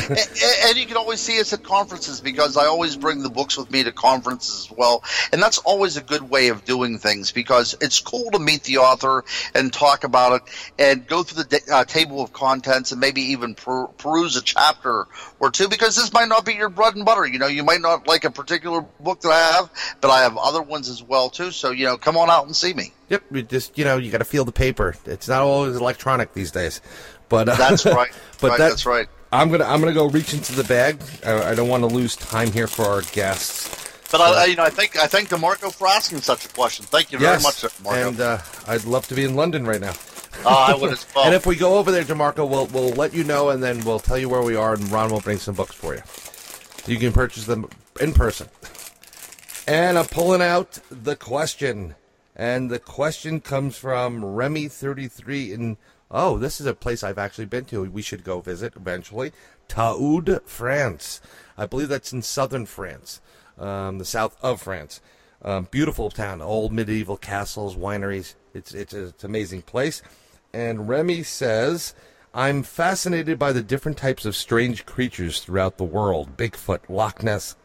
and, 0.08 0.18
and, 0.64 0.76
you 0.76 0.86
can 0.86 0.96
always 0.96 1.20
see 1.20 1.40
us 1.40 1.52
at 1.52 1.62
conferences 1.62 2.20
because 2.20 2.56
I 2.56 2.66
always 2.66 2.96
bring 2.96 3.22
the 3.22 3.30
books 3.30 3.56
with 3.56 3.70
me 3.70 3.84
to 3.84 3.92
conferences 3.92 4.66
as 4.66 4.76
well. 4.76 5.04
And 5.32 5.40
that's 5.40 5.58
always 5.58 5.96
a 5.96 6.02
good 6.02 6.22
way 6.22 6.48
of 6.48 6.64
doing 6.64 6.98
things 6.98 7.30
because 7.30 7.76
it's 7.80 8.00
cool 8.00 8.30
to 8.32 8.38
meet 8.38 8.64
the 8.64 8.78
author 8.78 9.24
and 9.54 9.72
talk 9.72 10.04
about 10.04 10.42
it 10.42 10.42
and 10.78 11.06
go 11.06 11.22
through 11.22 11.44
the 11.44 11.60
uh, 11.72 11.84
table 11.84 12.22
of 12.22 12.32
contents 12.32 12.90
and 12.92 13.00
maybe 13.00 13.22
even 13.22 13.54
per- 13.54 13.86
peruse 13.86 14.36
a 14.36 14.42
chapter 14.42 15.06
or 15.38 15.50
two 15.50 15.68
because 15.68 15.94
this 15.94 16.12
might 16.12 16.28
not 16.28 16.44
be 16.44 16.54
your 16.54 16.68
bread 16.68 16.96
and 16.96 17.04
butter. 17.04 17.26
You 17.26 17.38
know, 17.38 17.46
you 17.46 17.62
might 17.62 17.80
not 17.80 18.08
like 18.08 18.24
a 18.24 18.30
particular 18.30 18.84
book 19.00 19.20
that 19.20 19.30
I 19.30 19.52
have, 19.52 19.96
but 20.00 20.10
I 20.10 20.22
have 20.22 20.36
other 20.36 20.62
ones 20.62 20.88
as 20.88 21.02
well 21.02 21.30
too. 21.30 21.52
So, 21.52 21.70
you 21.70 21.84
know, 21.84 21.96
come 21.96 22.16
on 22.16 22.30
out 22.30 22.46
and 22.46 22.56
see 22.56 22.74
me. 22.74 22.92
Yep, 23.12 23.24
you 23.30 23.42
just 23.42 23.76
you 23.76 23.84
know 23.84 23.98
you 23.98 24.10
got 24.10 24.18
to 24.18 24.24
feel 24.24 24.46
the 24.46 24.52
paper. 24.52 24.96
It's 25.04 25.28
not 25.28 25.42
always 25.42 25.76
electronic 25.76 26.32
these 26.32 26.50
days, 26.50 26.80
but 27.28 27.46
uh, 27.46 27.56
that's 27.56 27.84
right. 27.84 28.10
but 28.40 28.52
right, 28.52 28.58
that, 28.58 28.68
that's 28.70 28.86
right. 28.86 29.06
I'm 29.30 29.50
gonna 29.50 29.64
I'm 29.64 29.80
gonna 29.80 29.92
go 29.92 30.08
reach 30.08 30.32
into 30.32 30.54
the 30.54 30.64
bag. 30.64 30.98
I, 31.22 31.50
I 31.50 31.54
don't 31.54 31.68
want 31.68 31.82
to 31.82 31.88
lose 31.88 32.16
time 32.16 32.50
here 32.50 32.66
for 32.66 32.86
our 32.86 33.02
guests. 33.12 33.68
But 34.10 34.18
so, 34.18 34.24
I, 34.24 34.46
you 34.46 34.56
know, 34.56 34.62
I 34.62 34.70
think 34.70 34.98
I 34.98 35.08
thank 35.08 35.28
Demarco 35.28 35.70
for 35.74 35.88
asking 35.88 36.22
such 36.22 36.46
a 36.46 36.48
question. 36.48 36.86
Thank 36.86 37.12
you 37.12 37.18
very 37.18 37.32
yes, 37.32 37.42
much, 37.42 37.70
Demarco. 37.70 38.08
And 38.08 38.20
uh, 38.20 38.38
I'd 38.66 38.84
love 38.86 39.06
to 39.08 39.14
be 39.14 39.24
in 39.24 39.36
London 39.36 39.66
right 39.66 39.80
now. 39.80 39.92
Uh, 40.42 40.68
I 40.68 40.74
would 40.74 40.92
as 40.92 41.06
well. 41.14 41.26
and 41.26 41.34
if 41.34 41.44
we 41.44 41.54
go 41.54 41.76
over 41.76 41.92
there, 41.92 42.04
Demarco, 42.04 42.48
we'll 42.48 42.66
we'll 42.68 42.94
let 42.94 43.12
you 43.12 43.24
know, 43.24 43.50
and 43.50 43.62
then 43.62 43.84
we'll 43.84 44.00
tell 44.00 44.16
you 44.16 44.30
where 44.30 44.42
we 44.42 44.56
are, 44.56 44.72
and 44.72 44.90
Ron 44.90 45.10
will 45.10 45.20
bring 45.20 45.36
some 45.36 45.54
books 45.54 45.74
for 45.74 45.94
you. 45.94 46.02
You 46.86 46.98
can 46.98 47.12
purchase 47.12 47.44
them 47.44 47.68
in 48.00 48.14
person. 48.14 48.48
And 49.68 49.98
I'm 49.98 50.06
pulling 50.06 50.40
out 50.40 50.78
the 50.90 51.14
question. 51.14 51.94
And 52.34 52.70
the 52.70 52.78
question 52.78 53.40
comes 53.40 53.76
from 53.76 54.22
Remy33 54.22 55.52
in, 55.52 55.76
oh, 56.10 56.38
this 56.38 56.60
is 56.60 56.66
a 56.66 56.74
place 56.74 57.02
I've 57.02 57.18
actually 57.18 57.44
been 57.44 57.66
to. 57.66 57.82
We 57.84 58.02
should 58.02 58.24
go 58.24 58.40
visit 58.40 58.74
eventually. 58.76 59.32
Taude, 59.68 60.40
France. 60.46 61.20
I 61.58 61.66
believe 61.66 61.88
that's 61.88 62.12
in 62.12 62.22
southern 62.22 62.66
France, 62.66 63.20
um, 63.58 63.98
the 63.98 64.04
south 64.04 64.36
of 64.42 64.62
France. 64.62 65.00
Um, 65.42 65.68
beautiful 65.70 66.08
town, 66.08 66.40
old 66.40 66.72
medieval 66.72 67.16
castles, 67.16 67.76
wineries. 67.76 68.34
It's, 68.54 68.72
it's, 68.74 68.94
it's 68.94 69.24
an 69.24 69.30
amazing 69.30 69.62
place. 69.62 70.00
And 70.54 70.88
Remy 70.88 71.24
says, 71.24 71.94
I'm 72.32 72.62
fascinated 72.62 73.38
by 73.38 73.52
the 73.52 73.62
different 73.62 73.98
types 73.98 74.24
of 74.24 74.36
strange 74.36 74.86
creatures 74.86 75.40
throughout 75.40 75.78
the 75.78 75.84
world 75.84 76.36
Bigfoot, 76.36 76.88
Loch 76.88 77.22
Ness, 77.22 77.56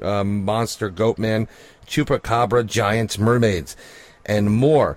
um, 0.00 0.44
monster, 0.44 0.90
goatman, 0.90 1.48
chupacabra, 1.86 2.66
giants, 2.66 3.18
mermaids 3.18 3.76
and 4.26 4.50
more. 4.50 4.96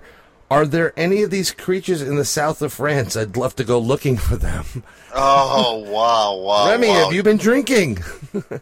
Are 0.50 0.64
there 0.64 0.92
any 0.96 1.22
of 1.22 1.30
these 1.30 1.50
creatures 1.50 2.00
in 2.00 2.16
the 2.16 2.24
south 2.24 2.62
of 2.62 2.72
France? 2.72 3.16
I'd 3.16 3.36
love 3.36 3.56
to 3.56 3.64
go 3.64 3.78
looking 3.78 4.16
for 4.16 4.36
them. 4.36 4.84
Oh 5.12 5.84
wow, 5.88 6.36
wow! 6.36 6.68
Remy, 6.70 6.88
wow. 6.88 7.04
have 7.04 7.12
you 7.12 7.22
been 7.22 7.36
drinking? 7.36 7.98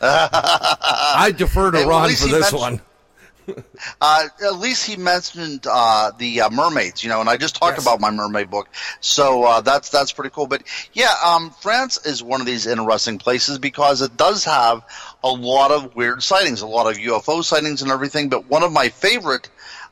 I 0.00 1.32
defer 1.36 1.70
to 1.70 1.86
Ron 1.86 2.10
for 2.10 2.28
this 2.28 2.52
one. 2.52 2.80
uh, 4.00 4.28
at 4.44 4.56
least 4.56 4.86
he 4.86 4.96
mentioned 4.96 5.66
uh, 5.68 6.12
the 6.18 6.42
uh, 6.42 6.50
mermaids, 6.50 7.02
you 7.02 7.10
know, 7.10 7.20
and 7.20 7.28
I 7.28 7.36
just 7.36 7.56
talked 7.56 7.76
yes. 7.76 7.84
about 7.84 8.00
my 8.00 8.10
mermaid 8.10 8.50
book, 8.50 8.68
so 9.00 9.44
uh, 9.44 9.60
that's 9.60 9.90
that's 9.90 10.12
pretty 10.12 10.30
cool. 10.30 10.46
But 10.46 10.62
yeah, 10.92 11.14
um, 11.24 11.50
France 11.60 12.04
is 12.06 12.22
one 12.22 12.40
of 12.40 12.46
these 12.46 12.66
interesting 12.66 13.18
places 13.18 13.58
because 13.58 14.02
it 14.02 14.16
does 14.16 14.44
have 14.44 14.84
a 15.24 15.30
lot 15.30 15.70
of 15.70 15.94
weird 15.94 16.22
sightings, 16.22 16.62
a 16.62 16.66
lot 16.66 16.90
of 16.90 16.98
UFO 16.98 17.44
sightings 17.44 17.82
and 17.82 17.90
everything. 17.90 18.28
But 18.28 18.48
one 18.48 18.62
of 18.62 18.72
my 18.72 18.88
favorite 18.88 19.48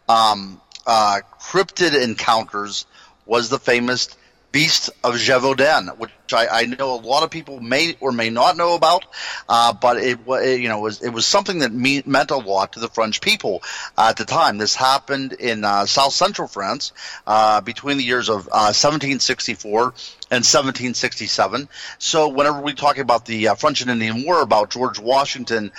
um, 0.09 0.61
uh, 0.87 1.20
cryptid 1.41 2.01
encounters 2.01 2.87
was 3.26 3.49
the 3.49 3.59
famous 3.59 4.09
Beast 4.53 4.90
of 5.05 5.14
Gévaudan, 5.14 5.96
which 5.98 6.11
I, 6.32 6.46
I, 6.48 6.64
know 6.64 6.94
a 6.94 7.01
lot 7.01 7.22
of 7.22 7.30
people 7.30 7.61
may 7.61 7.96
or 8.01 8.11
may 8.11 8.30
not 8.30 8.57
know 8.57 8.74
about, 8.74 9.07
uh, 9.48 9.72
but 9.72 9.96
it, 9.98 10.18
it, 10.26 10.61
you 10.61 10.68
know 10.68 10.80
was 10.80 11.03
it 11.03 11.11
was 11.11 11.24
something 11.24 11.61
that 11.61 11.72
me, 11.72 12.03
meant 12.05 12.32
a 12.32 12.36
lot 12.36 12.72
to 12.72 12.80
the 12.80 12.88
French 12.88 13.20
people 13.20 13.62
uh, 13.96 14.09
at 14.11 14.16
the 14.16 14.24
time. 14.24 14.59
This 14.59 14.74
happened 14.74 15.34
in 15.34 15.64
uh, 15.64 15.86
South 15.86 16.12
Central 16.12 16.48
France 16.48 16.92
uh, 17.26 17.61
between 17.61 17.96
the 17.96 18.05
years 18.05 18.28
of 18.28 18.46
1764 18.46 19.80
uh, 19.80 19.84
and 20.32 20.42
1767. 20.44 21.68
So 21.98 22.28
whenever 22.28 22.61
we 22.61 22.74
talk 22.74 22.98
about 22.98 23.26
the 23.26 23.48
uh, 23.48 23.55
French 23.55 23.82
and 23.82 23.90
Indian 23.90 24.24
War, 24.24 24.42
about 24.42 24.70
George 24.70 24.98
Washington 24.98 25.70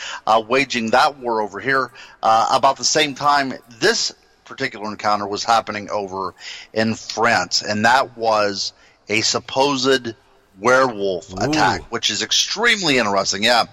waging 0.47 0.91
that 0.91 1.17
war 1.17 1.41
over 1.41 1.59
here, 1.59 1.91
about 2.21 2.77
the 2.77 2.85
same 2.85 3.15
time 3.15 3.53
this 3.79 4.13
particular 4.51 4.87
encounter 4.89 5.27
was 5.27 5.43
happening 5.43 5.89
over 5.89 6.33
in 6.73 6.95
France, 6.95 7.61
and 7.61 7.85
that 7.85 8.17
was 8.17 8.73
a 9.09 9.21
supposed 9.21 10.13
werewolf 10.59 11.31
Ooh. 11.31 11.49
attack, 11.49 11.91
which 11.91 12.09
is 12.09 12.21
extremely 12.21 12.97
interesting. 12.97 13.43
Yeah. 13.43 13.65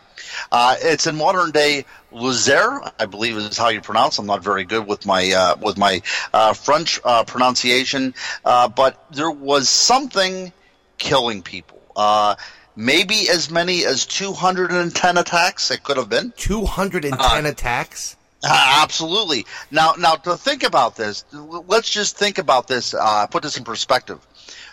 Uh, 0.52 0.76
it's 0.80 1.06
in 1.06 1.16
modern 1.16 1.50
day 1.50 1.84
Lozère, 2.12 2.92
I 2.98 3.06
believe 3.06 3.36
is 3.36 3.58
how 3.58 3.68
you 3.68 3.80
pronounce. 3.80 4.18
I'm 4.18 4.26
not 4.26 4.42
very 4.42 4.64
good 4.64 4.86
with 4.86 5.04
my 5.04 5.32
uh, 5.32 5.56
with 5.60 5.76
my 5.76 6.02
uh, 6.32 6.54
French 6.54 7.00
uh, 7.04 7.24
pronunciation, 7.24 8.14
uh, 8.44 8.68
but 8.68 9.04
there 9.10 9.30
was 9.30 9.68
something 9.68 10.52
killing 10.98 11.42
people. 11.42 11.80
Uh, 11.96 12.36
maybe 12.76 13.28
as 13.28 13.50
many 13.50 13.84
as 13.84 14.06
210 14.06 15.18
attacks. 15.18 15.70
It 15.70 15.82
could 15.82 15.96
have 15.96 16.08
been 16.08 16.32
210 16.36 17.46
attacks. 17.46 18.16
Uh, 18.42 18.80
absolutely. 18.82 19.46
Now, 19.70 19.94
now 19.98 20.14
to 20.14 20.36
think 20.36 20.62
about 20.62 20.96
this, 20.96 21.24
let's 21.32 21.90
just 21.90 22.16
think 22.16 22.38
about 22.38 22.68
this. 22.68 22.94
Uh, 22.94 23.26
put 23.26 23.42
this 23.42 23.56
in 23.56 23.64
perspective. 23.64 24.24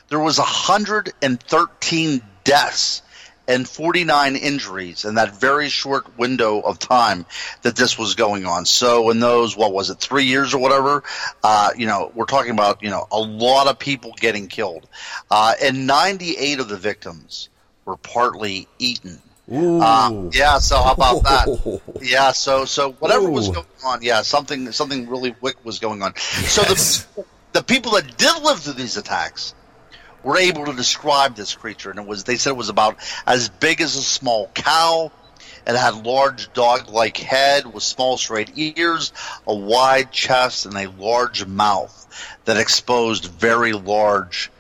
There 0.10 0.20
was 0.20 0.38
113 0.38 2.22
deaths 2.44 3.02
and 3.48 3.68
49 3.68 4.36
injuries 4.36 5.06
in 5.06 5.16
that 5.16 5.36
very 5.36 5.70
short 5.70 6.18
window 6.18 6.62
of 6.62 6.80
time 6.80 7.26
that 7.62 7.76
this 7.76 7.98
was 7.98 8.16
going 8.16 8.46
on. 8.46 8.66
So 8.66 9.10
in 9.10 9.20
those, 9.20 9.56
what 9.56 9.74
was 9.74 9.90
it, 9.90 10.00
three 10.00 10.26
years 10.26 10.54
or 10.54 10.60
whatever, 10.60 11.04
uh, 11.44 11.72
you 11.76 11.86
know, 11.86 12.12
we're 12.16 12.26
talking 12.26 12.52
about, 12.52 12.82
you 12.82 12.90
know, 12.90 13.08
a 13.12 13.20
lot 13.20 13.68
of 13.68 13.78
people 13.78 14.14
getting 14.20 14.48
killed. 14.48 14.88
Uh, 15.30 15.54
and 15.62 15.88
98 15.88 16.60
of 16.60 16.70
the 16.70 16.78
victims 16.78 17.50
were 17.86 17.98
partly 17.98 18.68
eaten. 18.80 19.22
Uh, 19.52 20.30
yeah, 20.32 20.58
so 20.58 20.82
how 20.82 20.94
about 20.94 21.24
that? 21.24 21.82
Yeah, 22.02 22.32
so 22.32 22.66
so 22.66 22.94
whatever 22.94 23.28
Ooh. 23.28 23.32
was 23.32 23.50
going 23.50 23.66
on, 23.84 24.02
yeah, 24.02 24.22
something 24.22 24.72
something 24.72 25.08
really 25.08 25.36
wick 25.42 25.56
was 25.64 25.80
going 25.80 26.02
on. 26.02 26.14
Yes. 26.16 26.52
So 26.52 26.62
the 26.64 27.26
the 27.54 27.64
people 27.64 27.94
that 27.94 28.18
did 28.18 28.44
live 28.44 28.60
through 28.60 28.74
these 28.74 28.98
attacks 28.98 29.54
were 30.24 30.38
able 30.38 30.66
to 30.66 30.74
describe 30.74 31.36
this 31.36 31.56
creature, 31.56 31.90
and 31.92 32.00
it 32.00 32.08
was 32.08 32.24
they 32.24 32.38
said 32.38 32.52
it 32.52 32.58
was 32.58 32.70
about 32.70 32.98
as 33.28 33.50
big 33.50 33.82
as 33.82 33.96
a 33.96 34.02
small 34.02 34.50
cow. 34.54 35.12
It 35.68 35.76
had 35.76 36.06
large 36.06 36.54
dog-like 36.54 37.18
head 37.18 37.66
with 37.66 37.82
small 37.82 38.18
straight 38.18 38.52
ears, 38.56 39.14
a 39.48 39.56
wide 39.56 40.12
chest, 40.12 40.68
and 40.68 40.78
a 40.78 40.90
large 40.92 41.46
mouth 41.48 42.38
that 42.46 42.58
exposed 42.58 43.26
very 43.26 43.74
large, 43.74 44.52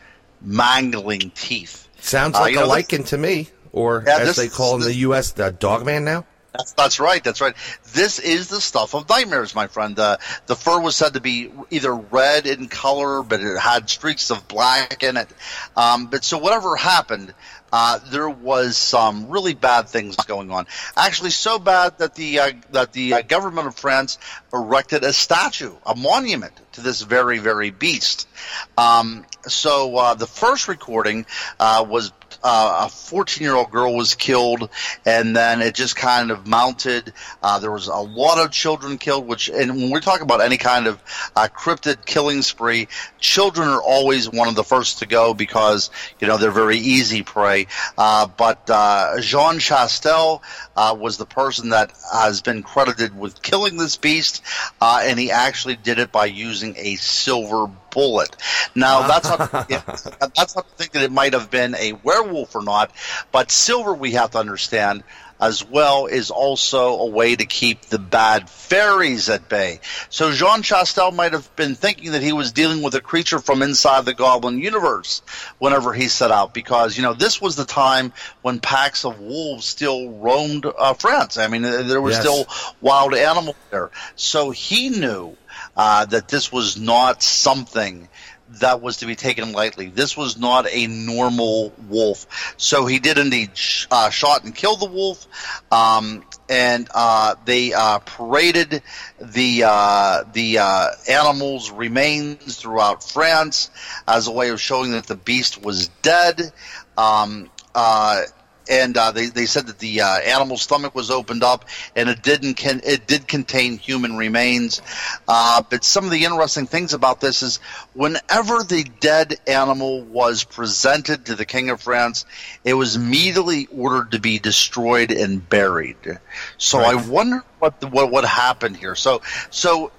mangling 0.42 1.32
teeth. 1.36 1.88
Sounds 2.00 2.36
uh, 2.36 2.42
like 2.42 2.58
uh, 2.58 2.66
a 2.66 2.68
lycan 2.68 3.06
to 3.10 3.20
me 3.20 3.50
or 3.76 4.03
yeah, 4.07 4.19
as 4.19 4.28
this, 4.30 4.38
they 4.38 4.47
call 4.47 4.76
in 4.76 4.82
the 4.82 4.93
U.S., 4.93 5.34
the 5.34 5.51
Dogman 5.51 6.05
now. 6.05 6.26
That's, 6.53 6.71
that's 6.71 6.99
right. 7.01 7.21
That's 7.21 7.41
right. 7.41 7.53
This 7.93 8.19
is 8.19 8.47
the 8.47 8.61
stuff 8.61 8.95
of 8.95 9.09
nightmares, 9.09 9.53
my 9.53 9.67
friend. 9.67 9.99
Uh, 9.99 10.15
the 10.45 10.55
fur 10.55 10.80
was 10.80 10.95
said 10.95 11.15
to 11.15 11.19
be 11.19 11.51
either 11.69 11.93
red 11.93 12.47
in 12.47 12.69
color, 12.69 13.21
but 13.23 13.41
it 13.41 13.59
had 13.59 13.89
streaks 13.89 14.32
of 14.32 14.47
black 14.47 15.03
in 15.03 15.17
it. 15.17 15.28
Um, 15.76 16.07
but 16.07 16.23
so 16.23 16.38
whatever 16.38 16.78
happened, 16.78 17.34
uh, 17.73 17.99
there 18.09 18.30
was 18.30 18.78
some 18.78 19.28
really 19.28 19.53
bad 19.53 19.89
things 19.89 20.15
going 20.15 20.49
on. 20.51 20.67
Actually, 20.95 21.32
so 21.32 21.59
bad 21.59 21.97
that 21.97 22.15
the 22.15 22.39
uh, 22.39 22.51
that 22.71 22.93
the 22.93 23.15
uh, 23.15 23.21
government 23.23 23.67
of 23.67 23.76
France 23.76 24.17
erected 24.53 25.03
a 25.03 25.11
statue, 25.11 25.73
a 25.86 25.93
monument 25.93 26.53
to 26.73 26.82
this 26.82 27.01
very 27.01 27.39
very 27.39 27.71
beast. 27.71 28.30
Um, 28.78 29.26
so 29.47 29.97
uh, 29.97 30.13
the 30.13 30.28
first 30.28 30.69
recording 30.69 31.26
uh, 31.59 31.86
was 31.86 32.13
uh, 32.46 32.86
a 32.86 32.89
14 32.89 33.43
year 33.43 33.56
old 33.56 33.72
girl 33.72 33.96
was 33.96 34.14
killed, 34.14 34.70
and 35.04 35.36
then 35.36 35.64
it 35.64 35.74
just 35.74 35.96
kind 35.96 36.30
of 36.30 36.46
mounted. 36.46 37.12
Uh, 37.41 37.58
there 37.58 37.72
was 37.72 37.88
a 37.88 37.96
lot 37.96 38.38
of 38.38 38.52
children 38.52 39.00
killed, 39.00 39.26
which, 39.26 39.50
and 39.50 39.76
when 39.76 39.89
we're 39.89 40.00
talking 40.00 40.22
about 40.22 40.41
any 40.41 40.58
kind 40.58 40.86
of 40.86 41.02
uh, 41.36 41.48
cryptid 41.48 42.06
killing 42.06 42.43
spree, 42.43 42.88
children 43.20 43.68
are 43.68 43.82
always 43.82 44.30
one 44.30 44.48
of 44.48 44.54
the 44.54 44.64
first 44.64 45.00
to 45.00 45.08
go 45.08 45.34
because 45.34 45.89
you 46.20 46.28
know 46.28 46.38
they're 46.38 46.52
very 46.52 46.78
easy 46.78 47.24
prey. 47.24 47.66
Uh, 47.98 48.28
but 48.28 48.70
uh, 48.70 49.20
Jean 49.22 49.58
Chastel 49.58 50.43
uh, 50.76 50.96
was 50.98 51.18
the 51.18 51.26
person 51.26 51.70
that 51.70 51.91
has 52.14 52.43
been 52.43 52.62
credited 52.62 53.18
with 53.18 53.41
killing 53.41 53.78
this 53.78 53.98
beast, 53.98 54.43
and 54.80 55.20
he 55.20 55.32
actually 55.32 55.78
did 55.78 55.98
it 55.98 56.12
by 56.12 56.26
using 56.26 56.76
a 56.78 56.96
silver 56.98 57.72
bullet. 57.96 58.36
Now 58.76 59.08
that's 59.08 59.28
not 59.28 59.52
that's 60.36 60.56
not 60.56 60.70
to 60.70 60.76
think 60.76 60.91
that 60.91 61.04
it 61.04 61.12
might 61.12 61.34
have 61.34 61.50
been 61.50 61.74
a 61.74 61.93
werewolf 61.93 62.56
or 62.56 62.62
not, 62.62 62.91
but 63.32 63.50
silver 63.50 63.93
we 63.93 64.12
have 64.12 64.32
to 64.32 64.38
understand 64.38 65.04
as 65.39 65.66
well 65.66 66.06
is 66.06 66.32
also 66.32 66.98
a 67.00 67.06
way 67.08 67.36
to 67.36 67.46
keep 67.46 67.82
the 67.82 68.00
bad 68.00 68.50
fairies 68.50 69.30
at 69.30 69.50
bay. 69.50 69.80
So 70.10 70.32
Jean 70.32 70.62
Chastel 70.62 71.12
might 71.12 71.34
have 71.34 71.54
been 71.56 71.76
thinking 71.76 72.14
that 72.14 72.22
he 72.22 72.32
was 72.32 72.52
dealing 72.52 72.82
with 72.82 72.96
a 72.96 73.02
creature 73.02 73.39
from 73.39 73.62
inside 73.62 74.06
the 74.06 74.14
Goblin 74.14 74.60
universe 74.60 75.22
whenever 75.60 75.93
he 75.93 76.08
set 76.08 76.32
out, 76.32 76.54
because 76.54 76.96
you 76.96 77.04
know 77.04 77.14
this 77.14 77.41
was 77.41 77.56
the 77.56 77.66
time 77.66 78.14
when 78.41 78.60
packs 78.60 79.06
of 79.06 79.20
wolves 79.20 79.66
still 79.66 80.10
roamed 80.12 80.66
uh, 80.66 80.93
France. 80.93 81.38
I 81.38 81.48
mean, 81.48 81.64
there 81.64 82.02
were 82.02 82.12
yes. 82.12 82.22
still 82.22 82.46
wild 82.82 83.14
animals 83.14 83.58
there, 83.72 83.91
so 84.16 84.52
he 84.52 84.89
knew 84.89 85.36
uh, 85.76 86.05
that 86.05 86.28
this 86.28 86.51
was 86.51 86.78
not 86.78 87.21
something 87.21 88.07
that 88.47 88.82
was 88.82 88.97
to 88.97 89.05
be 89.05 89.15
taken 89.15 89.51
lightly. 89.51 89.88
This 89.88 90.15
was 90.15 90.38
not 90.38 90.67
a 90.69 90.88
normal 90.88 91.73
wolf. 91.89 92.53
So 92.57 92.86
he 92.86 92.99
did 92.99 93.17
indeed 93.17 93.57
sh- 93.57 93.88
uh, 93.89 94.09
shot 94.09 94.43
and 94.43 94.53
killed 94.53 94.82
the 94.82 94.86
wolf, 94.86 95.28
um, 95.71 96.23
and 96.47 96.88
uh, 96.93 97.36
they 97.45 97.73
uh, 97.73 97.99
paraded 97.99 98.84
the 99.19 99.63
uh, 99.65 100.23
the 100.32 100.59
uh, 100.59 100.88
animal's 101.09 101.71
remains 101.71 102.57
throughout 102.57 103.03
France 103.03 103.71
as 104.07 104.28
a 104.28 104.32
way 104.32 104.49
of 104.49 104.61
showing 104.61 104.91
that 104.91 105.07
the 105.07 105.15
beast 105.15 105.61
was 105.61 105.88
dead. 106.01 106.51
Um, 106.97 107.49
uh, 107.73 108.21
and 108.70 108.97
uh, 108.97 109.11
they, 109.11 109.28
they 109.28 109.45
said 109.45 109.68
that 109.68 109.80
the 109.80 110.01
uh, 110.01 110.18
animal's 110.20 110.61
stomach 110.61 110.95
was 110.95 111.11
opened 111.11 111.43
up 111.43 111.66
and 111.95 112.09
it 112.09 112.22
didn't 112.22 112.55
can, 112.55 112.82
it 112.84 113.07
did 113.07 113.28
contain 113.28 113.78
human 113.78 114.18
remains. 114.18 114.82
Uh, 115.28 115.61
but 115.70 115.84
some 115.84 116.05
of 116.05 116.11
the 116.11 116.26
interesting 116.26 116.68
things 116.68 116.93
about 116.93 117.22
this 117.22 117.41
is 117.41 117.57
whenever 117.93 118.63
the 118.63 118.86
dead 118.99 119.36
animal 119.47 120.01
was 120.03 120.43
presented 120.43 121.26
to 121.26 121.36
the 121.36 121.45
king 121.45 121.70
of 121.70 121.82
France, 121.82 122.26
it 122.63 122.74
was 122.74 122.95
immediately 122.95 123.68
ordered 123.68 124.11
to 124.11 124.20
be 124.20 124.39
destroyed 124.39 125.11
and 125.11 125.47
buried. 125.47 126.20
So 126.57 126.80
right. 126.80 126.95
I 126.95 127.07
wonder 127.07 127.43
what 127.59 127.80
the, 127.80 127.88
what 127.88 128.11
what 128.11 128.26
happened 128.26 128.78
here. 128.78 128.95
So 128.95 129.22
so 129.49 129.91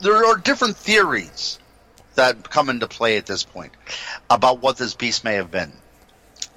there 0.00 0.26
are 0.26 0.36
different 0.36 0.76
theories 0.76 1.58
that 2.14 2.48
come 2.48 2.68
into 2.68 2.86
play 2.86 3.16
at 3.16 3.26
this 3.26 3.44
point 3.44 3.72
about 4.30 4.60
what 4.60 4.76
this 4.76 4.94
beast 4.94 5.24
may 5.24 5.34
have 5.34 5.50
been. 5.50 5.72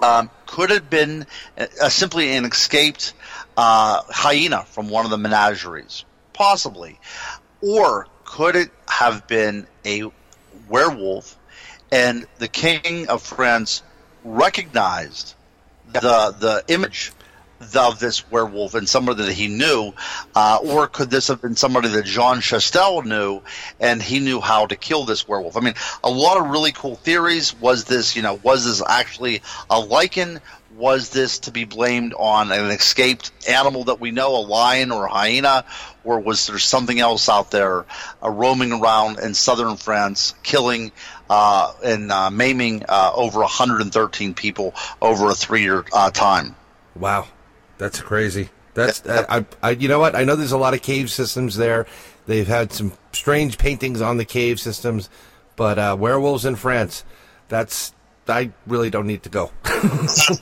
Um, 0.02 0.30
could 0.46 0.70
have 0.70 0.90
been 0.90 1.26
uh, 1.58 1.90
simply 1.90 2.36
an 2.36 2.46
escaped 2.46 3.14
uh, 3.56 4.02
hyena 4.10 4.64
from 4.66 4.90
one 4.90 5.06
of 5.06 5.12
the 5.12 5.18
menageries, 5.18 6.06
possibly, 6.34 7.00
or 7.62 8.08
could 8.24 8.56
it 8.56 8.72
have 8.88 9.28
been 9.28 9.68
a 9.86 10.04
werewolf? 10.70 11.38
And 11.92 12.28
the 12.38 12.48
king 12.48 13.08
of 13.08 13.24
France 13.24 13.82
recognized 14.24 15.36
the 15.94 16.36
the 16.38 16.64
image 16.68 17.14
of 17.76 18.00
this 18.00 18.30
werewolf 18.30 18.76
and 18.76 18.88
somebody 18.88 19.24
that 19.24 19.34
he 19.34 19.48
knew, 19.48 19.94
uh, 20.36 20.60
or 20.64 20.88
could 20.88 21.10
this 21.10 21.28
have 21.28 21.42
been 21.42 21.56
somebody 21.56 21.90
that 21.90 22.06
Jean 22.06 22.42
Chastel 22.42 23.02
knew 23.04 23.42
and 23.80 24.02
he 24.02 24.20
knew 24.20 24.40
how 24.40 24.66
to 24.66 24.76
kill 24.76 25.06
this 25.06 25.28
werewolf? 25.28 25.58
I 25.58 25.62
mean, 25.62 25.76
a 26.04 26.10
lot 26.10 26.38
of 26.38 26.50
really 26.50 26.72
cool 26.72 26.96
theories. 26.96 27.60
Was 27.60 27.86
this, 27.86 28.16
you 28.16 28.22
know, 28.22 28.36
was 28.36 28.66
this 28.66 28.82
actually 28.88 29.38
a 29.70 29.82
lycan? 29.82 30.40
Was 30.76 31.10
this 31.10 31.40
to 31.40 31.52
be 31.52 31.64
blamed 31.64 32.14
on 32.16 32.52
an 32.52 32.70
escaped 32.70 33.32
animal 33.50 33.86
that 33.86 34.00
we 34.00 34.12
know, 34.12 34.36
a 34.36 34.46
lion 34.46 34.92
or 34.92 35.06
a 35.06 35.10
hyena, 35.10 35.66
or 36.04 36.20
was 36.20 36.46
there 36.46 36.60
something 36.60 37.00
else 37.00 37.30
out 37.30 37.50
there 37.50 37.86
uh, 38.24 38.30
roaming 38.30 38.72
around 38.72 39.18
in 39.18 39.34
southern 39.34 39.78
France, 39.78 40.36
killing 40.44 40.92
uh, 41.32 41.74
and 41.84 42.12
uh, 42.12 42.30
maiming 42.30 42.84
uh, 42.88 43.12
over 43.16 43.40
113 43.40 44.36
people 44.36 44.76
over 45.02 45.32
a 45.32 45.34
three-year 45.34 45.84
uh, 45.92 46.12
time? 46.12 46.56
Wow. 46.96 47.28
That's 47.78 48.02
crazy. 48.02 48.50
That's 48.74 49.02
I, 49.08 49.46
I, 49.64 49.72
You 49.72 49.88
know 49.88 50.00
what? 50.00 50.16
I 50.16 50.24
know 50.24 50.36
there's 50.36 50.52
a 50.52 50.58
lot 50.58 50.74
of 50.74 50.82
cave 50.82 51.10
systems 51.10 51.58
there. 51.58 51.88
They've 52.28 52.48
had 52.48 52.72
some 52.72 52.94
strange 53.12 53.58
paintings 53.58 54.02
on 54.02 54.18
the 54.18 54.26
cave 54.26 54.60
systems, 54.60 55.10
but 55.56 55.80
uh, 55.80 55.96
werewolves 56.00 56.46
in 56.46 56.56
France. 56.56 57.04
That's 57.48 57.94
I 58.30 58.52
really 58.66 58.90
don't 58.90 59.08
need 59.08 59.24
to 59.24 59.30
go. 59.30 59.52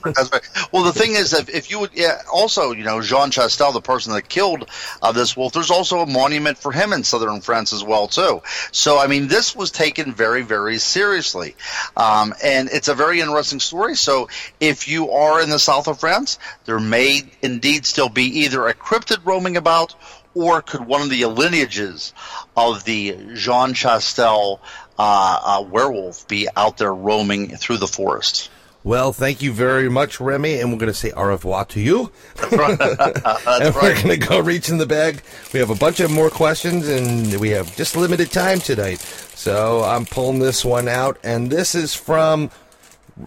Right. 0.04 0.48
Well, 0.72 0.84
the 0.84 0.92
thing 0.94 1.12
is, 1.12 1.32
if, 1.32 1.48
if 1.48 1.70
you 1.70 1.80
would, 1.80 1.90
yeah, 1.94 2.22
also, 2.32 2.72
you 2.72 2.84
know, 2.84 3.02
Jean 3.02 3.30
Chastel, 3.30 3.72
the 3.72 3.80
person 3.80 4.12
that 4.14 4.28
killed 4.28 4.68
uh, 5.02 5.12
this 5.12 5.36
wolf, 5.36 5.52
there's 5.52 5.70
also 5.70 6.00
a 6.00 6.06
monument 6.06 6.58
for 6.58 6.72
him 6.72 6.92
in 6.92 7.04
southern 7.04 7.40
France 7.40 7.72
as 7.72 7.84
well, 7.84 8.08
too. 8.08 8.42
So, 8.72 8.98
I 8.98 9.06
mean, 9.06 9.28
this 9.28 9.54
was 9.54 9.70
taken 9.70 10.12
very, 10.14 10.42
very 10.42 10.78
seriously, 10.78 11.54
um, 11.96 12.34
and 12.42 12.68
it's 12.72 12.88
a 12.88 12.94
very 12.94 13.20
interesting 13.20 13.60
story. 13.60 13.94
So, 13.94 14.28
if 14.60 14.88
you 14.88 15.10
are 15.10 15.42
in 15.42 15.50
the 15.50 15.58
south 15.58 15.88
of 15.88 16.00
France, 16.00 16.38
there 16.64 16.80
may 16.80 17.22
indeed 17.42 17.84
still 17.84 18.08
be 18.08 18.40
either 18.40 18.66
a 18.66 18.74
cryptid 18.74 19.24
roaming 19.24 19.56
about, 19.56 19.94
or 20.34 20.60
could 20.62 20.86
one 20.86 21.00
of 21.00 21.10
the 21.10 21.24
lineages 21.26 22.12
of 22.56 22.84
the 22.84 23.16
Jean 23.34 23.72
Chastel 23.72 24.60
uh, 24.98 25.64
werewolf 25.68 26.26
be 26.28 26.48
out 26.56 26.78
there 26.78 26.94
roaming 26.94 27.56
through 27.56 27.78
the 27.78 27.86
forest. 27.86 28.50
Well, 28.86 29.12
thank 29.12 29.42
you 29.42 29.52
very 29.52 29.88
much, 29.88 30.20
Remy, 30.20 30.60
and 30.60 30.70
we're 30.70 30.78
going 30.78 30.92
to 30.92 30.94
say 30.94 31.10
au 31.10 31.24
revoir 31.24 31.64
to 31.64 31.80
you. 31.80 32.12
That's 32.36 32.52
and 32.54 33.74
we're 33.74 34.00
going 34.00 34.20
to 34.20 34.28
go 34.28 34.38
reach 34.38 34.68
in 34.68 34.78
the 34.78 34.86
bag. 34.86 35.22
We 35.52 35.58
have 35.58 35.70
a 35.70 35.74
bunch 35.74 35.98
of 35.98 36.12
more 36.12 36.30
questions, 36.30 36.86
and 36.86 37.40
we 37.40 37.48
have 37.50 37.74
just 37.74 37.96
limited 37.96 38.30
time 38.30 38.60
tonight. 38.60 39.00
So 39.00 39.82
I'm 39.82 40.04
pulling 40.04 40.38
this 40.38 40.64
one 40.64 40.86
out, 40.86 41.18
and 41.24 41.50
this 41.50 41.74
is 41.74 41.94
from. 41.94 42.52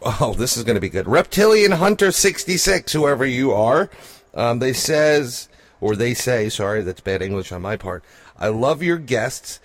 Oh, 0.02 0.34
this 0.38 0.56
is 0.56 0.64
going 0.64 0.76
to 0.76 0.82
be 0.82 0.88
good. 0.88 1.10
Reptilian 1.10 1.74
Hunter 1.74 2.14
66, 2.14 2.94
whoever 2.94 3.26
you 3.26 3.52
are. 3.52 3.90
Um, 4.34 4.60
they 4.60 4.72
says, 4.72 5.50
or 5.82 5.98
they 5.98 6.14
say, 6.14 6.48
sorry, 6.48 6.84
that's 6.84 7.02
bad 7.02 7.22
English 7.22 7.52
on 7.52 7.62
my 7.62 7.76
part. 7.76 8.02
I 8.38 8.48
love 8.48 8.82
your 8.82 8.98
guests 8.98 9.60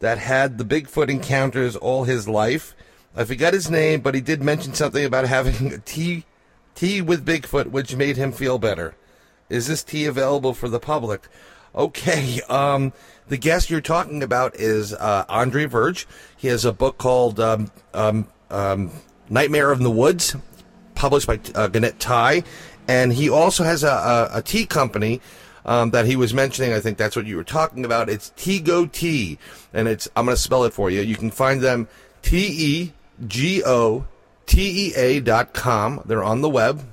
that 0.00 0.18
had 0.18 0.58
the 0.58 0.64
Bigfoot 0.64 1.08
encounters 1.08 1.76
all 1.76 2.04
his 2.04 2.28
life. 2.28 2.74
I 3.16 3.24
forgot 3.24 3.52
his 3.52 3.70
name, 3.70 4.00
but 4.00 4.14
he 4.14 4.20
did 4.20 4.42
mention 4.42 4.74
something 4.74 5.04
about 5.04 5.26
having 5.26 5.72
a 5.72 5.78
tea 5.78 6.24
tea 6.74 7.02
with 7.02 7.26
Bigfoot, 7.26 7.70
which 7.70 7.96
made 7.96 8.16
him 8.16 8.30
feel 8.30 8.58
better. 8.58 8.94
Is 9.48 9.66
this 9.66 9.82
tea 9.82 10.06
available 10.06 10.54
for 10.54 10.68
the 10.68 10.78
public? 10.78 11.26
Okay, 11.74 12.40
um, 12.48 12.92
the 13.26 13.36
guest 13.36 13.70
you're 13.70 13.80
talking 13.80 14.22
about 14.22 14.54
is 14.56 14.92
uh, 14.94 15.24
Andre 15.28 15.66
Verge. 15.66 16.06
He 16.36 16.48
has 16.48 16.64
a 16.64 16.72
book 16.72 16.98
called 16.98 17.40
um, 17.40 17.70
um, 17.94 18.28
um 18.50 18.90
Nightmare 19.28 19.72
in 19.72 19.82
the 19.82 19.90
Woods, 19.90 20.36
published 20.94 21.26
by 21.26 21.38
uh, 21.54 21.68
Gannett 21.68 22.00
Ty, 22.00 22.44
and 22.86 23.12
he 23.12 23.28
also 23.28 23.62
has 23.64 23.84
a, 23.84 23.88
a, 23.88 24.38
a 24.38 24.42
tea 24.42 24.64
company 24.64 25.20
um, 25.68 25.90
that 25.90 26.06
he 26.06 26.16
was 26.16 26.32
mentioning. 26.32 26.72
I 26.72 26.80
think 26.80 26.96
that's 26.96 27.14
what 27.14 27.26
you 27.26 27.36
were 27.36 27.44
talking 27.44 27.84
about. 27.84 28.08
It's 28.08 28.30
Tego 28.30 28.90
Tea, 28.90 29.38
and 29.74 29.86
it's 29.86 30.08
I'm 30.16 30.24
going 30.24 30.34
to 30.34 30.42
spell 30.42 30.64
it 30.64 30.72
for 30.72 30.90
you. 30.90 31.02
You 31.02 31.14
can 31.14 31.30
find 31.30 31.60
them 31.60 31.88
T 32.22 32.38
E 32.38 32.92
G 33.26 33.62
O 33.64 34.06
T 34.46 34.88
E 34.88 34.94
A 34.96 35.20
dot 35.20 35.52
com. 35.52 36.00
They're 36.06 36.24
on 36.24 36.40
the 36.40 36.48
web, 36.48 36.90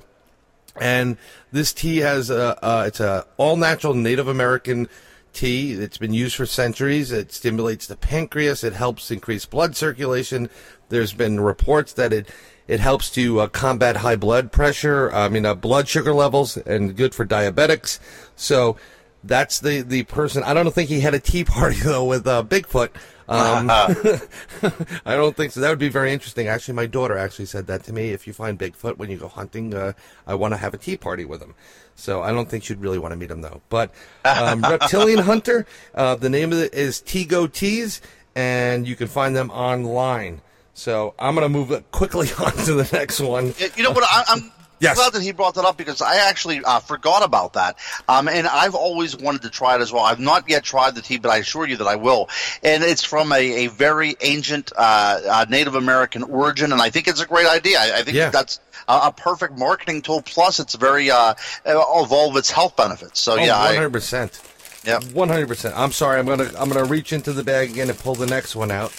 and 0.78 1.16
this 1.50 1.72
tea 1.72 1.98
has 1.98 2.28
a 2.28 2.58
it's 2.86 3.00
a 3.00 3.26
all 3.38 3.56
natural 3.56 3.94
Native 3.94 4.28
American 4.28 4.88
tea. 5.32 5.72
It's 5.72 5.98
been 5.98 6.12
used 6.12 6.36
for 6.36 6.44
centuries. 6.44 7.12
It 7.12 7.32
stimulates 7.32 7.86
the 7.86 7.96
pancreas. 7.96 8.62
It 8.62 8.74
helps 8.74 9.10
increase 9.10 9.46
blood 9.46 9.74
circulation. 9.74 10.50
There's 10.90 11.14
been 11.14 11.40
reports 11.40 11.94
that 11.94 12.12
it 12.12 12.28
it 12.68 12.80
helps 12.80 13.10
to 13.10 13.40
uh, 13.40 13.46
combat 13.48 13.98
high 13.98 14.16
blood 14.16 14.52
pressure, 14.52 15.12
I 15.12 15.28
mean, 15.28 15.46
uh, 15.46 15.54
blood 15.54 15.88
sugar 15.88 16.12
levels, 16.12 16.56
and 16.56 16.96
good 16.96 17.14
for 17.14 17.24
diabetics. 17.24 17.98
So 18.34 18.76
that's 19.22 19.60
the, 19.60 19.82
the 19.82 20.04
person. 20.04 20.42
I 20.42 20.54
don't 20.54 20.72
think 20.72 20.88
he 20.88 21.00
had 21.00 21.14
a 21.14 21.20
tea 21.20 21.44
party, 21.44 21.76
though, 21.82 22.04
with 22.04 22.26
uh, 22.26 22.42
Bigfoot. 22.42 22.90
Um, 23.28 23.70
I 25.04 25.16
don't 25.16 25.36
think 25.36 25.52
so. 25.52 25.60
That 25.60 25.70
would 25.70 25.78
be 25.78 25.88
very 25.88 26.12
interesting. 26.12 26.48
Actually, 26.48 26.74
my 26.74 26.86
daughter 26.86 27.16
actually 27.16 27.46
said 27.46 27.66
that 27.66 27.84
to 27.84 27.92
me. 27.92 28.10
If 28.10 28.26
you 28.26 28.32
find 28.32 28.58
Bigfoot 28.58 28.98
when 28.98 29.10
you 29.10 29.16
go 29.16 29.28
hunting, 29.28 29.74
uh, 29.74 29.92
I 30.26 30.34
want 30.34 30.54
to 30.54 30.58
have 30.58 30.74
a 30.74 30.78
tea 30.78 30.96
party 30.96 31.24
with 31.24 31.42
him. 31.42 31.54
So 31.94 32.22
I 32.22 32.30
don't 32.30 32.48
think 32.48 32.64
she'd 32.64 32.80
really 32.80 32.98
want 32.98 33.12
to 33.12 33.16
meet 33.16 33.30
him, 33.30 33.40
though. 33.40 33.62
But 33.68 33.90
um, 34.24 34.60
Reptilian 34.60 35.20
Hunter, 35.20 35.66
uh, 35.94 36.14
the 36.16 36.28
name 36.28 36.52
of 36.52 36.58
it 36.58 36.74
is 36.74 37.00
Tego 37.00 37.50
Teas, 37.50 38.00
and 38.34 38.86
you 38.86 38.96
can 38.96 39.08
find 39.08 39.34
them 39.34 39.50
online. 39.50 40.42
So 40.76 41.14
I'm 41.18 41.34
going 41.34 41.44
to 41.44 41.48
move 41.48 41.90
quickly 41.90 42.28
on 42.38 42.52
to 42.52 42.74
the 42.74 42.88
next 42.92 43.18
one. 43.18 43.54
You 43.76 43.82
know 43.82 43.92
what? 43.92 44.04
I, 44.04 44.24
am 44.34 44.52
Yes. 44.78 44.96
Glad 44.96 45.14
that 45.14 45.22
he 45.22 45.32
brought 45.32 45.54
that 45.54 45.64
up 45.64 45.78
because 45.78 46.02
I 46.02 46.28
actually 46.28 46.62
uh, 46.62 46.80
forgot 46.80 47.24
about 47.24 47.54
that. 47.54 47.78
Um, 48.08 48.28
and 48.28 48.46
I've 48.46 48.74
always 48.74 49.16
wanted 49.16 49.40
to 49.42 49.48
try 49.50 49.74
it 49.76 49.80
as 49.80 49.90
well. 49.90 50.04
I've 50.04 50.20
not 50.20 50.50
yet 50.50 50.64
tried 50.64 50.94
the 50.94 51.00
tea, 51.00 51.16
but 51.16 51.30
I 51.30 51.38
assure 51.38 51.66
you 51.66 51.78
that 51.78 51.86
I 51.86 51.96
will. 51.96 52.28
And 52.62 52.84
it's 52.84 53.02
from 53.02 53.32
a, 53.32 53.64
a 53.64 53.66
very 53.68 54.16
ancient 54.20 54.72
uh, 54.76 55.20
uh, 55.26 55.46
Native 55.48 55.76
American 55.76 56.24
origin, 56.24 56.72
and 56.72 56.82
I 56.82 56.90
think 56.90 57.08
it's 57.08 57.22
a 57.22 57.26
great 57.26 57.46
idea. 57.46 57.78
I, 57.78 58.00
I 58.00 58.02
think 58.02 58.18
Yeah. 58.18 58.28
that's 58.28 58.60
a, 58.86 59.00
a 59.04 59.12
perfect 59.16 59.56
marketing 59.58 60.02
tool. 60.02 60.20
Plus, 60.20 60.60
it's 60.60 60.74
very 60.74 61.10
uh, 61.10 61.32
of 61.64 62.12
all 62.12 62.28
of 62.28 62.36
its 62.36 62.50
health 62.50 62.76
benefits. 62.76 63.18
So 63.18 63.32
Oh, 63.32 63.36
yeah, 63.36 63.54
hundred 63.56 63.94
percent. 63.94 64.42
Yep. 64.84 65.04
One 65.14 65.30
hundred 65.30 65.48
percent. 65.48 65.74
I'm 65.74 65.90
sorry. 65.90 66.18
I'm 66.18 66.26
gonna 66.26 66.50
I'm 66.58 66.68
gonna 66.68 66.84
reach 66.84 67.14
into 67.14 67.32
the 67.32 67.42
bag 67.42 67.70
again 67.70 67.88
and 67.88 67.98
pull 67.98 68.14
the 68.14 68.26
next 68.26 68.54
one 68.54 68.70
out. 68.70 68.92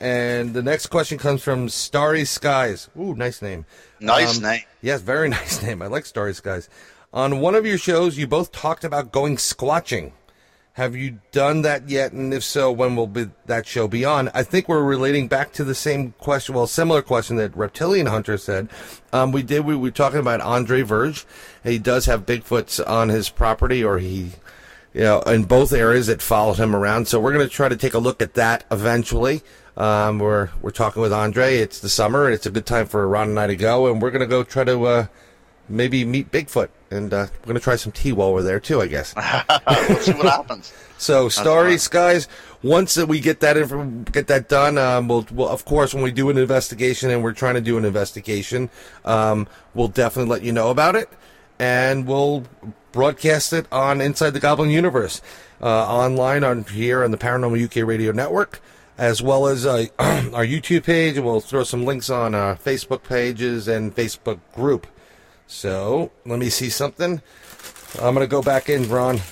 And 0.00 0.54
the 0.54 0.62
next 0.62 0.86
question 0.86 1.18
comes 1.18 1.42
from 1.42 1.68
Starry 1.68 2.24
Skies. 2.24 2.88
Ooh, 2.98 3.14
nice 3.14 3.42
name. 3.42 3.66
Nice 4.00 4.38
Um, 4.38 4.42
name. 4.44 4.62
Yes, 4.80 5.02
very 5.02 5.28
nice 5.40 5.62
name. 5.62 5.82
I 5.82 5.86
like 5.88 6.06
Starry 6.06 6.34
Skies. 6.34 6.68
On 7.12 7.40
one 7.40 7.54
of 7.54 7.66
your 7.66 7.76
shows, 7.78 8.16
you 8.16 8.26
both 8.26 8.50
talked 8.52 8.84
about 8.84 9.12
going 9.12 9.36
squatching. 9.36 10.12
Have 10.74 10.94
you 10.96 11.18
done 11.32 11.62
that 11.62 11.90
yet? 11.90 12.12
And 12.12 12.32
if 12.32 12.44
so, 12.44 12.70
when 12.72 12.94
will 12.96 13.08
be 13.08 13.28
that 13.46 13.66
show 13.66 13.88
be 13.88 14.04
on? 14.04 14.30
I 14.32 14.44
think 14.44 14.68
we're 14.68 14.82
relating 14.84 15.26
back 15.26 15.52
to 15.54 15.64
the 15.64 15.74
same 15.74 16.14
question, 16.18 16.54
well, 16.54 16.66
similar 16.68 17.02
question 17.02 17.36
that 17.36 17.54
Reptilian 17.56 18.06
Hunter 18.06 18.38
said. 18.38 18.68
Um, 19.12 19.32
we 19.32 19.42
did. 19.42 19.66
We 19.66 19.74
were 19.76 19.90
talking 19.90 20.20
about 20.20 20.40
Andre 20.40 20.82
Verge. 20.82 21.26
He 21.64 21.78
does 21.78 22.06
have 22.06 22.24
Bigfoots 22.24 22.80
on 22.88 23.08
his 23.08 23.28
property, 23.28 23.82
or 23.84 23.98
he, 23.98 24.30
you 24.94 25.00
know, 25.02 25.20
in 25.22 25.42
both 25.44 25.72
areas 25.72 26.06
that 26.06 26.22
followed 26.22 26.56
him 26.58 26.74
around. 26.74 27.08
So 27.08 27.18
we're 27.20 27.32
going 27.34 27.46
to 27.46 27.52
try 27.54 27.68
to 27.68 27.76
take 27.76 27.94
a 27.94 27.98
look 27.98 28.22
at 28.22 28.34
that 28.34 28.64
eventually. 28.70 29.42
Um, 29.80 30.18
we're 30.18 30.50
we're 30.60 30.72
talking 30.72 31.00
with 31.00 31.10
Andre. 31.10 31.56
It's 31.56 31.80
the 31.80 31.88
summer. 31.88 32.30
It's 32.30 32.44
a 32.44 32.50
good 32.50 32.66
time 32.66 32.86
for 32.86 33.08
Ron 33.08 33.30
and 33.30 33.40
I 33.40 33.46
to 33.46 33.56
go, 33.56 33.90
and 33.90 34.02
we're 34.02 34.10
going 34.10 34.20
to 34.20 34.26
go 34.26 34.44
try 34.44 34.62
to 34.62 34.84
uh, 34.84 35.06
maybe 35.70 36.04
meet 36.04 36.30
Bigfoot, 36.30 36.68
and 36.90 37.10
uh, 37.14 37.28
we're 37.40 37.46
going 37.46 37.54
to 37.54 37.62
try 37.62 37.76
some 37.76 37.90
tea 37.90 38.12
while 38.12 38.34
we're 38.34 38.42
there 38.42 38.60
too. 38.60 38.82
I 38.82 38.88
guess. 38.88 39.16
Let's 39.66 40.04
see 40.04 40.12
what 40.12 40.26
happens. 40.26 40.72
So 40.98 41.30
Starry 41.30 41.70
fine. 41.70 41.78
Skies. 41.78 42.28
Once 42.62 42.94
that 42.96 43.06
we 43.06 43.20
get 43.20 43.40
that 43.40 43.56
inf- 43.56 44.12
get 44.12 44.26
that 44.26 44.50
done, 44.50 44.76
um, 44.76 45.08
we'll, 45.08 45.26
we'll 45.32 45.48
of 45.48 45.64
course 45.64 45.94
when 45.94 46.02
we 46.02 46.12
do 46.12 46.28
an 46.28 46.36
investigation 46.36 47.08
and 47.08 47.24
we're 47.24 47.32
trying 47.32 47.54
to 47.54 47.62
do 47.62 47.78
an 47.78 47.86
investigation, 47.86 48.68
um, 49.06 49.48
we'll 49.72 49.88
definitely 49.88 50.30
let 50.30 50.42
you 50.42 50.52
know 50.52 50.68
about 50.68 50.96
it, 50.96 51.08
and 51.58 52.06
we'll 52.06 52.44
broadcast 52.92 53.54
it 53.54 53.64
on 53.72 54.02
Inside 54.02 54.34
the 54.34 54.40
Goblin 54.40 54.68
Universe, 54.68 55.22
uh, 55.62 55.66
online 55.66 56.44
on 56.44 56.64
here 56.64 57.02
on 57.02 57.12
the 57.12 57.16
Paranormal 57.16 57.64
UK 57.64 57.88
Radio 57.88 58.12
Network, 58.12 58.60
as 59.00 59.22
well 59.22 59.46
as 59.46 59.64
uh, 59.64 59.86
our 59.98 60.44
YouTube 60.44 60.84
page. 60.84 61.16
and 61.16 61.24
We'll 61.24 61.40
throw 61.40 61.64
some 61.64 61.86
links 61.86 62.10
on 62.10 62.34
our 62.34 62.54
Facebook 62.54 63.02
pages 63.02 63.66
and 63.66 63.96
Facebook 63.96 64.38
group. 64.54 64.86
So 65.46 66.12
let 66.26 66.38
me 66.38 66.50
see 66.50 66.68
something. 66.68 67.22
I'm 68.00 68.14
gonna 68.14 68.28
go 68.28 68.42
back 68.42 68.68
in, 68.68 68.88
Ron. 68.88 69.18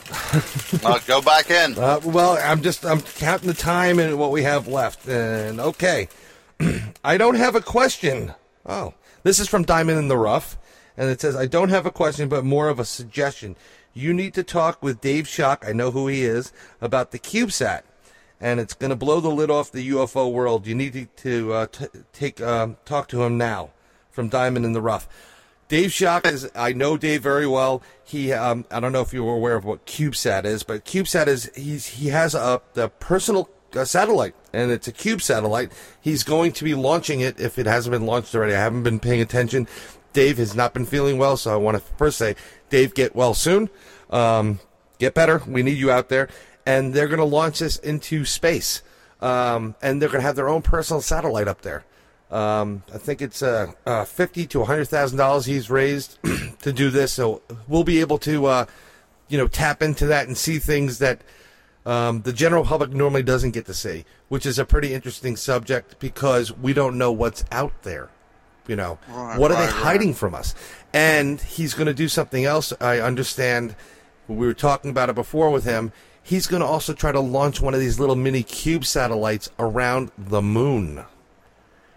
Uh, 0.84 0.98
go 1.06 1.22
back 1.22 1.50
in. 1.50 1.78
Uh, 1.78 1.98
well, 2.04 2.38
I'm 2.42 2.60
just 2.60 2.84
I'm 2.84 3.00
counting 3.00 3.48
the 3.48 3.54
time 3.54 3.98
and 3.98 4.18
what 4.18 4.30
we 4.30 4.42
have 4.42 4.68
left. 4.68 5.08
And 5.08 5.58
okay, 5.58 6.08
I 7.04 7.16
don't 7.16 7.36
have 7.36 7.54
a 7.54 7.62
question. 7.62 8.34
Oh, 8.66 8.92
this 9.22 9.38
is 9.38 9.48
from 9.48 9.62
Diamond 9.62 9.98
in 9.98 10.08
the 10.08 10.18
Rough, 10.18 10.58
and 10.98 11.08
it 11.08 11.22
says 11.22 11.34
I 11.36 11.46
don't 11.46 11.70
have 11.70 11.86
a 11.86 11.90
question, 11.90 12.28
but 12.28 12.44
more 12.44 12.68
of 12.68 12.78
a 12.78 12.84
suggestion. 12.84 13.56
You 13.94 14.12
need 14.12 14.34
to 14.34 14.42
talk 14.42 14.82
with 14.82 15.00
Dave 15.00 15.26
Shock. 15.26 15.64
I 15.66 15.72
know 15.72 15.90
who 15.90 16.06
he 16.06 16.22
is 16.22 16.52
about 16.82 17.10
the 17.12 17.18
CubeSat, 17.18 17.82
and 18.40 18.60
it's 18.60 18.74
going 18.74 18.90
to 18.90 18.96
blow 18.96 19.20
the 19.20 19.30
lid 19.30 19.50
off 19.50 19.72
the 19.72 19.88
UFO 19.90 20.30
world. 20.32 20.66
You 20.66 20.74
need 20.74 21.08
to, 21.16 21.52
uh, 21.52 21.66
t- 21.66 21.86
take 22.12 22.40
um, 22.40 22.76
talk 22.84 23.08
to 23.08 23.22
him 23.22 23.38
now. 23.38 23.70
From 24.10 24.28
Diamond 24.28 24.64
in 24.64 24.72
the 24.72 24.80
Rough. 24.82 25.08
Dave 25.68 25.92
Shock 25.92 26.26
is. 26.26 26.50
I 26.54 26.72
know 26.72 26.96
Dave 26.96 27.22
very 27.22 27.46
well. 27.46 27.82
He. 28.02 28.32
Um, 28.32 28.64
I 28.70 28.80
don't 28.80 28.90
know 28.90 29.02
if 29.02 29.12
you 29.12 29.22
were 29.22 29.34
aware 29.34 29.54
of 29.54 29.64
what 29.64 29.86
CubeSat 29.86 30.44
is, 30.44 30.64
but 30.64 30.84
CubeSat 30.84 31.28
is. 31.28 31.50
He's. 31.54 31.86
He 31.86 32.08
has 32.08 32.34
a 32.34 32.60
the 32.72 32.88
personal 32.88 33.48
uh, 33.76 33.84
satellite, 33.84 34.34
and 34.52 34.70
it's 34.70 34.88
a 34.88 34.92
Cube 34.92 35.20
satellite. 35.20 35.70
He's 36.00 36.24
going 36.24 36.52
to 36.52 36.64
be 36.64 36.74
launching 36.74 37.20
it 37.20 37.38
if 37.38 37.58
it 37.58 37.66
hasn't 37.66 37.92
been 37.92 38.06
launched 38.06 38.34
already. 38.34 38.54
I 38.54 38.60
haven't 38.60 38.82
been 38.82 38.98
paying 38.98 39.20
attention. 39.20 39.68
Dave 40.14 40.38
has 40.38 40.54
not 40.54 40.72
been 40.72 40.86
feeling 40.86 41.18
well, 41.18 41.36
so 41.36 41.52
I 41.52 41.56
want 41.56 41.76
to 41.76 41.82
first 41.96 42.18
say, 42.18 42.34
Dave, 42.70 42.94
get 42.94 43.14
well 43.14 43.34
soon. 43.34 43.68
Um, 44.10 44.58
get 44.98 45.14
better. 45.14 45.42
We 45.46 45.62
need 45.62 45.76
you 45.76 45.90
out 45.90 46.08
there. 46.08 46.28
And 46.68 46.92
they're 46.94 47.08
going 47.08 47.18
to 47.18 47.24
launch 47.24 47.60
this 47.60 47.76
into 47.78 48.24
space. 48.24 48.82
Um, 49.20 49.74
and 49.82 50.00
they're 50.00 50.08
going 50.08 50.20
to 50.20 50.26
have 50.26 50.36
their 50.36 50.48
own 50.48 50.62
personal 50.62 51.00
satellite 51.00 51.48
up 51.48 51.62
there. 51.62 51.84
Um, 52.30 52.82
I 52.94 52.98
think 52.98 53.22
it's 53.22 53.42
uh, 53.42 53.72
uh, 53.86 54.04
fifty 54.04 54.46
to 54.48 54.64
hundred 54.64 54.84
thousand 54.86 55.16
dollars 55.16 55.46
he's 55.46 55.70
raised 55.70 56.18
to 56.60 56.72
do 56.72 56.90
this, 56.90 57.10
so 57.12 57.40
we'll 57.66 57.84
be 57.84 58.00
able 58.00 58.18
to, 58.18 58.44
uh, 58.46 58.66
you 59.28 59.38
know, 59.38 59.48
tap 59.48 59.82
into 59.82 60.06
that 60.06 60.26
and 60.28 60.36
see 60.36 60.58
things 60.58 60.98
that 60.98 61.22
um, 61.86 62.20
the 62.22 62.32
general 62.34 62.64
public 62.64 62.90
normally 62.90 63.22
doesn't 63.22 63.52
get 63.52 63.64
to 63.64 63.72
see, 63.72 64.04
which 64.28 64.44
is 64.44 64.58
a 64.58 64.66
pretty 64.66 64.92
interesting 64.92 65.36
subject 65.36 65.98
because 66.00 66.52
we 66.52 66.74
don't 66.74 66.98
know 66.98 67.10
what's 67.10 67.46
out 67.50 67.82
there. 67.82 68.10
You 68.66 68.76
know, 68.76 68.98
Right, 69.08 69.38
what 69.38 69.50
are 69.50 69.54
they 69.54 69.60
right, 69.64 69.72
right. 69.72 69.82
hiding 69.84 70.12
from 70.12 70.34
us? 70.34 70.54
And 70.92 71.40
he's 71.40 71.72
going 71.72 71.86
to 71.86 71.94
do 71.94 72.08
something 72.08 72.44
else. 72.44 72.74
I 72.78 73.00
understand. 73.00 73.74
We 74.28 74.46
were 74.46 74.52
talking 74.52 74.90
about 74.90 75.08
it 75.08 75.14
before 75.14 75.48
with 75.48 75.64
him. 75.64 75.92
He's 76.28 76.46
going 76.46 76.60
to 76.60 76.66
also 76.66 76.92
try 76.92 77.10
to 77.10 77.20
launch 77.20 77.58
one 77.62 77.72
of 77.72 77.80
these 77.80 77.98
little 77.98 78.14
mini 78.14 78.42
cube 78.42 78.84
satellites 78.84 79.48
around 79.58 80.10
the 80.18 80.42
moon. 80.42 80.96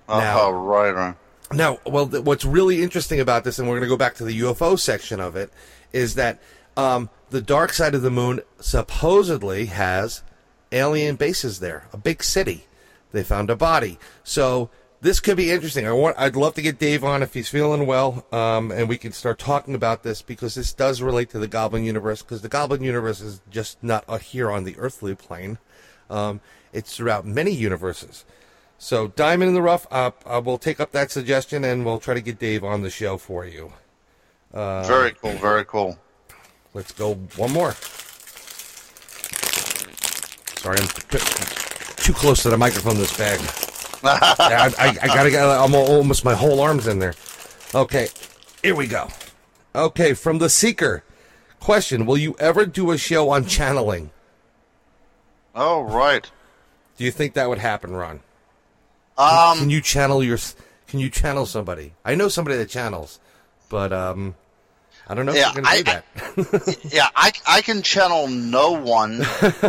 Now- 0.07 0.41
oh, 0.43 0.51
right, 0.51 0.91
right. 0.91 1.15
Now, 1.51 1.79
well, 1.86 2.07
th- 2.07 2.23
what's 2.23 2.45
really 2.45 2.82
interesting 2.82 3.19
about 3.19 3.43
this, 3.43 3.59
and 3.59 3.67
we're 3.67 3.75
going 3.75 3.89
to 3.89 3.93
go 3.93 3.97
back 3.97 4.15
to 4.15 4.23
the 4.23 4.39
UFO 4.39 4.79
section 4.79 5.19
of 5.19 5.36
it, 5.36 5.51
is 5.91 6.15
that 6.15 6.39
um, 6.77 7.09
the 7.29 7.41
dark 7.41 7.73
side 7.73 7.93
of 7.93 8.03
the 8.03 8.09
moon 8.09 8.39
supposedly 8.61 9.65
has 9.65 10.23
alien 10.71 11.17
bases 11.17 11.59
there, 11.59 11.88
a 11.91 11.97
big 11.97 12.23
city. 12.23 12.67
They 13.11 13.23
found 13.23 13.49
a 13.49 13.57
body, 13.57 13.99
so 14.23 14.69
this 15.01 15.19
could 15.19 15.35
be 15.35 15.51
interesting. 15.51 15.87
I 15.87 15.91
want, 15.91 16.17
I'd 16.17 16.35
love 16.35 16.53
to 16.55 16.61
get 16.61 16.77
Dave 16.77 17.03
on 17.03 17.23
if 17.23 17.33
he's 17.33 17.49
feeling 17.49 17.87
well, 17.87 18.25
um, 18.31 18.71
and 18.71 18.87
we 18.87 18.97
can 18.97 19.11
start 19.11 19.39
talking 19.39 19.73
about 19.73 20.03
this 20.03 20.21
because 20.21 20.53
this 20.55 20.73
does 20.73 21.01
relate 21.01 21.31
to 21.31 21.39
the 21.39 21.47
Goblin 21.47 21.83
universe. 21.83 22.21
Because 22.21 22.41
the 22.41 22.49
Goblin 22.49 22.83
universe 22.83 23.19
is 23.19 23.41
just 23.49 23.83
not 23.83 24.05
here 24.21 24.51
on 24.51 24.63
the 24.63 24.77
earthly 24.77 25.15
plane; 25.15 25.57
um, 26.09 26.39
it's 26.71 26.95
throughout 26.95 27.25
many 27.25 27.51
universes. 27.51 28.25
So, 28.77 29.09
Diamond 29.09 29.49
in 29.49 29.55
the 29.55 29.61
Rough, 29.61 29.85
uh, 29.91 30.11
uh, 30.25 30.41
we'll 30.43 30.57
take 30.57 30.79
up 30.79 30.91
that 30.91 31.11
suggestion 31.11 31.63
and 31.63 31.85
we'll 31.85 31.99
try 31.99 32.15
to 32.15 32.21
get 32.21 32.39
Dave 32.39 32.63
on 32.63 32.81
the 32.81 32.89
show 32.89 33.17
for 33.17 33.45
you. 33.45 33.73
Uh, 34.53 34.83
very 34.83 35.11
cool. 35.11 35.33
Very 35.33 35.65
cool. 35.65 35.99
Let's 36.73 36.91
go 36.91 37.15
one 37.35 37.51
more. 37.51 37.73
Sorry, 40.61 40.77
I'm 40.79 40.87
too 41.97 42.13
close 42.13 42.43
to 42.43 42.49
the 42.49 42.57
microphone. 42.57 42.97
This 42.97 43.15
bag. 43.17 43.39
I, 44.03 44.73
I, 44.77 44.97
I 45.01 45.07
gotta 45.07 45.29
get. 45.29 45.43
I'm 45.43 45.75
almost 45.75 46.25
my 46.25 46.33
whole 46.33 46.59
arms 46.59 46.87
in 46.87 46.99
there. 46.99 47.13
Okay, 47.75 48.07
here 48.63 48.75
we 48.75 48.87
go. 48.87 49.09
Okay, 49.75 50.13
from 50.13 50.39
the 50.39 50.49
Seeker. 50.49 51.03
Question: 51.59 52.07
Will 52.07 52.17
you 52.17 52.35
ever 52.39 52.65
do 52.65 52.89
a 52.89 52.97
show 52.97 53.29
on 53.29 53.45
channeling? 53.45 54.09
Oh, 55.53 55.81
right. 55.81 56.29
Do 56.97 57.03
you 57.03 57.11
think 57.11 57.33
that 57.35 57.49
would 57.49 57.59
happen, 57.59 57.95
Ron? 57.95 58.21
Um, 59.17 59.59
can 59.59 59.69
you 59.69 59.81
channel 59.81 60.23
your? 60.23 60.39
Can 60.87 60.99
you 60.99 61.09
channel 61.09 61.45
somebody? 61.45 61.93
I 62.03 62.15
know 62.15 62.27
somebody 62.27 62.57
that 62.57 62.69
channels, 62.69 63.19
but 63.69 63.93
um, 63.93 64.35
I 65.07 65.13
don't 65.15 65.25
know 65.25 65.33
Yeah, 65.33 65.51
if 65.55 65.65
I- 65.65 65.77
do 65.77 65.83
that. 65.83 66.79
yeah, 66.93 67.07
I, 67.15 67.31
I 67.47 67.61
can 67.61 67.81
channel 67.81 68.27
no 68.27 68.71
one. 68.71 69.21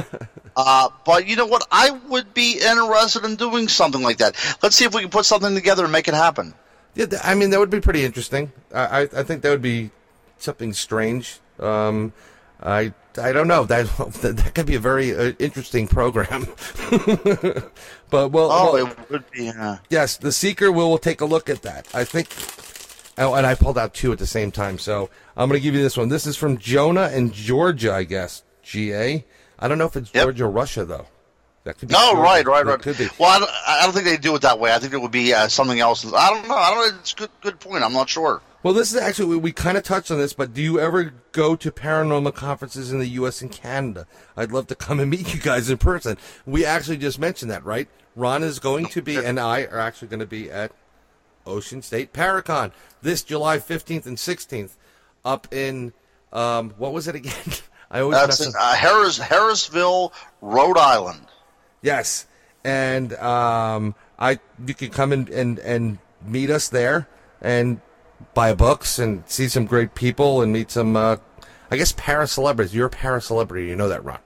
uh, 0.57 0.89
but 1.05 1.27
you 1.27 1.37
know 1.37 1.47
what? 1.47 1.67
I 1.73 1.91
would 1.91 2.33
be 2.35 2.61
interested 2.61 3.25
in 3.25 3.37
doing 3.37 3.69
something 3.69 4.03
like 4.03 4.19
that. 4.19 4.37
Let's 4.63 4.77
see 4.77 4.85
if 4.85 4.95
we 4.95 5.01
can 5.01 5.11
put 5.11 5.25
something 5.27 5.55
together 5.55 5.83
and 5.85 5.93
make 5.93 6.07
it 6.09 6.15
happen. 6.15 6.55
Yeah, 6.95 7.07
th- 7.07 7.23
I 7.25 7.35
mean 7.35 7.51
that 7.51 7.59
would 7.59 7.71
be 7.71 7.81
pretty 7.81 8.05
interesting. 8.05 8.53
I, 8.73 8.85
I, 8.85 9.01
I 9.03 9.23
think 9.23 9.43
that 9.43 9.51
would 9.51 9.63
be 9.63 9.91
something 10.39 10.73
strange. 10.75 11.41
Um, 11.59 12.13
I, 12.63 12.93
I 13.21 13.33
don't 13.33 13.49
know. 13.49 13.65
That 13.73 13.87
that, 14.23 14.53
could 14.55 14.67
be 14.67 14.75
a 14.75 14.81
very 14.81 15.15
uh, 15.17 15.33
interesting 15.39 15.89
program. 15.89 16.47
but 18.11 18.31
well, 18.31 18.51
Oh, 18.53 18.73
well, 18.75 18.87
it 18.87 19.11
would 19.11 19.31
be. 19.31 19.49
Uh, 19.49 19.79
yes, 19.89 20.17
the 20.19 20.31
Seeker 20.33 20.71
will 20.71 20.91
will 20.91 20.99
take 20.99 21.21
a 21.21 21.25
look 21.25 21.49
at 21.49 21.63
that. 21.63 21.89
I 21.95 22.05
think. 22.05 22.29
Oh, 23.23 23.35
and 23.35 23.47
I 23.47 23.55
pulled 23.55 23.79
out 23.79 23.95
two 23.95 24.13
at 24.13 24.19
the 24.19 24.27
same 24.27 24.51
time, 24.51 24.79
so 24.79 25.09
I'm 25.37 25.49
going 25.49 25.59
to 25.61 25.63
give 25.63 25.75
you 25.75 25.83
this 25.83 25.97
one. 25.97 26.09
This 26.09 26.27
is 26.27 26.37
from 26.37 26.59
Jonah 26.59 27.09
in 27.11 27.31
Georgia, 27.33 27.93
I 27.95 28.05
guess. 28.05 28.43
GA. 28.63 29.25
I 29.59 29.69
don't 29.69 29.79
know 29.79 29.87
if 29.87 29.97
it's 29.97 30.11
Yep. 30.15 30.25
Georgia 30.25 30.45
or 30.45 30.51
Russia 30.51 30.85
though. 30.85 31.07
That 31.65 31.79
could 31.79 31.89
be. 31.89 31.93
no, 31.95 32.13
Georgia. 32.15 32.21
right, 32.23 32.47
right, 32.47 32.65
That 32.67 32.99
right. 32.99 33.19
Well, 33.21 33.31
I 33.31 33.39
don't, 33.39 33.51
I 33.69 33.81
don't 33.85 33.93
think 33.93 34.05
they 34.07 34.17
do 34.17 34.35
it 34.35 34.43
that 34.43 34.59
way. 34.59 34.73
I 34.73 34.79
think 34.81 34.93
it 34.93 35.01
would 35.01 35.13
be 35.13 35.33
uh, 35.33 35.47
something 35.49 35.79
else. 35.79 36.05
I 36.13 36.31
don't 36.31 36.49
know. 36.49 36.55
I 36.57 36.71
don't 36.71 36.79
know. 36.95 36.99
It's 37.01 37.13
a 37.13 37.17
good, 37.17 37.31
good 37.41 37.61
point. 37.61 37.85
I'm 37.85 37.93
not 37.93 38.09
sure. 38.09 38.43
Well, 38.65 38.75
this 38.75 38.93
is 38.93 39.01
actually 39.01 39.27
we, 39.27 39.37
we 39.37 39.53
kind 39.53 39.77
of 39.77 39.85
touched 39.85 40.11
on 40.11 40.19
this, 40.19 40.33
but 40.33 40.55
do 40.55 40.63
you 40.63 40.81
ever 40.81 41.13
go 41.33 41.55
to 41.57 41.71
paranormal 41.71 42.35
conferences 42.35 42.93
in 42.93 42.99
the 42.99 43.07
U.S. 43.09 43.41
and 43.43 43.51
Canada? 43.51 44.07
I'd 44.37 44.51
love 44.53 44.67
to 44.69 44.75
come 44.75 44.99
and 45.01 45.11
meet 45.11 45.33
you 45.35 45.41
guys 45.41 45.71
in 45.71 45.79
person. 45.79 46.17
We 46.47 46.65
actually 46.65 46.97
just 46.99 47.19
mentioned 47.19 47.51
that, 47.51 47.65
right? 47.65 47.89
Ron 48.17 48.43
is 48.43 48.59
going 48.59 48.87
to 48.87 49.03
be, 49.03 49.17
and 49.17 49.39
I 49.41 49.63
are 49.65 49.79
actually 49.79 50.09
going 50.09 50.21
to 50.21 50.27
be 50.27 50.51
at 50.51 50.73
Ocean 51.47 51.83
State 51.83 52.13
Paracon 52.13 52.73
this 53.03 53.23
July 53.23 53.59
15th 53.59 54.07
and 54.07 54.17
16th 54.17 54.71
up 55.25 55.53
in, 55.53 55.93
um, 56.33 56.71
what 56.79 56.93
was 56.93 57.09
it 57.09 57.15
again? 57.15 57.33
I 57.91 58.01
always 58.01 58.19
That's 58.19 58.41
in 58.47 58.53
uh, 58.59 58.75
Harris, 58.75 59.19
Harrisville, 59.19 60.13
Rhode 60.41 60.79
Island. 60.79 61.27
Yes. 61.83 62.27
And 62.65 63.13
um, 63.15 63.95
I 64.19 64.39
you 64.67 64.73
can 64.73 64.91
come 64.91 65.13
and, 65.13 65.29
and, 65.29 65.59
and 65.59 65.99
meet 66.25 66.49
us 66.49 66.69
there 66.69 67.09
and 67.43 67.81
buy 68.35 68.55
books 68.55 68.99
and 68.99 69.25
see 69.29 69.49
some 69.49 69.67
great 69.67 69.95
people 69.95 70.41
and 70.41 70.53
meet 70.53 70.71
some, 70.71 70.97
uh, 70.97 71.17
I 71.71 71.77
guess, 71.77 71.93
para 71.93 72.27
celebrities. 72.27 72.75
You're 72.75 72.87
a 72.87 72.91
para 72.91 73.21
celebrity. 73.21 73.69
You 73.69 73.77
know 73.77 73.89
that, 73.89 74.05
Ron. 74.05 74.21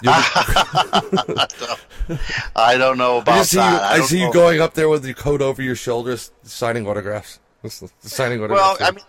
I 2.54 2.76
don't 2.78 2.98
know 2.98 3.18
about 3.18 3.38
I 3.38 3.42
see 3.42 3.56
that. 3.56 3.72
You, 3.72 3.78
I, 3.78 3.92
I 3.94 4.00
see 4.06 4.20
know. 4.20 4.26
you 4.26 4.32
going 4.32 4.60
up 4.60 4.74
there 4.74 4.88
with 4.88 5.04
your 5.04 5.14
coat 5.14 5.42
over 5.42 5.60
your 5.60 5.74
shoulders, 5.74 6.30
signing 6.42 6.86
autographs. 6.86 7.40
signing 8.00 8.40
autographs. 8.40 8.80
Well, 8.80 8.88
I 8.88 8.92
mean, 8.92 9.04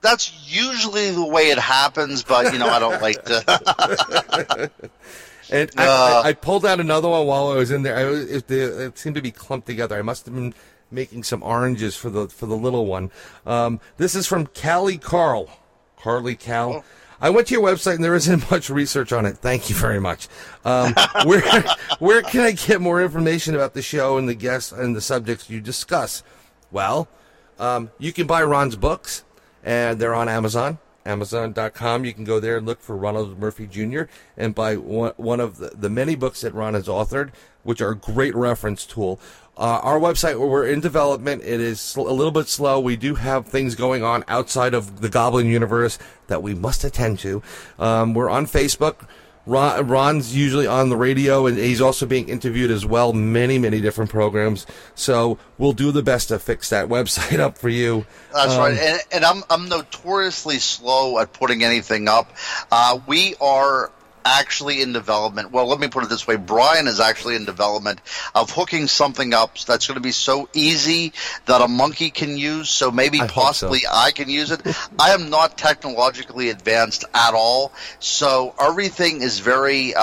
that's 0.00 0.32
usually 0.52 1.10
the 1.10 1.24
way 1.24 1.50
it 1.50 1.58
happens, 1.58 2.22
but 2.22 2.52
you 2.52 2.58
know, 2.58 2.68
I 2.68 2.78
don't 2.78 3.00
like 3.00 3.24
to. 3.26 4.70
and 5.50 5.70
uh, 5.78 6.22
I, 6.24 6.28
I, 6.30 6.32
pulled 6.32 6.66
out 6.66 6.80
another 6.80 7.08
one 7.08 7.26
while 7.26 7.48
I 7.48 7.56
was 7.56 7.70
in 7.70 7.82
there. 7.82 7.96
I, 7.96 8.02
it, 8.04 8.50
it, 8.50 8.98
seemed 8.98 9.14
to 9.16 9.22
be 9.22 9.30
clumped 9.30 9.66
together. 9.66 9.96
I 9.96 10.02
must 10.02 10.26
have 10.26 10.34
been 10.34 10.54
making 10.90 11.22
some 11.22 11.42
oranges 11.42 11.96
for 11.96 12.10
the 12.10 12.28
for 12.28 12.46
the 12.46 12.56
little 12.56 12.86
one. 12.86 13.10
Um, 13.46 13.80
this 13.96 14.14
is 14.14 14.26
from 14.26 14.46
Callie 14.46 14.98
Carl, 14.98 15.50
Carly 15.96 16.34
Cal. 16.34 16.72
Oh. 16.72 16.84
I 17.20 17.30
went 17.30 17.48
to 17.48 17.54
your 17.54 17.62
website 17.62 17.96
and 17.96 18.04
there 18.04 18.14
isn't 18.14 18.50
much 18.50 18.70
research 18.70 19.12
on 19.12 19.26
it. 19.26 19.36
Thank 19.38 19.68
you 19.68 19.76
very 19.76 20.00
much. 20.00 20.28
Um, 20.64 20.94
where 21.24 21.42
where 21.98 22.22
can 22.22 22.40
I 22.42 22.52
get 22.52 22.80
more 22.80 23.02
information 23.02 23.54
about 23.54 23.74
the 23.74 23.82
show 23.82 24.16
and 24.18 24.28
the 24.28 24.34
guests 24.34 24.72
and 24.72 24.96
the 24.96 25.00
subjects 25.00 25.50
you 25.50 25.60
discuss? 25.60 26.22
Well, 26.70 27.08
um, 27.58 27.90
you 27.98 28.12
can 28.12 28.26
buy 28.26 28.42
Ron's 28.42 28.76
books, 28.76 29.24
and 29.62 30.00
they're 30.00 30.14
on 30.14 30.28
Amazon. 30.28 30.78
Amazon.com. 31.04 32.04
You 32.04 32.12
can 32.12 32.24
go 32.24 32.40
there 32.40 32.58
and 32.58 32.66
look 32.66 32.80
for 32.80 32.96
Ronald 32.96 33.38
Murphy 33.38 33.66
Jr. 33.66 34.02
and 34.36 34.54
buy 34.54 34.76
one, 34.76 35.12
one 35.16 35.40
of 35.40 35.56
the, 35.56 35.70
the 35.70 35.90
many 35.90 36.14
books 36.14 36.42
that 36.42 36.54
Ron 36.54 36.74
has 36.74 36.88
authored, 36.88 37.30
which 37.62 37.80
are 37.80 37.90
a 37.90 37.96
great 37.96 38.34
reference 38.34 38.84
tool. 38.86 39.18
Uh, 39.60 39.78
our 39.82 40.00
website, 40.00 40.40
we're 40.40 40.66
in 40.66 40.80
development. 40.80 41.42
It 41.42 41.60
is 41.60 41.94
a 41.94 42.00
little 42.00 42.32
bit 42.32 42.48
slow. 42.48 42.80
We 42.80 42.96
do 42.96 43.14
have 43.16 43.46
things 43.46 43.74
going 43.74 44.02
on 44.02 44.24
outside 44.26 44.72
of 44.72 45.02
the 45.02 45.10
Goblin 45.10 45.48
universe 45.48 45.98
that 46.28 46.42
we 46.42 46.54
must 46.54 46.82
attend 46.82 47.18
to. 47.18 47.42
Um, 47.78 48.14
we're 48.14 48.30
on 48.30 48.46
Facebook. 48.46 49.06
Ron, 49.44 49.86
Ron's 49.86 50.34
usually 50.34 50.66
on 50.66 50.88
the 50.88 50.96
radio, 50.96 51.46
and 51.46 51.58
he's 51.58 51.82
also 51.82 52.06
being 52.06 52.30
interviewed 52.30 52.70
as 52.70 52.86
well. 52.86 53.12
Many, 53.12 53.58
many 53.58 53.82
different 53.82 54.10
programs. 54.10 54.64
So 54.94 55.38
we'll 55.58 55.74
do 55.74 55.92
the 55.92 56.02
best 56.02 56.28
to 56.28 56.38
fix 56.38 56.70
that 56.70 56.88
website 56.88 57.38
up 57.38 57.58
for 57.58 57.68
you. 57.68 58.06
That's 58.32 58.54
um, 58.54 58.60
right, 58.60 58.78
and, 58.78 59.00
and, 59.12 59.24
I'm 59.26 59.42
I'm 59.50 59.68
notoriously 59.68 60.58
slow 60.58 61.18
at 61.18 61.34
putting 61.34 61.64
anything 61.64 62.08
up. 62.08 62.32
Uh, 62.72 63.00
we 63.06 63.34
are 63.42 63.92
actually 64.24 64.82
in 64.82 64.92
development. 64.92 65.52
Well, 65.52 65.66
let 65.66 65.80
me 65.80 65.88
put 65.88 66.04
it 66.04 66.10
this 66.10 66.26
way: 66.26 66.36
Brian 66.36 66.86
is 66.86 67.00
actually 67.00 67.36
in 67.36 67.44
development 67.44 68.00
of 68.34 68.50
hooking 68.50 68.86
something 68.86 69.34
up 69.34 69.58
that's 69.58 69.86
going 69.86 69.96
to 69.96 70.02
be 70.02 70.12
so 70.12 70.48
easy 70.54 71.12
that 71.46 71.60
a 71.60 71.68
monkey 71.68 72.10
can 72.10 72.36
use. 72.36 72.68
So 72.68 72.90
maybe 72.90 73.20
I 73.20 73.26
possibly 73.26 73.80
so. 73.80 73.90
I 73.92 74.10
can 74.10 74.28
use 74.28 74.50
it. 74.50 74.60
I 74.98 75.10
am 75.10 75.30
not 75.30 75.58
technologically 75.58 76.50
advanced 76.50 77.04
at 77.14 77.34
all, 77.34 77.72
so 77.98 78.54
everything 78.60 79.22
is 79.22 79.40
very 79.40 79.94
uh, 79.94 80.00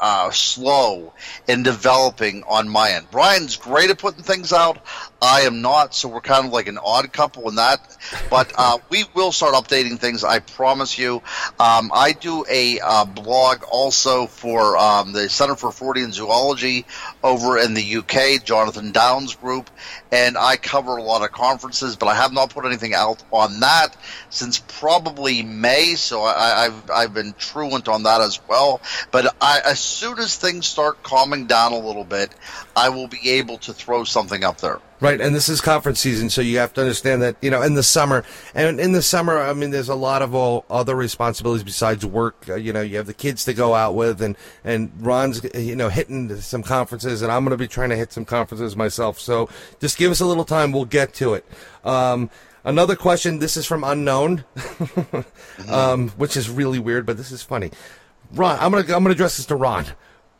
uh, 0.00 0.30
slow 0.30 1.12
in 1.48 1.62
developing 1.62 2.44
on 2.48 2.68
my 2.68 2.92
end. 2.92 3.06
Brian's 3.10 3.56
great 3.56 3.90
at 3.90 3.98
putting 3.98 4.22
things 4.22 4.52
out. 4.52 4.78
I 5.22 5.42
am 5.42 5.60
not, 5.60 5.94
so 5.94 6.08
we're 6.08 6.22
kind 6.22 6.46
of 6.46 6.52
like 6.52 6.66
an 6.66 6.78
odd 6.78 7.12
couple 7.12 7.48
in 7.48 7.56
that. 7.56 7.80
But 8.30 8.52
uh, 8.56 8.78
we 8.88 9.04
will 9.14 9.32
start 9.32 9.54
updating 9.54 9.98
things. 9.98 10.24
I 10.24 10.38
promise 10.38 10.98
you. 10.98 11.22
Um, 11.58 11.90
I 11.94 12.12
do 12.12 12.44
a 12.48 12.80
uh, 12.80 13.04
blog 13.04 13.62
also 13.70 14.26
for 14.26 14.78
um, 14.78 15.12
the 15.12 15.28
Center 15.28 15.56
for 15.56 15.70
Fortean 15.70 16.12
Zoology 16.12 16.86
over 17.22 17.58
in 17.58 17.74
the 17.74 17.96
UK, 17.96 18.42
Jonathan 18.42 18.92
Downes 18.92 19.34
Group, 19.34 19.68
and 20.10 20.38
I 20.38 20.56
cover 20.56 20.96
a 20.96 21.02
lot 21.02 21.22
of 21.22 21.32
conferences. 21.32 21.96
But 21.96 22.06
I 22.06 22.14
have 22.14 22.32
not 22.32 22.50
put 22.50 22.64
anything 22.64 22.94
out 22.94 23.22
on 23.30 23.60
that 23.60 23.96
since 24.30 24.58
probably 24.58 25.42
May. 25.42 25.96
So 25.96 26.22
I, 26.22 26.64
have 26.64 26.90
I've 26.90 27.14
been 27.14 27.34
truant 27.34 27.88
on 27.88 28.04
that 28.04 28.22
as 28.22 28.40
well. 28.48 28.80
But 29.10 29.36
I, 29.40 29.60
as 29.66 29.80
soon 29.80 30.18
as 30.18 30.36
things 30.36 30.66
start 30.66 31.02
calming 31.02 31.46
down 31.46 31.72
a 31.72 31.78
little 31.78 32.04
bit, 32.04 32.30
I 32.80 32.88
will 32.88 33.08
be 33.08 33.28
able 33.28 33.58
to 33.58 33.74
throw 33.74 34.04
something 34.04 34.42
up 34.42 34.56
there. 34.62 34.80
Right, 35.00 35.20
and 35.20 35.34
this 35.34 35.50
is 35.50 35.60
conference 35.60 36.00
season, 36.00 36.30
so 36.30 36.40
you 36.40 36.56
have 36.58 36.72
to 36.74 36.80
understand 36.80 37.20
that 37.20 37.36
you 37.42 37.50
know 37.50 37.60
in 37.60 37.74
the 37.74 37.82
summer, 37.82 38.24
and 38.54 38.80
in 38.80 38.92
the 38.92 39.02
summer, 39.02 39.38
I 39.38 39.52
mean, 39.52 39.70
there's 39.70 39.90
a 39.90 39.94
lot 39.94 40.22
of 40.22 40.34
all 40.34 40.64
other 40.70 40.94
responsibilities 40.94 41.62
besides 41.62 42.06
work. 42.06 42.46
Uh, 42.48 42.54
you 42.54 42.72
know, 42.72 42.80
you 42.80 42.96
have 42.96 43.06
the 43.06 43.12
kids 43.12 43.44
to 43.44 43.52
go 43.52 43.74
out 43.74 43.94
with, 43.94 44.22
and 44.22 44.34
and 44.64 44.90
Ron's 44.98 45.42
you 45.54 45.76
know 45.76 45.90
hitting 45.90 46.34
some 46.40 46.62
conferences, 46.62 47.20
and 47.20 47.30
I'm 47.30 47.44
going 47.44 47.50
to 47.50 47.58
be 47.58 47.68
trying 47.68 47.90
to 47.90 47.96
hit 47.96 48.14
some 48.14 48.24
conferences 48.24 48.74
myself. 48.76 49.20
So 49.20 49.50
just 49.78 49.98
give 49.98 50.10
us 50.10 50.20
a 50.20 50.26
little 50.26 50.46
time, 50.46 50.72
we'll 50.72 50.86
get 50.86 51.12
to 51.14 51.34
it. 51.34 51.44
Um, 51.84 52.30
another 52.64 52.96
question. 52.96 53.40
This 53.40 53.58
is 53.58 53.66
from 53.66 53.84
unknown, 53.84 54.44
um, 55.68 56.08
which 56.10 56.34
is 56.34 56.48
really 56.48 56.78
weird, 56.78 57.04
but 57.04 57.18
this 57.18 57.30
is 57.30 57.42
funny. 57.42 57.72
Ron, 58.32 58.58
I'm 58.58 58.70
gonna 58.70 58.84
I'm 58.84 59.02
gonna 59.02 59.10
address 59.10 59.36
this 59.36 59.46
to 59.46 59.56
Ron. 59.56 59.84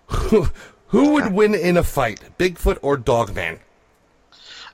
Who 0.91 1.13
would 1.13 1.33
win 1.33 1.55
in 1.55 1.77
a 1.77 1.85
fight, 1.85 2.21
Bigfoot 2.39 2.79
or 2.83 2.97
Dogman? 2.97 3.61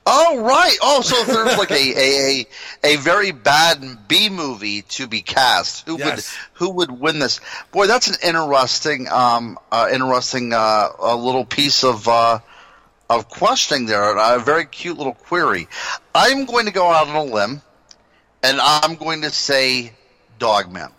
Oh 0.09 0.41
right. 0.41 0.77
Oh, 0.81 1.01
so 1.01 1.17
if 1.19 1.27
there's 1.27 1.57
like 1.57 1.69
a, 1.69 1.75
a, 1.75 2.39
a 2.39 2.93
a 2.93 2.95
very 2.95 3.31
bad 3.31 4.07
B 4.07 4.29
movie 4.29 4.83
to 4.83 5.05
be 5.05 5.21
cast, 5.21 5.85
who 5.85 5.99
yes. 5.99 6.15
would 6.15 6.59
who 6.59 6.69
would 6.75 6.91
win 6.91 7.19
this? 7.19 7.41
Boy, 7.71 7.87
that's 7.87 8.07
an 8.07 8.15
interesting 8.23 9.09
um 9.09 9.59
uh, 9.69 9.89
interesting 9.91 10.53
uh, 10.53 10.87
a 10.97 11.15
little 11.15 11.43
piece 11.43 11.83
of 11.83 12.07
uh, 12.07 12.39
of 13.09 13.27
questioning 13.27 13.85
there. 13.85 14.17
A 14.17 14.39
very 14.39 14.65
cute 14.65 14.97
little 14.97 15.13
query. 15.13 15.67
I'm 16.15 16.45
going 16.45 16.67
to 16.67 16.71
go 16.71 16.89
out 16.89 17.09
on 17.09 17.15
a 17.15 17.23
limb, 17.23 17.61
and 18.41 18.59
I'm 18.61 18.95
going 18.95 19.23
to 19.23 19.29
say 19.29 19.91
Dogman. 20.39 20.93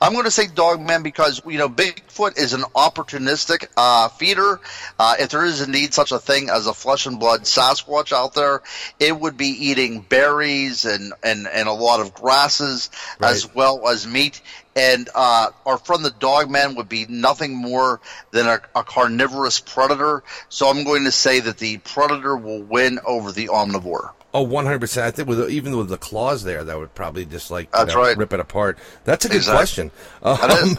I'm 0.00 0.12
going 0.12 0.24
to 0.24 0.30
say 0.30 0.46
Dogman 0.46 1.02
because 1.02 1.42
you 1.46 1.58
know 1.58 1.68
Bigfoot 1.68 2.38
is 2.38 2.52
an 2.52 2.62
opportunistic 2.74 3.68
uh, 3.76 4.08
feeder. 4.08 4.60
Uh, 4.98 5.16
if 5.18 5.30
there 5.30 5.44
is 5.44 5.60
indeed 5.60 5.94
such 5.94 6.12
a 6.12 6.18
thing 6.18 6.50
as 6.50 6.66
a 6.66 6.74
flesh 6.74 7.06
and 7.06 7.18
blood 7.18 7.42
Sasquatch 7.42 8.12
out 8.12 8.34
there, 8.34 8.62
it 8.98 9.18
would 9.18 9.36
be 9.36 9.48
eating 9.48 10.00
berries 10.00 10.84
and 10.84 11.12
and, 11.22 11.46
and 11.46 11.68
a 11.68 11.72
lot 11.72 12.00
of 12.00 12.14
grasses 12.14 12.90
right. 13.20 13.32
as 13.32 13.52
well 13.54 13.88
as 13.88 14.06
meat. 14.06 14.40
And 14.74 15.08
uh, 15.14 15.50
our 15.66 15.76
friend 15.76 16.04
the 16.04 16.10
Dogman 16.10 16.76
would 16.76 16.88
be 16.88 17.04
nothing 17.06 17.54
more 17.54 18.00
than 18.30 18.46
a, 18.46 18.60
a 18.74 18.82
carnivorous 18.82 19.60
predator. 19.60 20.22
So 20.48 20.68
I'm 20.68 20.84
going 20.84 21.04
to 21.04 21.12
say 21.12 21.40
that 21.40 21.58
the 21.58 21.78
predator 21.78 22.36
will 22.36 22.62
win 22.62 22.98
over 23.04 23.32
the 23.32 23.48
omnivore. 23.48 24.12
Oh, 24.34 24.46
100%. 24.46 25.02
I 25.02 25.10
think 25.10 25.28
with 25.28 25.50
even 25.50 25.76
with 25.76 25.88
the 25.88 25.98
claws 25.98 26.42
there, 26.42 26.64
that 26.64 26.78
would 26.78 26.94
probably 26.94 27.26
just 27.26 27.50
like 27.50 27.70
That's 27.70 27.94
know, 27.94 28.00
right. 28.00 28.16
rip 28.16 28.32
it 28.32 28.40
apart. 28.40 28.78
That's 29.04 29.26
a 29.26 29.28
good 29.28 29.36
exactly. 29.36 29.58
question. 29.58 29.90
Um, 30.22 30.78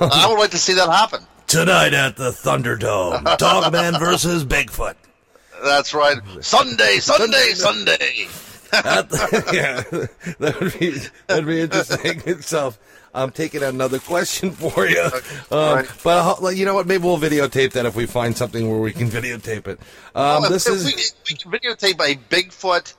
I 0.00 0.26
would 0.28 0.38
like 0.38 0.52
to 0.52 0.58
see 0.58 0.72
that 0.74 0.88
happen. 0.88 1.20
Tonight 1.46 1.94
at 1.94 2.16
the 2.16 2.30
Thunderdome, 2.30 3.36
Dogman 3.38 3.98
versus 3.98 4.44
Bigfoot. 4.44 4.94
That's 5.64 5.92
right. 5.94 6.18
Sunday, 6.40 6.98
Sunday, 6.98 7.52
Sunday. 7.54 8.26
the, 8.70 9.50
yeah, 9.52 9.82
that 10.38 10.60
would 10.60 10.78
be 10.78 10.98
that'd 11.26 11.46
be 11.46 11.60
interesting 11.60 12.22
itself. 12.26 12.78
I'm 13.14 13.30
taking 13.30 13.62
another 13.62 13.98
question 13.98 14.50
for 14.50 14.86
you. 14.86 15.02
Um. 15.50 15.86
But 16.02 16.42
uh, 16.42 16.48
you 16.48 16.64
know 16.64 16.74
what? 16.74 16.86
Maybe 16.86 17.04
we'll 17.04 17.18
videotape 17.18 17.72
that 17.72 17.86
if 17.86 17.96
we 17.96 18.06
find 18.06 18.36
something 18.36 18.70
where 18.70 18.80
we 18.80 18.92
can 18.92 19.08
videotape 19.08 19.66
it. 19.66 19.80
Um, 20.14 20.42
well, 20.42 20.50
this 20.50 20.66
is 20.66 20.84
we, 20.84 20.94
we, 21.30 21.36
can 21.36 21.52
videotape 21.52 22.00
a 22.00 22.16
Bigfoot 22.28 22.94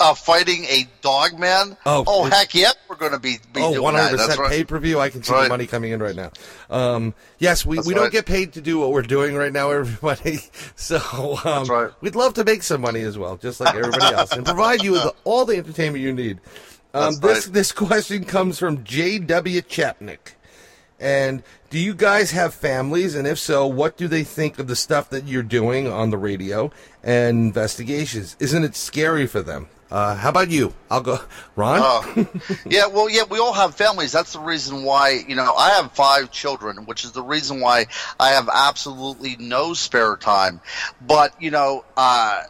uh, 0.00 0.14
fighting 0.14 0.64
a 0.64 0.88
dog 1.00 1.38
man. 1.38 1.76
Oh, 1.86 2.04
oh 2.06 2.24
heck 2.24 2.54
yeah, 2.54 2.72
we're 2.88 2.96
going 2.96 3.12
to 3.12 3.18
be, 3.18 3.36
be 3.52 3.60
oh, 3.62 3.74
doing 3.74 3.94
100% 3.94 4.16
that. 4.16 4.38
right. 4.38 4.50
pay 4.50 4.64
per 4.64 4.78
view. 4.78 5.00
I 5.00 5.10
can 5.10 5.22
see 5.22 5.32
right. 5.32 5.44
the 5.44 5.48
money 5.48 5.66
coming 5.66 5.92
in 5.92 6.02
right 6.02 6.16
now. 6.16 6.30
Um, 6.70 7.14
yes, 7.38 7.64
we, 7.64 7.78
we 7.78 7.94
right. 7.94 7.94
don't 7.94 8.12
get 8.12 8.26
paid 8.26 8.54
to 8.54 8.60
do 8.60 8.78
what 8.78 8.92
we're 8.92 9.02
doing 9.02 9.34
right 9.34 9.52
now, 9.52 9.70
everybody. 9.70 10.40
So 10.76 11.38
um, 11.44 11.92
we'd 12.00 12.16
love 12.16 12.34
to 12.34 12.44
make 12.44 12.62
some 12.62 12.80
money 12.80 13.02
as 13.02 13.18
well, 13.18 13.36
just 13.36 13.60
like 13.60 13.74
everybody 13.74 14.14
else, 14.14 14.32
and 14.32 14.44
provide 14.44 14.82
you 14.82 14.92
with 14.92 15.06
all 15.24 15.44
the 15.44 15.56
entertainment 15.56 16.02
you 16.02 16.12
need. 16.12 16.40
Um, 16.94 17.16
this 17.16 17.46
this 17.46 17.72
question 17.84 18.24
comes 18.24 18.58
from 18.58 18.84
J.W. 18.84 19.62
Chapnick. 19.62 20.34
And 21.00 21.42
do 21.70 21.78
you 21.78 21.92
guys 21.92 22.30
have 22.30 22.54
families? 22.54 23.16
And 23.16 23.26
if 23.26 23.38
so, 23.38 23.66
what 23.66 23.96
do 23.96 24.06
they 24.06 24.22
think 24.22 24.58
of 24.58 24.68
the 24.68 24.76
stuff 24.76 25.10
that 25.10 25.26
you're 25.26 25.42
doing 25.42 25.88
on 25.88 26.10
the 26.10 26.16
radio 26.16 26.70
and 27.02 27.38
investigations? 27.46 28.36
Isn't 28.38 28.62
it 28.62 28.76
scary 28.76 29.26
for 29.26 29.42
them? 29.42 29.68
Uh, 29.90 30.14
how 30.14 30.28
about 30.28 30.50
you? 30.50 30.72
I'll 30.90 31.02
go, 31.02 31.18
Ron. 31.56 31.80
Uh, 31.82 32.24
yeah, 32.66 32.86
well, 32.86 33.10
yeah, 33.10 33.24
we 33.28 33.38
all 33.38 33.52
have 33.52 33.74
families. 33.74 34.12
That's 34.12 34.32
the 34.32 34.40
reason 34.40 34.84
why 34.84 35.24
you 35.28 35.36
know 35.36 35.54
I 35.54 35.70
have 35.70 35.92
five 35.92 36.30
children, 36.30 36.86
which 36.86 37.04
is 37.04 37.12
the 37.12 37.22
reason 37.22 37.60
why 37.60 37.86
I 38.18 38.30
have 38.30 38.48
absolutely 38.52 39.36
no 39.38 39.74
spare 39.74 40.16
time. 40.16 40.60
But 41.00 41.40
you 41.40 41.50
know, 41.50 41.84
uh, 41.96 42.42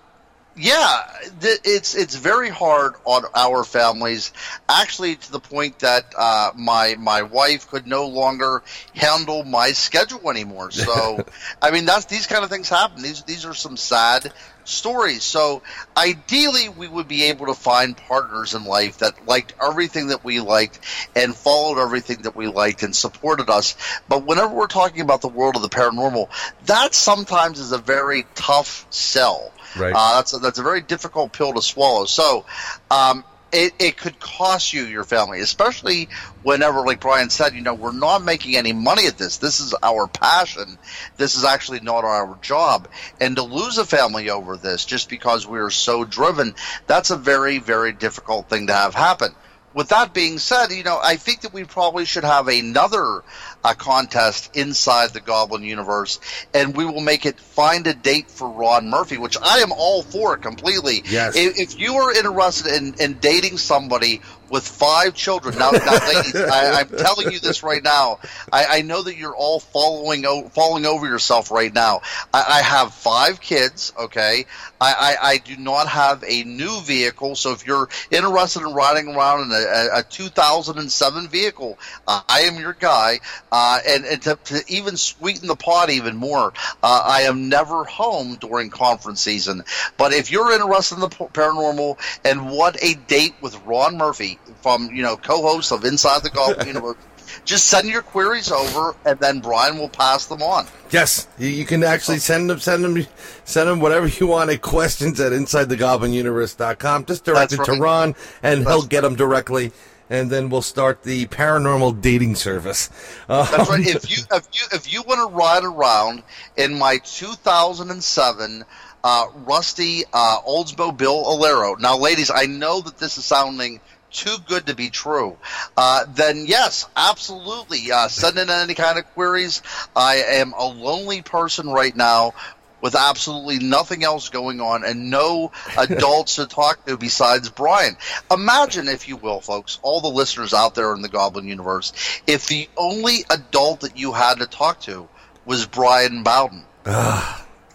yeah, 0.56 1.02
it's 1.42 1.96
it's 1.96 2.14
very 2.14 2.48
hard 2.48 2.94
on 3.04 3.24
our 3.34 3.64
families. 3.64 4.32
Actually, 4.68 5.16
to 5.16 5.32
the 5.32 5.40
point 5.40 5.80
that 5.80 6.14
uh, 6.16 6.52
my 6.54 6.94
my 6.96 7.22
wife 7.22 7.68
could 7.68 7.88
no 7.88 8.06
longer 8.06 8.62
handle 8.94 9.42
my 9.42 9.72
schedule 9.72 10.30
anymore. 10.30 10.70
So, 10.70 11.24
I 11.62 11.72
mean, 11.72 11.86
that's 11.86 12.04
these 12.04 12.28
kind 12.28 12.44
of 12.44 12.50
things 12.50 12.68
happen. 12.68 13.02
These 13.02 13.22
these 13.22 13.44
are 13.44 13.54
some 13.54 13.76
sad 13.76 14.32
stories. 14.62 15.24
So, 15.24 15.62
ideally, 15.96 16.68
we 16.68 16.86
would 16.86 17.08
be 17.08 17.24
able 17.24 17.46
to 17.46 17.54
find 17.54 17.96
partners 17.96 18.54
in 18.54 18.64
life 18.64 18.98
that 18.98 19.26
liked 19.26 19.54
everything 19.60 20.08
that 20.08 20.24
we 20.24 20.38
liked 20.38 20.78
and 21.16 21.34
followed 21.34 21.82
everything 21.82 22.22
that 22.22 22.36
we 22.36 22.46
liked 22.46 22.84
and 22.84 22.94
supported 22.94 23.50
us. 23.50 23.74
But 24.08 24.24
whenever 24.24 24.54
we're 24.54 24.68
talking 24.68 25.00
about 25.00 25.20
the 25.20 25.28
world 25.28 25.56
of 25.56 25.62
the 25.62 25.68
paranormal, 25.68 26.28
that 26.66 26.94
sometimes 26.94 27.58
is 27.58 27.72
a 27.72 27.78
very 27.78 28.24
tough 28.36 28.86
sell 28.90 29.52
Right. 29.76 29.92
Uh, 29.94 30.16
that's 30.16 30.32
a, 30.34 30.38
that's 30.38 30.58
a 30.58 30.62
very 30.62 30.80
difficult 30.80 31.32
pill 31.32 31.52
to 31.52 31.62
swallow. 31.62 32.04
So, 32.04 32.44
um, 32.90 33.24
it, 33.54 33.72
it 33.78 33.96
could 33.96 34.18
cost 34.18 34.72
you 34.72 34.82
your 34.82 35.04
family, 35.04 35.38
especially 35.38 36.08
whenever, 36.42 36.80
like 36.80 37.00
Brian 37.00 37.30
said, 37.30 37.54
you 37.54 37.60
know, 37.60 37.74
we're 37.74 37.92
not 37.92 38.24
making 38.24 38.56
any 38.56 38.72
money 38.72 39.06
at 39.06 39.16
this. 39.16 39.36
This 39.36 39.60
is 39.60 39.72
our 39.80 40.08
passion. 40.08 40.76
This 41.16 41.36
is 41.36 41.44
actually 41.44 41.78
not 41.80 42.04
our 42.04 42.36
job. 42.42 42.88
And 43.20 43.36
to 43.36 43.42
lose 43.42 43.78
a 43.78 43.84
family 43.84 44.28
over 44.28 44.56
this 44.56 44.84
just 44.84 45.08
because 45.08 45.46
we 45.46 45.60
are 45.60 45.70
so 45.70 46.04
driven, 46.04 46.56
that's 46.88 47.10
a 47.10 47.16
very, 47.16 47.58
very 47.58 47.92
difficult 47.92 48.48
thing 48.48 48.66
to 48.66 48.72
have 48.72 48.94
happen 48.94 49.32
with 49.74 49.88
that 49.88 50.14
being 50.14 50.38
said, 50.38 50.68
you 50.68 50.84
know, 50.84 51.00
I 51.02 51.16
think 51.16 51.40
that 51.40 51.52
we 51.52 51.64
probably 51.64 52.04
should 52.04 52.24
have 52.24 52.46
another 52.48 53.22
uh, 53.64 53.74
contest 53.74 54.54
inside 54.56 55.10
the 55.10 55.20
Goblin 55.20 55.62
universe, 55.62 56.20
and 56.52 56.76
we 56.76 56.84
will 56.84 57.00
make 57.00 57.24
it 57.24 57.40
find 57.40 57.86
a 57.86 57.94
date 57.94 58.30
for 58.30 58.48
Ron 58.48 58.90
Murphy, 58.90 59.16
which 59.16 59.36
I 59.42 59.58
am 59.58 59.72
all 59.72 60.02
for 60.02 60.36
completely. 60.36 61.02
Yes. 61.06 61.34
If, 61.34 61.58
if 61.58 61.80
you 61.80 61.94
are 61.94 62.12
interested 62.12 62.74
in, 62.74 62.94
in 63.00 63.14
dating 63.14 63.58
somebody 63.58 64.20
with 64.54 64.68
five 64.68 65.14
children. 65.14 65.58
Now, 65.58 65.72
now 65.72 65.98
ladies, 66.06 66.36
I, 66.36 66.82
am 66.82 66.88
telling 66.88 67.32
you 67.32 67.40
this 67.40 67.64
right 67.64 67.82
now. 67.82 68.20
I, 68.52 68.78
I, 68.78 68.82
know 68.82 69.02
that 69.02 69.16
you're 69.16 69.34
all 69.34 69.58
following 69.58 70.22
falling 70.50 70.86
over 70.86 71.08
yourself 71.08 71.50
right 71.50 71.74
now. 71.74 72.02
I, 72.32 72.44
I 72.48 72.62
have 72.62 72.94
five 72.94 73.40
kids. 73.40 73.92
Okay, 73.98 74.46
I, 74.80 75.16
I, 75.20 75.38
do 75.38 75.56
not 75.56 75.88
have 75.88 76.22
a 76.26 76.44
new 76.44 76.80
vehicle. 76.82 77.34
So 77.34 77.52
if 77.52 77.66
you're 77.66 77.88
interested 78.12 78.62
in 78.62 78.72
riding 78.72 79.08
around 79.08 79.42
in 79.42 79.52
a, 79.52 79.98
a 79.98 80.02
2007 80.04 81.28
vehicle, 81.28 81.76
uh, 82.06 82.22
I 82.28 82.42
am 82.42 82.60
your 82.60 82.74
guy. 82.74 83.20
Uh, 83.50 83.80
and, 83.86 84.04
and 84.04 84.22
to, 84.22 84.38
to, 84.44 84.62
even 84.68 84.96
sweeten 84.96 85.48
the 85.48 85.56
pot 85.56 85.90
even 85.90 86.16
more, 86.16 86.52
uh, 86.82 87.02
I 87.04 87.22
am 87.22 87.48
never 87.48 87.84
home 87.84 88.36
during 88.36 88.70
conference 88.70 89.20
season. 89.20 89.64
But 89.96 90.12
if 90.12 90.30
you're 90.30 90.52
interested 90.52 90.96
in 90.96 91.00
the 91.00 91.08
paranormal 91.08 91.98
and 92.24 92.50
want 92.50 92.76
a 92.80 92.94
date 92.94 93.34
with 93.40 93.60
Ron 93.64 93.96
Murphy, 93.96 94.38
from 94.62 94.90
you 94.94 95.02
know 95.02 95.16
co-hosts 95.16 95.72
of 95.72 95.84
Inside 95.84 96.22
the 96.22 96.30
Golf 96.30 96.66
Universe. 96.66 96.96
Just 97.44 97.66
send 97.66 97.88
your 97.88 98.02
queries 98.02 98.52
over, 98.52 98.94
and 99.04 99.18
then 99.18 99.40
Brian 99.40 99.78
will 99.78 99.88
pass 99.88 100.26
them 100.26 100.42
on. 100.42 100.66
Yes, 100.90 101.26
you 101.38 101.64
can 101.64 101.82
actually 101.82 102.18
send 102.18 102.48
them, 102.48 102.60
send 102.60 102.84
them, 102.84 103.06
send 103.44 103.68
them 103.68 103.80
whatever 103.80 104.06
you 104.06 104.26
want 104.28 104.50
at 104.50 104.62
questions 104.62 105.18
at 105.20 105.32
InsideTheGoblinUniverse.com. 105.32 107.06
Just 107.06 107.24
direct 107.24 107.50
That's 107.50 107.54
it 107.54 107.58
right. 107.70 107.76
to 107.76 107.82
Ron, 107.82 108.14
and 108.42 108.60
That's 108.60 108.70
he'll 108.70 108.86
get 108.86 109.00
them 109.00 109.16
directly 109.16 109.72
and 110.10 110.30
then 110.30 110.48
we'll 110.50 110.62
start 110.62 111.02
the 111.02 111.26
paranormal 111.26 112.00
dating 112.00 112.34
service. 112.34 112.90
Um, 113.28 113.46
That's 113.50 113.70
right. 113.70 113.86
If 113.86 114.10
you 114.10 114.24
if 114.32 114.46
you 114.52 114.66
if 114.72 114.92
you 114.92 115.02
want 115.02 115.28
to 115.28 115.34
ride 115.34 115.64
around 115.64 116.22
in 116.56 116.78
my 116.78 116.98
2007 116.98 118.64
uh, 119.02 119.26
rusty 119.34 120.04
uh, 120.12 120.40
Oldsmobile 120.46 121.24
Alero, 121.24 121.78
now, 121.78 121.96
ladies, 121.96 122.30
I 122.30 122.46
know 122.46 122.80
that 122.80 122.98
this 122.98 123.18
is 123.18 123.24
sounding 123.24 123.80
too 124.14 124.36
good 124.46 124.66
to 124.66 124.74
be 124.74 124.90
true, 124.90 125.36
uh, 125.76 126.06
then 126.14 126.44
yes, 126.46 126.86
absolutely. 126.96 127.92
Uh, 127.92 128.08
send 128.08 128.38
in 128.38 128.48
any 128.48 128.74
kind 128.74 128.98
of 128.98 129.04
queries. 129.12 129.62
I 129.94 130.16
am 130.16 130.54
a 130.56 130.66
lonely 130.66 131.22
person 131.22 131.68
right 131.68 131.94
now 131.94 132.32
with 132.80 132.94
absolutely 132.94 133.58
nothing 133.60 134.04
else 134.04 134.28
going 134.28 134.60
on 134.60 134.84
and 134.84 135.08
no 135.10 135.50
adults 135.78 136.36
to 136.36 136.46
talk 136.46 136.84
to 136.84 136.98
besides 136.98 137.48
Brian. 137.48 137.96
Imagine, 138.30 138.88
if 138.88 139.08
you 139.08 139.16
will, 139.16 139.40
folks, 139.40 139.78
all 139.82 140.02
the 140.02 140.08
listeners 140.08 140.52
out 140.52 140.74
there 140.74 140.94
in 140.94 141.00
the 141.00 141.08
Goblin 141.08 141.48
universe, 141.48 141.94
if 142.26 142.46
the 142.46 142.68
only 142.76 143.24
adult 143.30 143.80
that 143.80 143.98
you 143.98 144.12
had 144.12 144.40
to 144.40 144.46
talk 144.46 144.80
to 144.80 145.08
was 145.46 145.64
Brian 145.64 146.22
Bowden. 146.22 146.64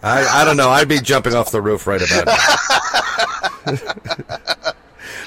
I, 0.02 0.42
I 0.42 0.44
don't 0.44 0.56
know. 0.56 0.70
I'd 0.70 0.88
be 0.88 1.00
jumping 1.00 1.34
off 1.34 1.50
the 1.50 1.60
roof 1.60 1.86
right 1.86 2.00
about 2.00 2.26
now. 3.66 4.72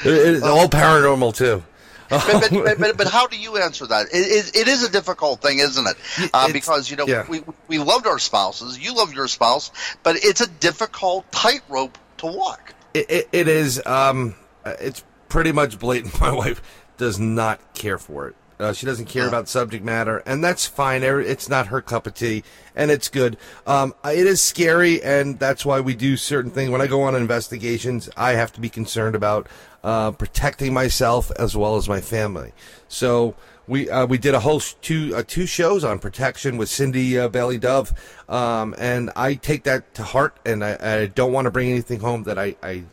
it's 0.05 0.43
all 0.43 0.67
paranormal 0.67 1.35
too. 1.35 1.63
but, 2.09 2.49
but, 2.51 2.79
but, 2.79 2.97
but, 2.97 3.07
how 3.07 3.25
do 3.27 3.37
you 3.37 3.57
answer 3.57 3.87
that? 3.87 4.07
It, 4.13 4.17
it, 4.17 4.55
it 4.55 4.67
is 4.67 4.83
a 4.83 4.91
difficult 4.91 5.41
thing, 5.41 5.59
isn't 5.59 5.87
it? 5.87 6.29
Uh, 6.33 6.51
because 6.51 6.91
you 6.91 6.97
know 6.97 7.07
yeah. 7.07 7.25
we 7.27 7.41
we 7.67 7.79
loved 7.79 8.05
our 8.05 8.19
spouses. 8.19 8.77
You 8.77 8.93
love 8.93 9.13
your 9.13 9.27
spouse, 9.27 9.71
but 10.03 10.17
it's 10.17 10.41
a 10.41 10.47
difficult 10.47 11.31
tightrope 11.31 11.97
to 12.17 12.27
walk. 12.27 12.73
It, 12.93 13.09
it, 13.09 13.29
it 13.31 13.47
is. 13.47 13.83
Um, 13.85 14.35
it's 14.65 15.03
pretty 15.29 15.51
much 15.51 15.79
blatant. 15.79 16.19
My 16.21 16.31
wife 16.31 16.61
does 16.97 17.19
not 17.19 17.59
care 17.73 17.97
for 17.97 18.27
it. 18.27 18.35
Uh, 18.59 18.71
she 18.71 18.85
doesn't 18.85 19.07
care 19.07 19.27
about 19.27 19.49
subject 19.49 19.83
matter, 19.83 20.21
and 20.25 20.43
that's 20.43 20.65
fine. 20.65 21.03
It's 21.03 21.49
not 21.49 21.67
her 21.67 21.81
cup 21.81 22.05
of 22.05 22.13
tea, 22.13 22.43
and 22.75 22.91
it's 22.91 23.09
good. 23.09 23.35
Um, 23.65 23.93
it 24.05 24.27
is 24.27 24.41
scary, 24.41 25.01
and 25.03 25.39
that's 25.39 25.65
why 25.65 25.81
we 25.81 25.95
do 25.95 26.15
certain 26.15 26.51
things. 26.51 26.69
When 26.69 26.79
I 26.79 26.87
go 26.87 27.01
on 27.01 27.15
investigations, 27.15 28.09
I 28.15 28.33
have 28.33 28.53
to 28.53 28.61
be 28.61 28.69
concerned 28.69 29.15
about 29.15 29.47
uh, 29.83 30.11
protecting 30.11 30.73
myself 30.73 31.31
as 31.37 31.55
well 31.55 31.75
as 31.75 31.89
my 31.89 32.01
family. 32.01 32.53
So 32.87 33.35
we 33.67 33.89
uh, 33.89 34.05
we 34.05 34.17
did 34.17 34.33
a 34.33 34.39
whole 34.39 34.59
two 34.59 35.15
uh, 35.15 35.23
two 35.25 35.45
shows 35.45 35.83
on 35.83 35.99
protection 35.99 36.57
with 36.57 36.69
Cindy 36.69 37.17
uh, 37.17 37.27
Bailey 37.27 37.57
Dove, 37.57 37.93
um, 38.27 38.75
and 38.77 39.09
I 39.15 39.35
take 39.35 39.63
that 39.63 39.93
to 39.95 40.03
heart, 40.03 40.35
and 40.45 40.63
I, 40.63 40.77
I 40.81 41.05
don't 41.07 41.31
want 41.31 41.45
to 41.45 41.51
bring 41.51 41.69
anything 41.69 41.99
home 41.99 42.23
that 42.23 42.37
I, 42.37 42.55
I 42.61 42.83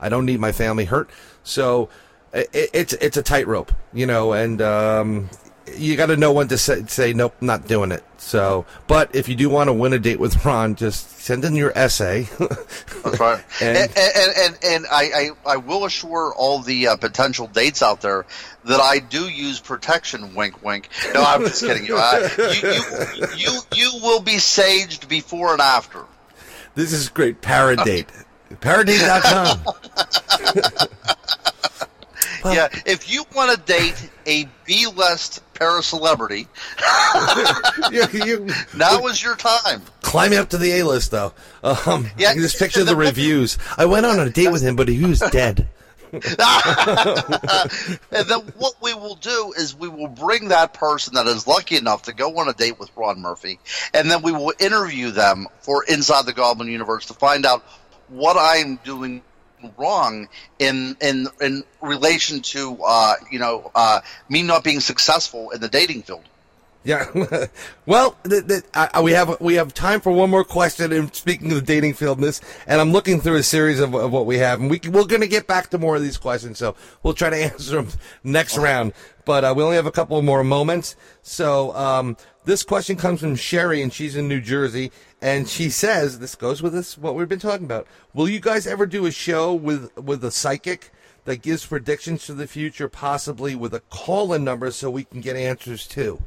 I 0.00 0.08
don't 0.08 0.26
need 0.26 0.40
my 0.40 0.52
family 0.52 0.84
hurt. 0.84 1.10
So 1.42 1.88
it, 2.32 2.48
it's 2.52 2.92
it's 2.94 3.16
a 3.16 3.22
tightrope, 3.22 3.72
you 3.92 4.06
know, 4.06 4.32
and 4.32 4.60
um, 4.60 5.30
you 5.74 5.96
got 5.96 6.06
to 6.06 6.16
know 6.16 6.32
when 6.32 6.48
to 6.48 6.58
say, 6.58 6.84
say 6.86 7.12
nope, 7.12 7.34
not 7.40 7.66
doing 7.66 7.92
it. 7.92 8.04
So, 8.18 8.66
but 8.86 9.14
if 9.14 9.28
you 9.28 9.34
do 9.34 9.48
want 9.48 9.68
to 9.68 9.72
win 9.72 9.92
a 9.92 9.98
date 9.98 10.18
with 10.18 10.44
Ron, 10.44 10.74
just 10.74 11.20
send 11.20 11.44
in 11.44 11.54
your 11.54 11.76
essay. 11.76 12.28
That's 12.38 13.20
right. 13.20 13.44
and, 13.60 13.76
and, 13.76 13.90
and, 13.96 14.32
and, 14.36 14.58
and 14.64 14.86
I, 14.90 15.02
I, 15.02 15.30
I, 15.52 15.56
will 15.56 15.84
assure 15.84 16.34
all 16.34 16.60
the 16.60 16.88
uh, 16.88 16.96
potential 16.96 17.46
dates 17.46 17.82
out 17.82 18.00
there 18.00 18.26
that 18.64 18.80
I 18.80 18.98
do 18.98 19.28
use 19.28 19.60
protection. 19.60 20.34
Wink, 20.34 20.64
wink. 20.64 20.88
No, 21.14 21.22
I'm 21.22 21.42
just 21.42 21.62
kidding 21.62 21.86
you. 21.86 21.96
You, 21.96 22.52
you, 22.52 23.26
you, 23.36 23.60
you 23.74 23.90
will 24.02 24.20
be 24.20 24.36
saged 24.36 25.08
before 25.08 25.52
and 25.52 25.60
after. 25.60 26.04
This 26.74 26.92
is 26.92 27.08
great. 27.08 27.40
Paradate. 27.40 28.08
Paradate.com. 28.60 29.58
yeah, 32.54 32.68
if 32.84 33.10
you 33.10 33.24
want 33.34 33.50
to 33.56 33.72
date 33.72 34.10
a 34.26 34.48
B-list 34.64 35.42
paracelebrity, 35.54 36.46
you, 38.26 38.46
now 38.76 39.06
is 39.06 39.22
your 39.22 39.36
time. 39.36 39.82
Climb 40.02 40.32
up 40.32 40.50
to 40.50 40.58
the 40.58 40.72
A-list, 40.72 41.10
though. 41.10 41.32
Um, 41.62 42.08
yeah, 42.16 42.34
just 42.34 42.58
picture 42.58 42.80
the, 42.80 42.92
the 42.92 42.96
reviews. 42.96 43.58
I 43.76 43.86
went 43.86 44.06
on 44.06 44.18
a 44.18 44.30
date 44.30 44.50
with 44.50 44.62
him, 44.62 44.76
but 44.76 44.88
he 44.88 45.04
was 45.04 45.20
dead. 45.20 45.68
and 46.12 46.22
then 48.10 48.40
what 48.56 48.74
we 48.80 48.94
will 48.94 49.16
do 49.16 49.52
is 49.56 49.76
we 49.76 49.88
will 49.88 50.08
bring 50.08 50.48
that 50.48 50.72
person 50.72 51.14
that 51.14 51.26
is 51.26 51.46
lucky 51.46 51.76
enough 51.76 52.02
to 52.02 52.14
go 52.14 52.38
on 52.38 52.48
a 52.48 52.52
date 52.52 52.78
with 52.78 52.90
Ron 52.96 53.20
Murphy, 53.20 53.58
and 53.92 54.10
then 54.10 54.22
we 54.22 54.32
will 54.32 54.52
interview 54.58 55.10
them 55.10 55.46
for 55.60 55.84
Inside 55.84 56.24
the 56.24 56.32
Goblin 56.32 56.68
Universe 56.68 57.06
to 57.06 57.14
find 57.14 57.44
out 57.44 57.62
what 58.08 58.36
I'm 58.38 58.76
doing 58.84 59.22
wrong 59.76 60.28
in 60.58 60.96
in 61.00 61.28
in 61.40 61.64
relation 61.80 62.40
to 62.40 62.78
uh, 62.84 63.14
you 63.30 63.38
know 63.38 63.70
uh, 63.74 64.00
me 64.28 64.42
not 64.42 64.64
being 64.64 64.80
successful 64.80 65.50
in 65.50 65.60
the 65.60 65.68
dating 65.68 66.02
field. 66.02 66.24
Yeah, 66.86 67.10
well, 67.86 68.16
th- 68.28 68.46
th- 68.46 68.62
I, 68.72 69.00
we 69.00 69.10
have 69.10 69.40
we 69.40 69.54
have 69.54 69.74
time 69.74 70.00
for 70.00 70.12
one 70.12 70.30
more 70.30 70.44
question. 70.44 70.92
And 70.92 71.12
speaking 71.12 71.50
of 71.50 71.56
the 71.56 71.66
dating 71.66 71.94
field, 71.94 72.20
this, 72.20 72.40
and 72.64 72.80
I'm 72.80 72.92
looking 72.92 73.20
through 73.20 73.36
a 73.36 73.42
series 73.42 73.80
of, 73.80 73.92
of 73.92 74.12
what 74.12 74.24
we 74.24 74.38
have, 74.38 74.60
and 74.60 74.70
we 74.70 74.80
we're 74.88 75.04
going 75.04 75.20
to 75.20 75.26
get 75.26 75.48
back 75.48 75.68
to 75.70 75.78
more 75.78 75.96
of 75.96 76.02
these 76.02 76.16
questions, 76.16 76.58
so 76.58 76.76
we'll 77.02 77.12
try 77.12 77.28
to 77.28 77.36
answer 77.52 77.82
them 77.82 77.88
next 78.22 78.56
round. 78.56 78.92
But 79.24 79.44
uh, 79.44 79.52
we 79.56 79.64
only 79.64 79.74
have 79.74 79.86
a 79.86 79.90
couple 79.90 80.22
more 80.22 80.44
moments, 80.44 80.94
so 81.22 81.74
um, 81.74 82.16
this 82.44 82.62
question 82.62 82.96
comes 82.96 83.18
from 83.18 83.34
Sherry, 83.34 83.82
and 83.82 83.92
she's 83.92 84.14
in 84.14 84.28
New 84.28 84.40
Jersey, 84.40 84.92
and 85.20 85.48
she 85.48 85.70
says, 85.70 86.18
"This 86.18 86.34
goes 86.34 86.62
with 86.62 86.72
this 86.72 86.98
what 86.98 87.14
we've 87.14 87.28
been 87.28 87.38
talking 87.38 87.64
about. 87.64 87.86
Will 88.14 88.28
you 88.28 88.40
guys 88.40 88.66
ever 88.66 88.86
do 88.86 89.06
a 89.06 89.10
show 89.10 89.54
with 89.54 89.96
with 89.96 90.24
a 90.24 90.30
psychic 90.30 90.92
that 91.24 91.42
gives 91.42 91.66
predictions 91.66 92.26
to 92.26 92.34
the 92.34 92.46
future, 92.46 92.88
possibly 92.88 93.54
with 93.54 93.74
a 93.74 93.80
call-in 93.80 94.44
number, 94.44 94.70
so 94.70 94.90
we 94.90 95.04
can 95.04 95.20
get 95.20 95.36
answers 95.36 95.86
too?" 95.86 96.22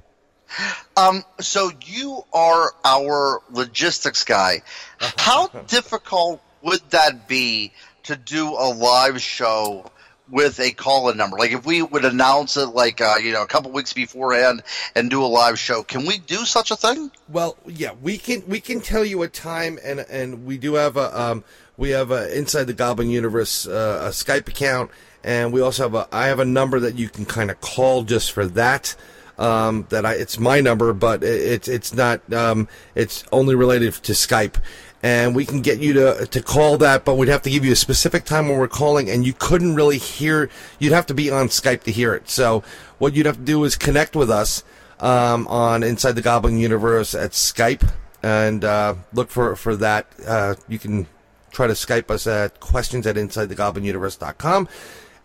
Um, 0.97 1.23
so 1.39 1.71
you 1.85 2.23
are 2.33 2.73
our 2.83 3.41
logistics 3.51 4.23
guy. 4.23 4.63
How 4.99 5.47
difficult 5.47 6.41
would 6.61 6.81
that 6.89 7.27
be 7.27 7.71
to 8.03 8.15
do 8.15 8.49
a 8.49 8.73
live 8.73 9.21
show 9.21 9.91
with 10.31 10.59
a 10.59 10.71
call-in 10.71 11.17
number? 11.17 11.37
Like 11.37 11.51
if 11.51 11.65
we 11.65 11.81
would 11.81 12.05
announce 12.05 12.57
it 12.57 12.67
like 12.67 13.01
uh, 13.01 13.15
you 13.21 13.31
know 13.31 13.43
a 13.43 13.47
couple 13.47 13.71
weeks 13.71 13.93
beforehand 13.93 14.63
and 14.95 15.09
do 15.09 15.23
a 15.23 15.27
live 15.27 15.59
show, 15.59 15.83
can 15.83 16.05
we 16.05 16.17
do 16.17 16.45
such 16.45 16.71
a 16.71 16.75
thing? 16.75 17.11
Well, 17.27 17.57
yeah, 17.65 17.91
we 18.01 18.17
can 18.17 18.43
we 18.47 18.59
can 18.59 18.81
tell 18.81 19.05
you 19.05 19.21
a 19.23 19.27
time, 19.27 19.79
and 19.83 19.99
and 20.01 20.45
we 20.45 20.57
do 20.57 20.75
have 20.75 20.97
a 20.97 21.19
um, 21.19 21.43
we 21.77 21.91
have 21.91 22.11
a 22.11 22.35
inside 22.37 22.65
the 22.65 22.73
Goblin 22.73 23.09
Universe 23.09 23.67
uh, 23.67 24.05
a 24.05 24.09
Skype 24.09 24.47
account, 24.47 24.91
and 25.23 25.51
we 25.53 25.61
also 25.61 25.83
have 25.83 25.95
a 25.95 26.07
I 26.11 26.27
have 26.27 26.39
a 26.39 26.45
number 26.45 26.79
that 26.79 26.97
you 26.97 27.09
can 27.09 27.25
kind 27.25 27.49
of 27.51 27.61
call 27.61 28.03
just 28.03 28.31
for 28.31 28.45
that. 28.47 28.95
Um, 29.37 29.85
that 29.87 30.05
I 30.05 30.15
it's 30.15 30.37
my 30.37 30.59
number, 30.59 30.91
but 30.91 31.23
it, 31.23 31.41
it's 31.41 31.67
it's 31.69 31.93
not 31.93 32.31
um, 32.33 32.67
it's 32.93 33.23
only 33.31 33.55
related 33.55 33.93
to 33.93 34.11
Skype 34.11 34.57
and 35.01 35.35
we 35.35 35.45
can 35.45 35.61
get 35.61 35.79
you 35.79 35.93
to 35.93 36.25
to 36.25 36.41
call 36.41 36.77
that, 36.77 37.05
but 37.05 37.15
we'd 37.15 37.29
have 37.29 37.41
to 37.43 37.49
give 37.49 37.63
you 37.63 37.71
a 37.71 37.75
specific 37.75 38.25
time 38.25 38.49
when 38.49 38.57
we're 38.57 38.67
calling, 38.67 39.09
and 39.09 39.25
you 39.25 39.33
couldn't 39.33 39.75
really 39.75 39.97
hear. 39.97 40.49
You'd 40.77 40.93
have 40.93 41.05
to 41.07 41.13
be 41.13 41.31
on 41.31 41.47
Skype 41.47 41.83
to 41.83 41.91
hear 41.91 42.13
it. 42.13 42.29
So 42.29 42.63
what 42.97 43.13
you'd 43.13 43.25
have 43.25 43.37
to 43.37 43.43
do 43.43 43.63
is 43.63 43.75
connect 43.75 44.15
with 44.15 44.29
us 44.29 44.63
um, 44.99 45.47
on 45.47 45.83
Inside 45.83 46.13
the 46.13 46.21
Goblin 46.21 46.57
Universe 46.57 47.15
at 47.15 47.31
Skype, 47.31 47.89
and 48.21 48.63
uh, 48.63 48.95
look 49.13 49.29
for 49.29 49.55
for 49.55 49.75
that. 49.77 50.07
Uh, 50.25 50.55
you 50.67 50.79
can 50.79 51.07
try 51.51 51.67
to 51.67 51.73
Skype 51.73 52.11
us 52.11 52.27
at 52.27 52.59
questions 52.59 53.07
at 53.07 53.15
InsideTheGoblinUniverse.com, 53.15 54.67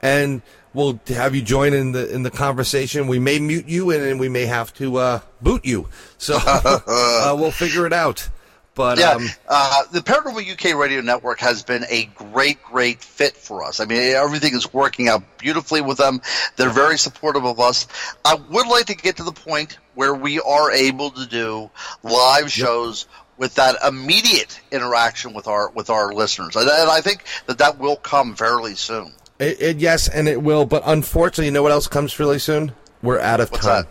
and 0.02 0.42
we'll 0.72 1.00
have 1.08 1.34
you 1.34 1.42
join 1.42 1.72
in 1.72 1.92
the 1.92 2.12
in 2.12 2.22
the 2.22 2.30
conversation. 2.30 3.08
We 3.08 3.18
may 3.18 3.38
mute 3.38 3.66
you, 3.66 3.90
and, 3.90 4.20
we 4.20 4.28
may 4.28 4.46
have 4.46 4.72
to 4.74 4.96
uh, 4.96 5.20
boot 5.42 5.64
you. 5.64 5.88
So 6.18 6.38
uh, 6.46 7.34
we'll 7.38 7.50
figure 7.50 7.86
it 7.86 7.92
out. 7.92 8.28
But 8.74 8.98
yeah, 8.98 9.12
um, 9.12 9.28
uh, 9.48 9.84
the 9.92 10.00
Paranormal 10.00 10.50
UK 10.50 10.76
Radio 10.76 11.00
Network 11.00 11.38
has 11.40 11.62
been 11.62 11.84
a 11.88 12.06
great, 12.16 12.60
great 12.62 13.00
fit 13.00 13.36
for 13.36 13.62
us. 13.62 13.78
I 13.78 13.84
mean, 13.84 14.14
everything 14.14 14.52
is 14.54 14.72
working 14.72 15.08
out 15.08 15.22
beautifully 15.38 15.80
with 15.80 15.98
them. 15.98 16.20
They're 16.56 16.70
very 16.70 16.98
supportive 16.98 17.44
of 17.44 17.60
us. 17.60 17.86
I 18.24 18.34
would 18.34 18.66
like 18.66 18.86
to 18.86 18.96
get 18.96 19.16
to 19.18 19.22
the 19.22 19.32
point 19.32 19.78
where 19.94 20.14
we 20.14 20.40
are 20.40 20.72
able 20.72 21.10
to 21.12 21.26
do 21.26 21.70
live 22.02 22.50
shows. 22.50 23.06
Yep. 23.08 23.20
With 23.36 23.56
that 23.56 23.74
immediate 23.84 24.60
interaction 24.70 25.34
with 25.34 25.48
our 25.48 25.68
with 25.70 25.90
our 25.90 26.12
listeners, 26.12 26.54
and 26.54 26.70
I 26.70 27.00
think 27.00 27.24
that 27.46 27.58
that 27.58 27.80
will 27.80 27.96
come 27.96 28.36
fairly 28.36 28.76
soon. 28.76 29.12
It, 29.40 29.60
it, 29.60 29.76
yes, 29.78 30.06
and 30.06 30.28
it 30.28 30.40
will. 30.40 30.66
But 30.66 30.84
unfortunately, 30.86 31.46
you 31.46 31.50
know 31.50 31.64
what 31.64 31.72
else 31.72 31.88
comes 31.88 32.16
really 32.20 32.38
soon? 32.38 32.70
We're 33.02 33.18
out 33.18 33.40
of 33.40 33.50
What's 33.50 33.66
time. 33.66 33.82
That? 33.82 33.88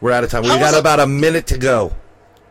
We're 0.00 0.12
out 0.12 0.22
of 0.22 0.30
time. 0.30 0.44
We 0.44 0.50
got 0.50 0.78
about 0.78 1.00
a 1.00 1.08
minute 1.08 1.48
to 1.48 1.58
go 1.58 1.92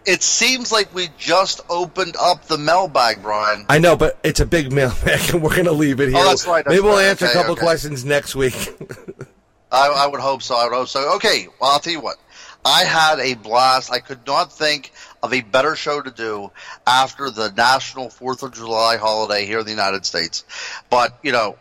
it 0.06 0.24
seems 0.24 0.72
like 0.72 0.94
we 0.94 1.10
just 1.18 1.62
opened 1.70 2.16
up 2.20 2.46
the 2.46 2.58
mailbag, 2.58 3.22
Brian. 3.22 3.66
I 3.70 3.80
know, 3.80 3.96
but 3.96 4.20
it's 4.24 4.40
a 4.40 4.46
big 4.46 4.72
mailbag, 4.72 5.30
and 5.34 5.42
we're 5.42 5.50
going 5.50 5.66
to 5.66 5.72
leave 5.72 6.00
it 6.00 6.06
oh, 6.06 6.10
here. 6.10 6.18
Oh, 6.20 6.26
that's 6.26 6.48
right. 6.48 6.64
That's 6.64 6.76
Maybe 6.76 6.84
we'll 6.84 6.98
right. 6.98 7.06
answer 7.06 7.26
okay, 7.26 7.34
a 7.34 7.36
couple 7.36 7.54
okay. 7.54 7.62
questions 7.62 8.06
next 8.06 8.36
week. 8.36 8.54
I, 9.72 9.88
I, 9.88 10.08
would 10.08 10.20
hope 10.20 10.44
so. 10.44 10.56
I 10.56 10.66
would 10.66 10.74
hope 10.74 10.88
so. 10.88 11.16
Okay, 11.16 11.48
well, 11.60 11.72
I'll 11.72 11.80
tell 11.80 11.94
you 11.94 12.02
what. 12.02 12.18
I 12.66 12.86
had 12.86 13.20
a 13.20 13.34
blast. 13.34 13.92
I 13.92 14.00
could 14.00 14.26
not 14.26 14.54
think 14.54 14.92
of 15.22 15.34
a 15.34 15.42
better 15.42 15.76
show 15.76 16.02
to 16.02 16.12
do 16.12 16.52
after 16.88 17.30
the 17.30 17.52
national 17.52 18.10
Fourth 18.10 18.44
of 18.44 18.54
July 18.54 18.98
holiday 18.98 19.46
here 19.46 19.60
in 19.60 19.66
the 19.66 19.72
United 19.72 20.06
States. 20.06 20.46
But 20.90 21.18
you 21.24 21.32
know, 21.32 21.58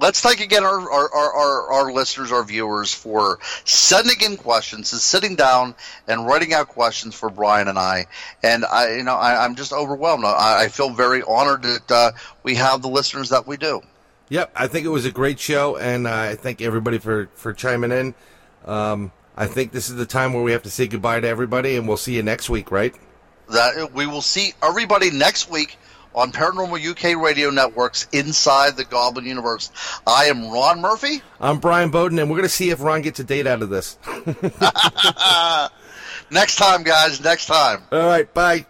let's 0.00 0.20
thank 0.20 0.40
again 0.40 0.64
our, 0.64 0.90
our, 0.90 1.14
our, 1.14 1.72
our, 1.72 1.92
listeners, 1.92 2.32
our 2.32 2.44
viewers 2.44 2.92
for 2.92 3.38
sending 3.64 4.20
in 4.22 4.36
questions 4.36 4.92
and 4.92 5.00
sitting 5.00 5.36
down 5.36 5.74
and 6.08 6.26
writing 6.26 6.52
out 6.52 6.68
questions 6.68 7.14
for 7.14 7.30
Brian 7.30 7.68
and 7.68 7.78
I. 7.78 8.06
And 8.42 8.64
I, 8.64 8.96
you 8.96 9.02
know, 9.02 9.14
I, 9.14 9.44
am 9.44 9.54
just 9.54 9.72
overwhelmed. 9.72 10.24
I, 10.24 10.64
I, 10.64 10.68
feel 10.68 10.90
very 10.90 11.22
honored 11.22 11.62
that 11.62 11.90
uh, 11.90 12.12
we 12.42 12.56
have 12.56 12.82
the 12.82 12.88
listeners 12.88 13.28
that 13.30 13.46
we 13.46 13.56
do. 13.56 13.80
Yep, 14.30 14.52
I 14.56 14.66
think 14.66 14.86
it 14.86 14.90
was 14.90 15.04
a 15.04 15.12
great 15.12 15.38
show, 15.38 15.76
and 15.76 16.06
uh, 16.06 16.12
I 16.12 16.34
thank 16.34 16.62
everybody 16.62 16.98
for 16.98 17.28
for 17.34 17.52
chiming 17.52 17.92
in. 17.92 18.14
Um, 18.64 19.12
I 19.36 19.46
think 19.46 19.70
this 19.70 19.90
is 19.90 19.96
the 19.96 20.06
time 20.06 20.32
where 20.32 20.42
we 20.42 20.52
have 20.52 20.62
to 20.62 20.70
say 20.70 20.86
goodbye 20.86 21.20
to 21.20 21.28
everybody, 21.28 21.76
and 21.76 21.86
we'll 21.86 21.98
see 21.98 22.16
you 22.16 22.22
next 22.22 22.48
week, 22.48 22.70
right? 22.70 22.94
That 23.50 23.92
we 23.92 24.06
will 24.06 24.22
see 24.22 24.54
everybody 24.62 25.10
next 25.10 25.50
week 25.50 25.76
on 26.14 26.32
Paranormal 26.32 26.90
UK 26.90 27.20
Radio 27.20 27.50
Network's 27.50 28.06
Inside 28.12 28.76
the 28.76 28.84
Goblin 28.84 29.24
Universe. 29.24 29.70
I 30.06 30.26
am 30.26 30.50
Ron 30.50 30.80
Murphy. 30.80 31.22
I'm 31.40 31.58
Brian 31.58 31.90
Bowden, 31.90 32.18
and 32.18 32.30
we're 32.30 32.36
going 32.36 32.48
to 32.48 32.54
see 32.54 32.70
if 32.70 32.80
Ron 32.80 33.02
gets 33.02 33.20
a 33.20 33.24
date 33.24 33.46
out 33.46 33.62
of 33.62 33.70
this. 33.70 33.98
next 36.30 36.56
time, 36.56 36.82
guys. 36.82 37.22
Next 37.22 37.46
time. 37.46 37.82
All 37.90 38.06
right. 38.06 38.32
Bye. 38.32 38.66